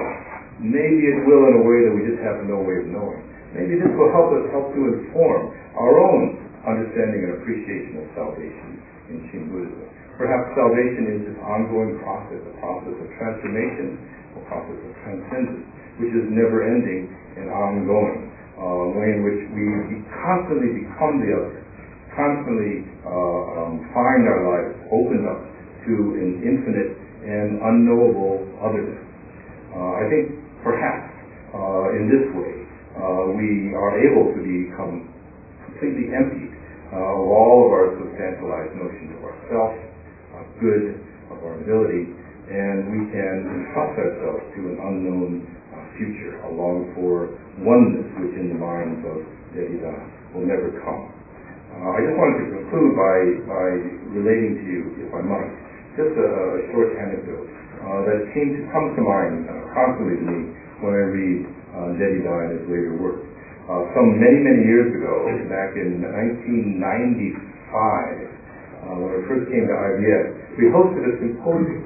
Maybe 0.59 1.07
it 1.07 1.23
will 1.23 1.47
in 1.47 1.53
a 1.59 1.63
way 1.63 1.87
that 1.87 1.93
we 1.95 2.03
just 2.11 2.19
have 2.19 2.43
no 2.43 2.59
way 2.59 2.83
of 2.83 2.91
knowing. 2.91 3.23
Maybe 3.55 3.79
this 3.79 3.89
will 3.95 4.11
help 4.11 4.35
us 4.35 4.43
help 4.51 4.75
to 4.75 4.81
inform 4.99 5.55
our 5.79 5.95
own 5.95 6.37
understanding 6.67 7.23
and 7.23 7.39
appreciation 7.39 8.03
of 8.03 8.05
salvation 8.13 8.69
in 9.07 9.15
Shin 9.31 9.47
Buddhism. 9.47 9.87
Perhaps 10.19 10.51
salvation 10.59 11.15
is 11.15 11.19
this 11.31 11.39
ongoing 11.39 11.95
process, 12.03 12.43
a 12.43 12.53
process 12.59 12.91
of 12.99 13.07
transformation, 13.15 13.95
a 14.35 14.41
process 14.51 14.75
of 14.75 14.91
transcendence, 15.07 15.63
which 16.03 16.11
is 16.11 16.27
never 16.27 16.67
ending 16.67 17.07
and 17.39 17.47
ongoing 17.47 18.27
uh, 18.59 18.91
way 18.91 19.15
in 19.15 19.23
which 19.23 19.41
we 19.55 19.63
constantly 20.11 20.83
become 20.83 21.23
the 21.23 21.31
other, 21.31 21.63
constantly 22.11 22.83
uh, 23.07 23.63
um, 23.63 23.79
find 23.95 24.27
our 24.27 24.41
lives 24.43 24.75
opened 24.91 25.23
up 25.23 25.39
to 25.87 25.93
an 26.19 26.43
infinite 26.43 26.91
and 27.23 27.63
unknowable 27.63 28.43
otherness. 28.59 28.99
Uh, 29.71 30.01
I 30.01 30.03
think 30.11 30.25
perhaps 30.59 31.07
uh, 31.55 31.95
in 31.95 32.11
this 32.11 32.25
way 32.35 32.53
uh, 32.99 33.31
we 33.31 33.71
are 33.71 33.95
able 33.95 34.35
to 34.35 34.39
become 34.43 35.07
completely 35.65 36.11
emptied 36.11 36.51
uh, 36.91 36.99
of 36.99 37.21
all 37.31 37.57
of 37.65 37.69
our 37.71 37.87
substantialized 37.95 38.75
notions 38.75 39.13
of 39.15 39.21
ourself, 39.23 39.71
of 40.35 40.45
good, 40.59 40.99
of 41.31 41.37
our 41.47 41.55
ability, 41.61 42.11
and 42.49 42.89
we 42.89 42.99
can 43.13 43.35
entrust 43.45 43.93
ourselves 43.93 44.41
to 44.57 44.59
an 44.73 44.77
unknown 44.81 45.45
future, 45.99 46.39
a 46.47 46.51
long 46.55 46.87
for 46.95 47.35
oneness 47.59 48.07
which 48.23 48.33
in 48.39 48.55
the 48.55 48.59
minds 48.59 49.03
of 49.03 49.19
Derrida 49.51 49.93
will 50.31 50.47
never 50.47 50.71
come. 50.79 51.11
Uh, 51.75 51.91
I 51.93 51.99
just 52.07 52.15
wanted 52.15 52.37
to 52.39 52.47
conclude 52.55 52.91
by, 52.95 53.17
by 53.45 53.67
relating 54.15 54.57
to 54.57 54.63
you, 54.65 54.81
if 55.03 55.11
I 55.11 55.21
might, 55.21 55.51
just 55.99 56.15
a, 56.15 56.23
a 56.23 56.59
short 56.71 56.95
anecdote 56.95 57.51
uh, 57.83 57.99
that 58.07 58.19
came 58.31 58.55
to, 58.55 58.61
comes 58.71 58.95
to 58.95 59.03
mind 59.03 59.45
uh, 59.45 59.53
constantly 59.75 60.15
to 60.17 60.25
me 60.25 60.39
when 60.81 60.95
I 60.95 61.03
read 61.11 61.39
uh, 61.75 61.99
Derrida 61.99 62.35
and 62.47 62.51
his 62.57 62.65
later 62.71 62.95
work. 62.97 63.19
Uh, 63.69 63.85
some 63.93 64.17
many, 64.17 64.41
many 64.41 64.65
years 64.65 64.89
ago, 64.97 65.29
back 65.45 65.77
in 65.77 66.01
1995, 66.01 67.29
uh, 67.29 68.97
when 68.97 69.11
I 69.13 69.19
first 69.29 69.45
came 69.53 69.69
to 69.69 69.75
IBS, 69.77 70.25
we 70.57 70.73
hosted 70.73 71.05
a 71.05 71.13
symposium. 71.21 71.85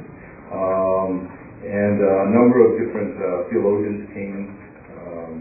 Um, 0.54 1.28
and 1.64 1.96
uh, 2.04 2.28
a 2.28 2.30
number 2.36 2.60
of 2.60 2.76
different 2.76 3.16
uh, 3.16 3.48
theologians 3.48 4.04
came 4.12 4.52
um, 5.00 5.34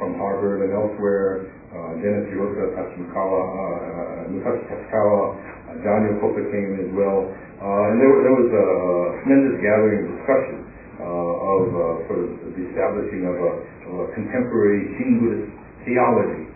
from 0.00 0.16
Harvard 0.16 0.64
and 0.64 0.72
elsewhere. 0.72 1.52
Uh, 1.76 1.92
Dennis 2.00 2.24
Yosa 2.32 2.72
Tachimikawa, 2.72 3.40
uh, 3.44 4.32
Musashi 4.32 4.64
Tachikawa, 4.64 5.36
uh, 5.68 5.76
John 5.84 6.08
Yokota 6.08 6.40
came 6.48 6.80
as 6.80 6.90
well. 6.96 7.28
Uh, 7.60 7.88
and 7.92 8.00
there, 8.00 8.12
there 8.24 8.36
was 8.36 8.48
a 8.48 8.66
tremendous 9.20 9.56
gathering 9.60 10.00
of 10.00 10.08
discussion 10.16 10.56
uh, 11.04 11.04
of 11.04 11.62
uh, 11.68 11.84
sort 12.08 12.20
of 12.24 12.28
the 12.56 12.62
establishing 12.72 13.28
of 13.28 13.36
a, 13.36 13.52
of 13.92 13.94
a 14.02 14.06
contemporary 14.16 14.88
Shin 14.96 15.20
Buddhist 15.20 15.52
theology. 15.84 16.48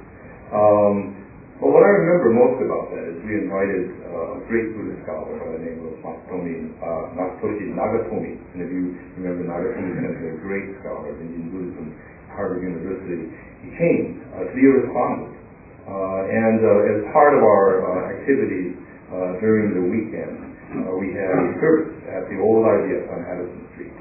Um, 0.56 1.19
but 1.60 1.68
what 1.68 1.84
I 1.84 1.92
remember 1.92 2.32
most 2.32 2.56
about 2.64 2.88
that 2.96 3.04
is 3.04 3.20
we 3.20 3.36
invited 3.36 3.92
uh, 4.08 4.40
a 4.40 4.40
great 4.48 4.72
Buddhist 4.72 5.04
scholar 5.04 5.36
by 5.36 5.48
the 5.54 5.60
name 5.60 5.84
of 5.84 5.92
Masatomi, 6.00 6.72
uh, 6.80 7.12
Nagatomi. 7.20 8.32
And 8.56 8.58
if 8.64 8.70
you 8.72 8.96
remember, 9.20 9.44
Nagatomi 9.44 9.92
is 9.92 10.24
a 10.24 10.40
great 10.40 10.72
scholar 10.80 11.12
of 11.12 11.20
Indian 11.20 11.52
Buddhism, 11.52 11.92
Harvard 12.32 12.64
University. 12.64 13.28
He 13.60 13.76
came 13.76 14.24
uh, 14.32 14.48
to 14.48 14.52
be 14.56 14.64
a 14.64 14.72
respondent. 14.80 15.36
Uh, 15.84 16.22
and 16.32 16.58
uh, 16.64 16.92
as 16.96 16.98
part 17.12 17.36
of 17.36 17.44
our 17.44 17.84
uh, 17.84 18.14
activities 18.16 18.80
uh, 19.12 19.36
during 19.44 19.76
the 19.76 19.84
weekend, 19.84 20.50
uh, 20.70 20.96
we 20.96 21.12
had 21.12 21.28
a 21.28 21.60
service 21.60 21.92
at 22.08 22.24
the 22.30 22.38
old 22.38 22.62
IBS 22.62 23.04
on 23.10 23.20
Addison 23.26 23.64
Street. 23.74 23.96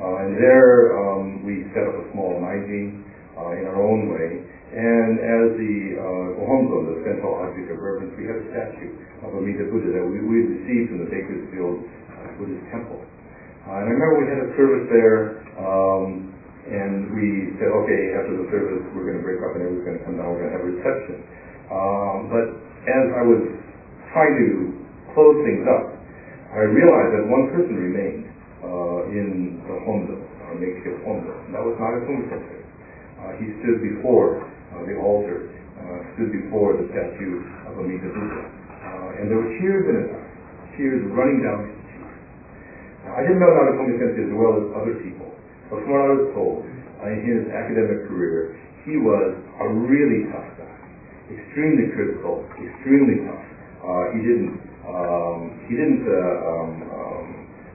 Uh, 0.00 0.26
and 0.26 0.34
there 0.40 0.96
um, 0.96 1.44
we 1.44 1.68
set 1.76 1.84
up 1.86 1.92
a 1.92 2.04
small 2.16 2.40
Naiji 2.40 2.98
uh, 3.36 3.52
in 3.52 3.68
our 3.68 3.80
own 3.80 4.08
way. 4.08 4.44
And 4.76 5.16
as 5.24 5.46
the 5.56 5.76
uh, 5.96 6.36
the 6.36 7.00
central 7.08 7.32
object 7.40 7.72
of 7.72 7.80
reverence, 7.80 8.12
we 8.20 8.28
have 8.28 8.36
a 8.36 8.46
statue 8.52 8.92
of 9.24 9.32
Amida 9.32 9.72
Buddha 9.72 9.88
that 9.88 10.04
we, 10.04 10.20
we 10.20 10.52
received 10.52 10.92
from 10.92 11.00
the 11.00 11.08
Bakersfield 11.08 11.80
uh, 12.12 12.36
Buddhist 12.36 12.60
temple. 12.68 13.00
Uh, 13.64 13.80
and 13.80 13.88
I 13.88 13.92
remember 13.96 14.20
we 14.20 14.28
had 14.28 14.40
a 14.44 14.50
service 14.52 14.84
there, 14.92 15.40
um, 15.56 16.28
and 16.68 17.08
we 17.16 17.56
said, 17.56 17.72
okay, 17.72 18.02
after 18.20 18.36
the 18.36 18.46
service, 18.52 18.84
we're 18.92 19.08
going 19.08 19.16
to 19.16 19.24
break 19.24 19.40
up 19.40 19.56
and 19.56 19.64
everyone's 19.64 19.86
going 19.88 19.96
to 19.96 20.04
come 20.04 20.20
down, 20.20 20.28
we're 20.28 20.44
going 20.44 20.52
to 20.52 20.56
have 20.60 20.66
a 20.68 20.72
reception. 20.76 21.16
Um, 21.72 22.16
but 22.28 22.46
as 22.84 23.04
I 23.16 23.22
was 23.24 23.42
trying 24.12 24.34
to 24.36 24.48
close 25.16 25.40
things 25.40 25.64
up, 25.72 25.96
I 26.52 26.68
realized 26.68 27.10
that 27.16 27.24
one 27.32 27.48
person 27.56 27.74
remained 27.80 28.28
uh, 28.60 29.08
in 29.08 29.56
the 29.64 29.76
Honzo, 29.88 30.20
our 30.46 30.54
makeshift 30.60 31.00
Honzo, 31.00 31.32
and 31.48 31.56
that 31.56 31.64
was 31.64 31.74
Nagatomi 31.80 32.28
Sensei. 32.28 32.60
Uh, 33.24 33.32
he 33.40 33.56
stood 33.64 33.80
before 33.80 34.44
the 34.84 35.00
altar, 35.00 35.48
uh, 35.80 35.98
stood 36.16 36.32
before 36.34 36.76
the 36.76 36.84
statue 36.92 37.40
of 37.70 37.80
Amida 37.80 38.10
Buddha. 38.12 38.42
Uh, 38.44 39.18
and 39.20 39.24
there 39.32 39.40
were 39.40 39.52
tears 39.56 39.84
in 39.88 39.94
his 39.96 40.08
eyes, 40.12 40.32
tears 40.76 41.00
running 41.16 41.40
down 41.40 41.58
his 41.64 41.76
cheeks. 41.88 42.16
I 43.08 43.24
didn't 43.24 43.40
know 43.40 43.52
Nagatomi 43.54 43.96
Sensei 43.96 44.28
as 44.28 44.34
well 44.36 44.52
as 44.60 44.64
other 44.76 44.94
people, 45.00 45.32
but 45.72 45.80
from 45.80 45.88
what 45.88 46.02
I 46.04 46.10
was 46.12 46.24
told, 46.36 46.60
uh, 46.66 47.12
in 47.12 47.20
his 47.24 47.40
academic 47.48 48.10
career, 48.10 48.58
he 48.84 49.00
was 49.00 49.34
a 49.62 49.66
really 49.72 50.28
tough 50.30 50.50
guy, 50.60 50.76
extremely 51.32 51.90
critical, 51.96 52.44
extremely 52.60 53.24
tough. 53.24 53.46
Uh, 53.82 54.04
he 54.14 54.20
didn't 54.22 54.66
um, 54.86 55.66
he 55.66 55.74
didn't 55.74 56.06
uh, 56.06 56.14
um, 56.46 56.70
um, 56.94 57.26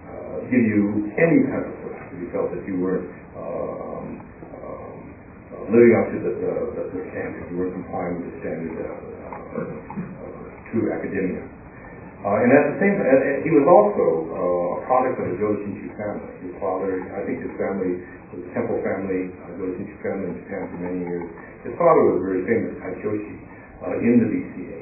uh, 0.07 0.37
give 0.47 0.63
you 0.63 1.11
any 1.19 1.43
kind 1.43 1.67
of 1.67 1.75
slack 1.83 2.07
he 2.15 2.31
felt 2.31 2.55
that 2.55 2.63
you 2.63 2.79
weren't 2.79 3.11
living 5.69 5.93
up 5.93 6.07
to 6.09 6.17
the, 6.17 6.31
the, 6.41 6.53
the, 6.73 6.83
the 6.89 7.01
standard. 7.13 7.45
You 7.51 7.55
weren't 7.61 7.75
complying 7.77 8.13
with 8.17 8.25
the 8.31 8.35
standard 8.41 8.73
of, 8.81 8.97
of, 9.59 9.67
of 9.69 10.85
academia. 10.89 11.43
Uh, 12.21 12.37
and 12.37 12.53
at 12.53 12.63
the 12.69 12.77
same 12.77 13.01
time, 13.01 13.41
he 13.41 13.49
was 13.49 13.65
also 13.65 14.05
uh, 14.29 14.77
a 14.77 14.79
product 14.85 15.17
of 15.17 15.25
the 15.25 15.41
Jodo 15.41 15.57
family. 15.97 16.29
His 16.45 16.53
father, 16.61 17.01
I 17.17 17.25
think 17.25 17.41
his 17.41 17.49
family 17.57 17.97
was 18.29 18.45
a 18.45 18.49
temple 18.53 18.77
family, 18.85 19.33
uh, 19.41 19.57
Jodo 19.57 19.81
family 20.05 20.29
in 20.29 20.35
Japan 20.45 20.69
for 20.69 20.79
many 20.85 21.01
years. 21.01 21.25
His 21.65 21.73
father 21.81 22.13
was 22.13 22.21
very 22.21 22.45
famous 22.45 22.77
Taishoshi 22.77 23.35
uh, 23.81 24.05
in 24.05 24.21
the 24.21 24.27
BCA. 24.29 24.79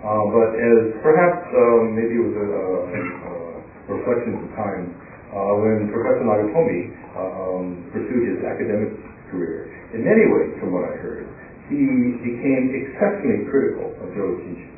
Uh, 0.00 0.24
but 0.32 0.48
as 0.56 0.80
perhaps 1.04 1.44
um, 1.52 1.92
maybe 1.92 2.16
it 2.16 2.24
was 2.24 2.36
a, 2.40 2.46
a, 2.48 2.64
a 2.96 3.92
reflection 3.92 4.40
of 4.40 4.48
the 4.48 4.52
time, 4.56 4.88
uh, 5.28 5.60
when 5.60 5.92
Professor 5.92 6.24
Nagatomi 6.24 6.80
uh, 7.12 7.20
um, 7.20 7.64
pursued 7.92 8.32
his 8.32 8.40
academic 8.48 8.96
career, 9.30 9.68
in 9.94 10.04
many 10.04 10.24
ways, 10.28 10.56
from 10.60 10.72
what 10.72 10.88
I 10.88 10.94
heard, 11.00 11.24
he 11.68 11.84
became 12.24 12.72
exceptionally 12.72 13.44
critical 13.48 13.92
of 14.00 14.08
Jodo 14.16 14.40
Shinshu. 14.40 14.68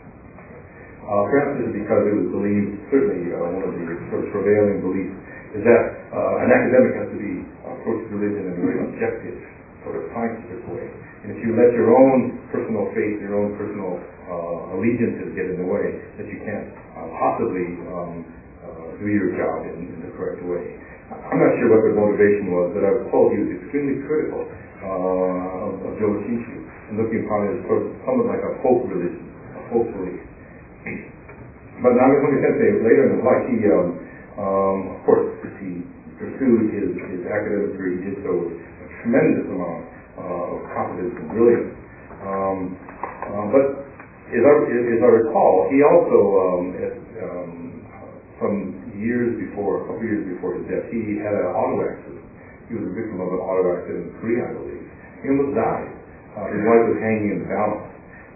Uh, 1.00 1.26
perhaps 1.26 1.58
is 1.66 1.72
because 1.74 2.02
it 2.06 2.14
was 2.14 2.28
believed, 2.30 2.70
certainly 2.92 3.34
uh, 3.34 3.42
one 3.42 3.64
of 3.66 3.72
the 3.74 3.84
sort 4.10 4.22
of 4.22 4.28
prevailing 4.30 4.78
beliefs 4.84 5.16
is 5.58 5.62
that 5.66 5.82
uh, 6.14 6.44
an 6.46 6.50
academic 6.54 6.94
has 6.94 7.08
to 7.10 7.18
be 7.18 7.42
approach 7.66 8.06
religion 8.14 8.46
in 8.46 8.54
a 8.54 8.56
very 8.62 8.78
objective, 8.86 9.34
sort 9.82 9.98
of 9.98 10.06
scientific 10.14 10.62
way. 10.70 10.86
And 11.26 11.34
if 11.34 11.38
you 11.42 11.52
let 11.58 11.74
your 11.74 11.90
own 11.90 12.38
personal 12.54 12.86
faith, 12.94 13.18
your 13.20 13.36
own 13.36 13.58
personal 13.58 13.98
uh, 13.98 14.76
allegiances 14.78 15.34
get 15.34 15.50
in 15.50 15.58
the 15.60 15.68
way, 15.68 16.00
that 16.20 16.26
you 16.30 16.38
can't 16.46 16.70
uh, 16.96 17.08
possibly 17.18 17.68
um, 17.90 18.24
uh, 18.62 18.96
do 19.00 19.06
your 19.10 19.34
job 19.34 19.66
in, 19.68 19.90
in, 19.90 19.98
the 20.06 20.12
correct 20.16 20.40
way. 20.46 20.78
I'm 21.10 21.42
not 21.42 21.58
sure 21.58 21.66
what 21.74 21.82
the 21.82 21.90
motivation 21.90 22.54
was, 22.54 22.70
but 22.70 22.86
I 22.86 22.90
was 22.94 23.02
told 23.10 23.34
he 23.34 23.42
was 23.42 23.50
extremely 23.50 23.98
critical 24.06 24.46
uh, 24.46 25.66
of, 25.66 25.72
of 25.82 25.90
Joe 25.98 26.14
and 26.14 26.94
looking 26.94 27.26
upon 27.26 27.50
it 27.50 27.58
as 27.58 27.60
sort 27.66 27.82
of 27.82 27.90
somewhat 28.06 28.30
like 28.30 28.42
a 28.46 28.52
folk 28.62 28.86
religion, 28.86 29.26
a 29.58 29.60
folk 29.70 29.90
belief. 29.90 30.22
But 31.82 31.98
Nagasaki 31.98 32.38
Sensei, 32.38 32.70
later 32.78 33.02
in 33.10 33.10
his 33.18 33.22
life, 33.26 33.42
he, 33.50 33.56
um, 33.66 33.88
um, 34.38 34.78
of 34.94 34.98
course, 35.02 35.26
he 35.58 35.82
pursued 36.14 36.70
his, 36.78 36.88
his 37.10 37.20
academic 37.26 37.74
career, 37.74 37.98
he 37.98 38.00
did 38.06 38.16
so 38.22 38.30
with 38.46 38.54
a 38.54 38.86
tremendous 39.02 39.50
amount 39.50 39.82
uh, 40.14 40.52
of 40.54 40.58
confidence 40.70 41.10
and 41.18 41.26
brilliance. 41.26 41.70
Um, 42.22 42.58
uh, 43.26 43.46
but 43.50 43.64
as 44.30 44.42
I, 44.46 44.52
as 44.94 45.00
I 45.02 45.10
recall, 45.10 45.66
he 45.74 45.82
also, 45.82 46.18
um, 46.38 46.64
at, 46.78 46.94
um, 47.18 47.70
years 49.00 49.32
before, 49.40 49.82
a 49.82 49.82
couple 49.88 50.04
years 50.04 50.24
before 50.28 50.60
his 50.60 50.64
death, 50.68 50.86
he 50.92 51.16
had 51.18 51.32
an 51.32 51.48
auto 51.50 51.80
accident. 51.82 52.24
He 52.68 52.76
was 52.78 52.86
a 52.86 52.94
victim 52.94 53.18
of 53.18 53.28
an 53.32 53.40
auto 53.40 53.64
accident 53.74 54.02
in 54.06 54.12
Korea, 54.20 54.46
I 54.46 54.52
believe. 54.54 54.84
He 55.24 55.26
almost 55.32 55.52
died. 55.56 55.90
Uh, 56.36 56.46
his 56.54 56.62
wife 56.62 56.84
was 56.86 56.98
hanging 57.02 57.28
in 57.34 57.38
the 57.42 57.48
balance. 57.50 57.90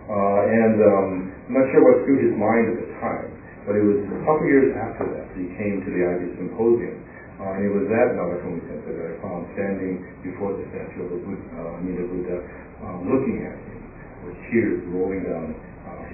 Uh, 0.05 0.41
and 0.51 0.77
um, 0.83 1.09
I'm 1.49 1.55
not 1.55 1.65
sure 1.71 1.81
what 1.81 2.05
through 2.05 2.21
his 2.27 2.35
mind 2.37 2.65
at 2.75 2.77
the 2.83 2.91
time, 3.01 3.29
but 3.65 3.79
it 3.79 3.85
was 3.85 4.05
a 4.05 4.21
couple 4.27 4.45
years 4.45 4.75
after 4.77 5.07
that 5.17 5.33
he 5.39 5.49
came 5.57 5.81
to 5.81 5.89
the 5.89 6.03
Ivy 6.03 6.29
Symposium. 6.37 7.01
Uh, 7.41 7.57
and 7.57 7.63
it 7.67 7.73
was 7.73 7.87
that 7.89 8.15
Nagatomi 8.15 8.63
Sensei 8.69 8.93
that 8.95 9.07
I 9.11 9.15
found 9.25 9.49
standing 9.57 10.07
before 10.23 10.55
the 10.55 10.65
statue 10.71 11.09
of 11.09 11.11
the 11.15 11.21
Buddha, 11.25 11.45
uh, 11.57 11.83
Buddha, 11.83 12.37
uh, 12.85 12.97
looking 13.07 13.43
at 13.43 13.57
him 13.59 13.81
with 14.23 14.37
tears 14.51 14.81
rolling 14.93 15.25
down 15.27 15.57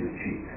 his 0.00 0.08
cheeks. 0.24 0.48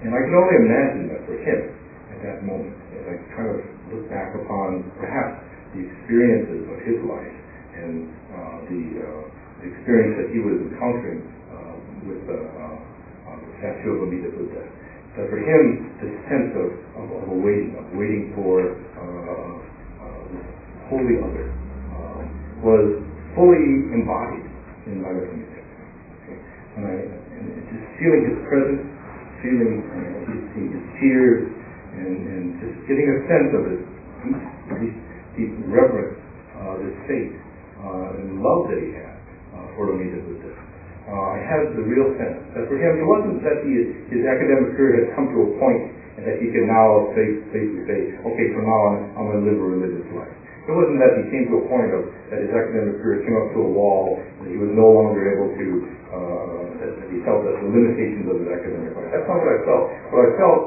And 0.00 0.14
I 0.14 0.20
can 0.22 0.32
only 0.32 0.56
imagine 0.64 1.04
that 1.12 1.20
for 1.26 1.36
him 1.36 1.58
at 1.68 1.77
that 2.24 2.42
moment, 2.42 2.74
as 2.94 3.04
I 3.06 3.14
try 3.34 3.44
to 3.46 3.58
look 3.94 4.04
back 4.10 4.34
upon 4.34 4.86
perhaps 4.98 5.42
the 5.74 5.84
experiences 5.84 6.64
of 6.68 6.78
his 6.84 6.98
life 7.04 7.36
and 7.76 8.08
uh, 8.32 8.56
the, 8.66 8.82
uh, 8.98 9.22
the, 9.62 9.66
experience 9.68 10.14
that 10.18 10.28
he 10.32 10.40
was 10.40 10.56
encountering 10.66 11.20
uh, 11.52 11.74
with 12.08 12.20
the, 12.26 12.40
uh, 12.40 13.36
the 13.36 13.50
statue 13.60 13.90
of 13.94 14.08
Amida 14.08 14.30
Buddha. 14.32 14.62
That 15.16 15.26
for 15.30 15.40
him, 15.40 15.64
the 15.98 16.10
sense 16.30 16.50
of, 16.54 16.68
of, 16.98 17.06
of 17.26 17.38
waiting, 17.42 17.74
of 17.74 17.86
waiting 17.98 18.32
for 18.38 18.70
uh, 18.70 19.54
uh, 19.98 20.20
this 20.30 20.46
holy 20.88 21.16
other, 21.20 21.46
um, 21.94 22.22
was 22.62 22.86
fully 23.34 23.92
embodied 23.92 24.46
in 24.86 25.02
Nagasaki 25.04 25.42
okay. 25.44 26.38
And 26.78 26.82
I, 26.86 26.94
just 27.68 27.86
feeling 28.00 28.22
his 28.30 28.38
presence, 28.46 28.84
feeling 29.42 29.74
uh, 29.84 30.18
his, 30.32 30.40
his 30.54 30.84
tears, 30.98 31.57
and, 31.98 32.14
and 32.30 32.44
just 32.62 32.76
getting 32.86 33.06
a 33.10 33.18
sense 33.26 33.50
of 33.54 33.62
his 33.66 33.80
deep, 34.78 34.96
deep, 35.34 35.52
reverence, 35.66 36.18
uh, 36.54 36.74
this 36.82 36.96
faith, 37.10 37.34
uh, 37.82 38.18
and 38.18 38.42
love 38.42 38.70
that 38.70 38.78
he 38.78 38.90
had 38.94 39.18
uh, 39.54 39.74
for 39.74 39.94
Amida 39.94 40.22
Buddha. 40.22 40.52
Uh, 41.08 41.34
I 41.34 41.38
had 41.40 41.72
the 41.72 41.84
real 41.88 42.12
sense 42.20 42.36
that 42.52 42.68
for 42.68 42.76
him, 42.76 43.00
it 43.00 43.06
wasn't 43.08 43.40
that 43.40 43.64
he, 43.64 43.72
his 44.12 44.22
academic 44.28 44.76
career 44.76 45.08
had 45.08 45.16
come 45.16 45.32
to 45.32 45.38
a 45.40 45.50
point 45.56 45.96
and 46.20 46.26
that 46.26 46.36
he 46.42 46.50
could 46.50 46.66
now 46.66 47.08
safely 47.14 47.86
say, 47.86 48.18
okay, 48.26 48.46
from 48.52 48.66
now 48.66 48.80
on, 48.92 48.94
I'm 49.16 49.24
going 49.30 49.40
to 49.40 49.44
live 49.48 49.56
a 49.56 49.68
religious 49.72 50.04
life. 50.12 50.34
It 50.68 50.76
wasn't 50.76 51.00
that 51.00 51.16
he 51.16 51.24
came 51.32 51.48
to 51.48 51.64
a 51.64 51.66
point 51.70 51.96
of 51.96 52.12
that 52.28 52.44
his 52.44 52.52
academic 52.52 53.00
career 53.00 53.24
came 53.24 53.32
up 53.40 53.48
to 53.56 53.64
a 53.64 53.70
wall, 53.72 54.20
that 54.20 54.52
he 54.52 54.60
was 54.60 54.68
no 54.76 54.84
longer 54.84 55.24
able 55.32 55.48
to, 55.48 55.66
uh, 56.12 56.64
that 56.76 57.08
he 57.08 57.24
felt 57.24 57.40
that 57.48 57.56
the 57.56 57.72
limitations 57.72 58.28
of 58.28 58.36
his 58.44 58.52
academic 58.52 58.92
life. 58.92 59.08
That's 59.08 59.24
not 59.24 59.40
what 59.40 59.48
I 59.48 59.58
felt. 59.64 59.84
What 60.12 60.20
I 60.28 60.30
felt, 60.36 60.60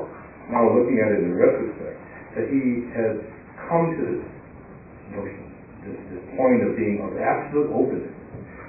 now 0.51 0.67
looking 0.67 0.99
at 0.99 1.09
it 1.15 1.23
in 1.23 1.33
retrospect, 1.33 1.97
that 2.37 2.45
he 2.51 2.85
has 2.93 3.15
come 3.67 3.95
to 3.95 4.01
this 4.03 4.23
notion, 5.15 5.43
this, 5.87 5.97
this 6.11 6.23
point 6.37 6.61
of 6.67 6.75
being 6.75 7.01
of 7.01 7.15
absolute 7.17 7.71
openness, 7.71 8.13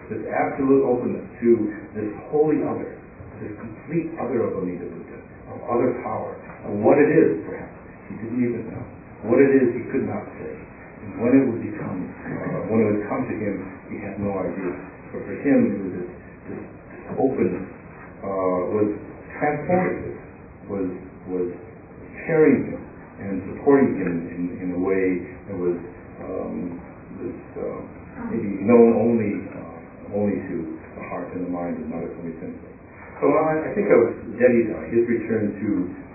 this 0.08 0.22
absolute 0.30 0.82
openness 0.86 1.26
to 1.42 1.50
this 1.98 2.10
holy 2.30 2.62
other, 2.62 2.96
this 3.42 3.52
complete 3.58 4.14
other 4.16 4.46
of 4.46 4.62
Amida 4.62 4.86
Buddha, 4.86 5.18
of 5.52 5.58
other 5.68 5.98
power, 6.06 6.38
of 6.66 6.78
what 6.80 6.96
it 6.96 7.10
is, 7.10 7.42
perhaps, 7.44 7.74
he 8.08 8.16
didn't 8.22 8.40
even 8.40 8.70
know. 8.70 8.84
What 9.26 9.38
it 9.38 9.50
is, 9.54 9.70
he 9.74 9.82
could 9.90 10.06
not 10.06 10.26
say 10.38 10.72
and 11.02 11.18
when 11.18 11.34
it 11.34 11.44
would 11.50 11.62
become, 11.66 11.98
uh, 12.22 12.70
when 12.70 12.78
it 12.78 12.86
would 12.94 13.06
come 13.10 13.26
to 13.26 13.34
him, 13.34 13.54
he 13.90 13.98
had 13.98 14.22
no 14.22 14.38
idea. 14.38 14.70
But 15.10 15.26
for 15.26 15.34
him, 15.34 15.58
it 15.66 15.78
was 15.82 15.92
this, 15.98 16.10
this, 16.46 16.62
openness 17.18 17.66
uh, 18.22 18.60
was 18.70 18.88
transformative, 19.34 20.16
was 20.70 20.88
was 21.26 21.46
carrying 22.26 22.72
him 22.72 22.82
and 23.22 23.34
supporting 23.52 23.94
him 23.98 24.12
in, 24.30 24.42
in 24.62 24.68
a 24.76 24.80
way 24.80 25.04
that 25.48 25.56
was 25.56 25.78
um, 26.22 26.56
was 27.18 27.38
uh, 27.58 27.80
maybe 28.30 28.62
known 28.62 28.94
only 28.98 29.32
uh, 29.52 30.16
only 30.18 30.38
to 30.50 30.56
the 30.98 31.02
heart 31.08 31.30
and 31.34 31.46
the 31.46 31.52
mind 31.52 31.78
of 31.80 31.86
Nagasaki 31.88 32.34
Sensei. 32.38 32.72
So 33.22 33.30
I, 33.30 33.52
I 33.66 33.70
think 33.72 33.86
of 33.90 34.00
Derrida, 34.34 34.90
his 34.90 35.06
return 35.06 35.54
to 35.62 35.68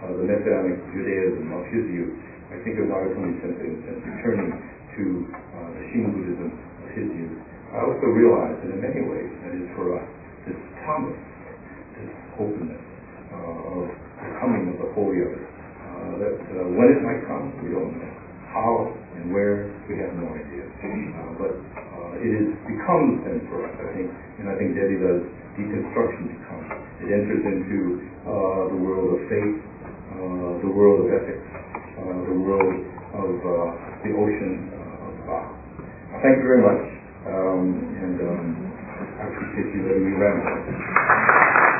uh, 0.03 0.11
the 0.19 0.25
Messianic 0.27 0.75
Judaism 0.91 1.55
of 1.55 1.63
his 1.71 1.83
youth. 1.87 2.13
I 2.51 2.59
think 2.63 2.79
of 2.79 2.91
Nagasaki 2.91 3.33
Sensei 3.41 3.71
as 3.87 3.97
returning 4.03 4.51
to 4.97 5.29
uh, 5.29 5.69
the 5.77 5.83
Shin 5.93 6.09
Buddhism 6.09 6.49
of 6.51 6.87
his 6.97 7.07
youth, 7.13 7.37
I 7.69 7.85
also 7.85 8.09
realize 8.09 8.57
that 8.63 8.73
in 8.73 8.79
many 8.81 9.05
ways 9.05 9.29
that 9.45 9.53
is 9.53 9.67
for 9.77 9.93
us 9.93 10.07
this 10.49 10.57
promise, 10.81 11.19
this 11.99 12.11
openness 12.39 12.81
uh, 13.29 13.75
of 13.77 13.85
the 13.91 14.29
coming 14.41 14.73
of 14.73 14.77
the 14.81 14.89
Holy 14.95 15.21
Other. 15.21 15.46
Uh, 16.17 16.33
uh, 16.33 16.65
when 16.73 16.89
it 16.97 17.01
might 17.05 17.21
come, 17.29 17.53
we 17.61 17.69
don't 17.69 17.93
know. 17.93 18.13
How 18.49 18.89
and 19.21 19.29
where, 19.29 19.69
we 19.85 20.01
have 20.01 20.17
no 20.17 20.33
idea. 20.33 20.65
Uh, 20.65 21.29
but 21.37 21.53
uh, 21.53 22.25
it 22.25 22.31
is 22.33 22.47
becomes 22.65 23.21
then 23.21 23.45
for 23.53 23.69
us, 23.69 23.73
I 23.77 23.85
think, 23.93 24.09
and 24.41 24.49
I 24.49 24.57
think 24.57 24.73
Derrida's 24.73 25.29
deconstruction 25.53 26.33
becomes. 26.33 26.67
It 27.05 27.13
enters 27.13 27.43
into 27.45 28.01
uh, 28.25 28.73
the 28.73 28.79
world 28.81 29.13
of 29.13 29.21
faith, 29.29 29.61
the 30.65 30.71
world 30.73 31.05
of 31.05 31.07
ethics, 31.21 31.45
the 32.01 32.37
world 32.41 32.73
of 33.13 33.37
the 34.01 34.11
ocean 34.17 34.73
of 34.73 35.13
thought. 35.29 35.53
Thank 36.25 36.41
you 36.41 36.47
very 36.49 36.65
much. 36.65 36.81
Um, 37.29 37.61
and 37.93 38.17
um, 38.25 38.45
I 39.21 39.23
appreciate 39.29 39.69
you 39.69 39.85
letting 39.85 40.05
me 40.09 40.13
ramble. 40.17 41.76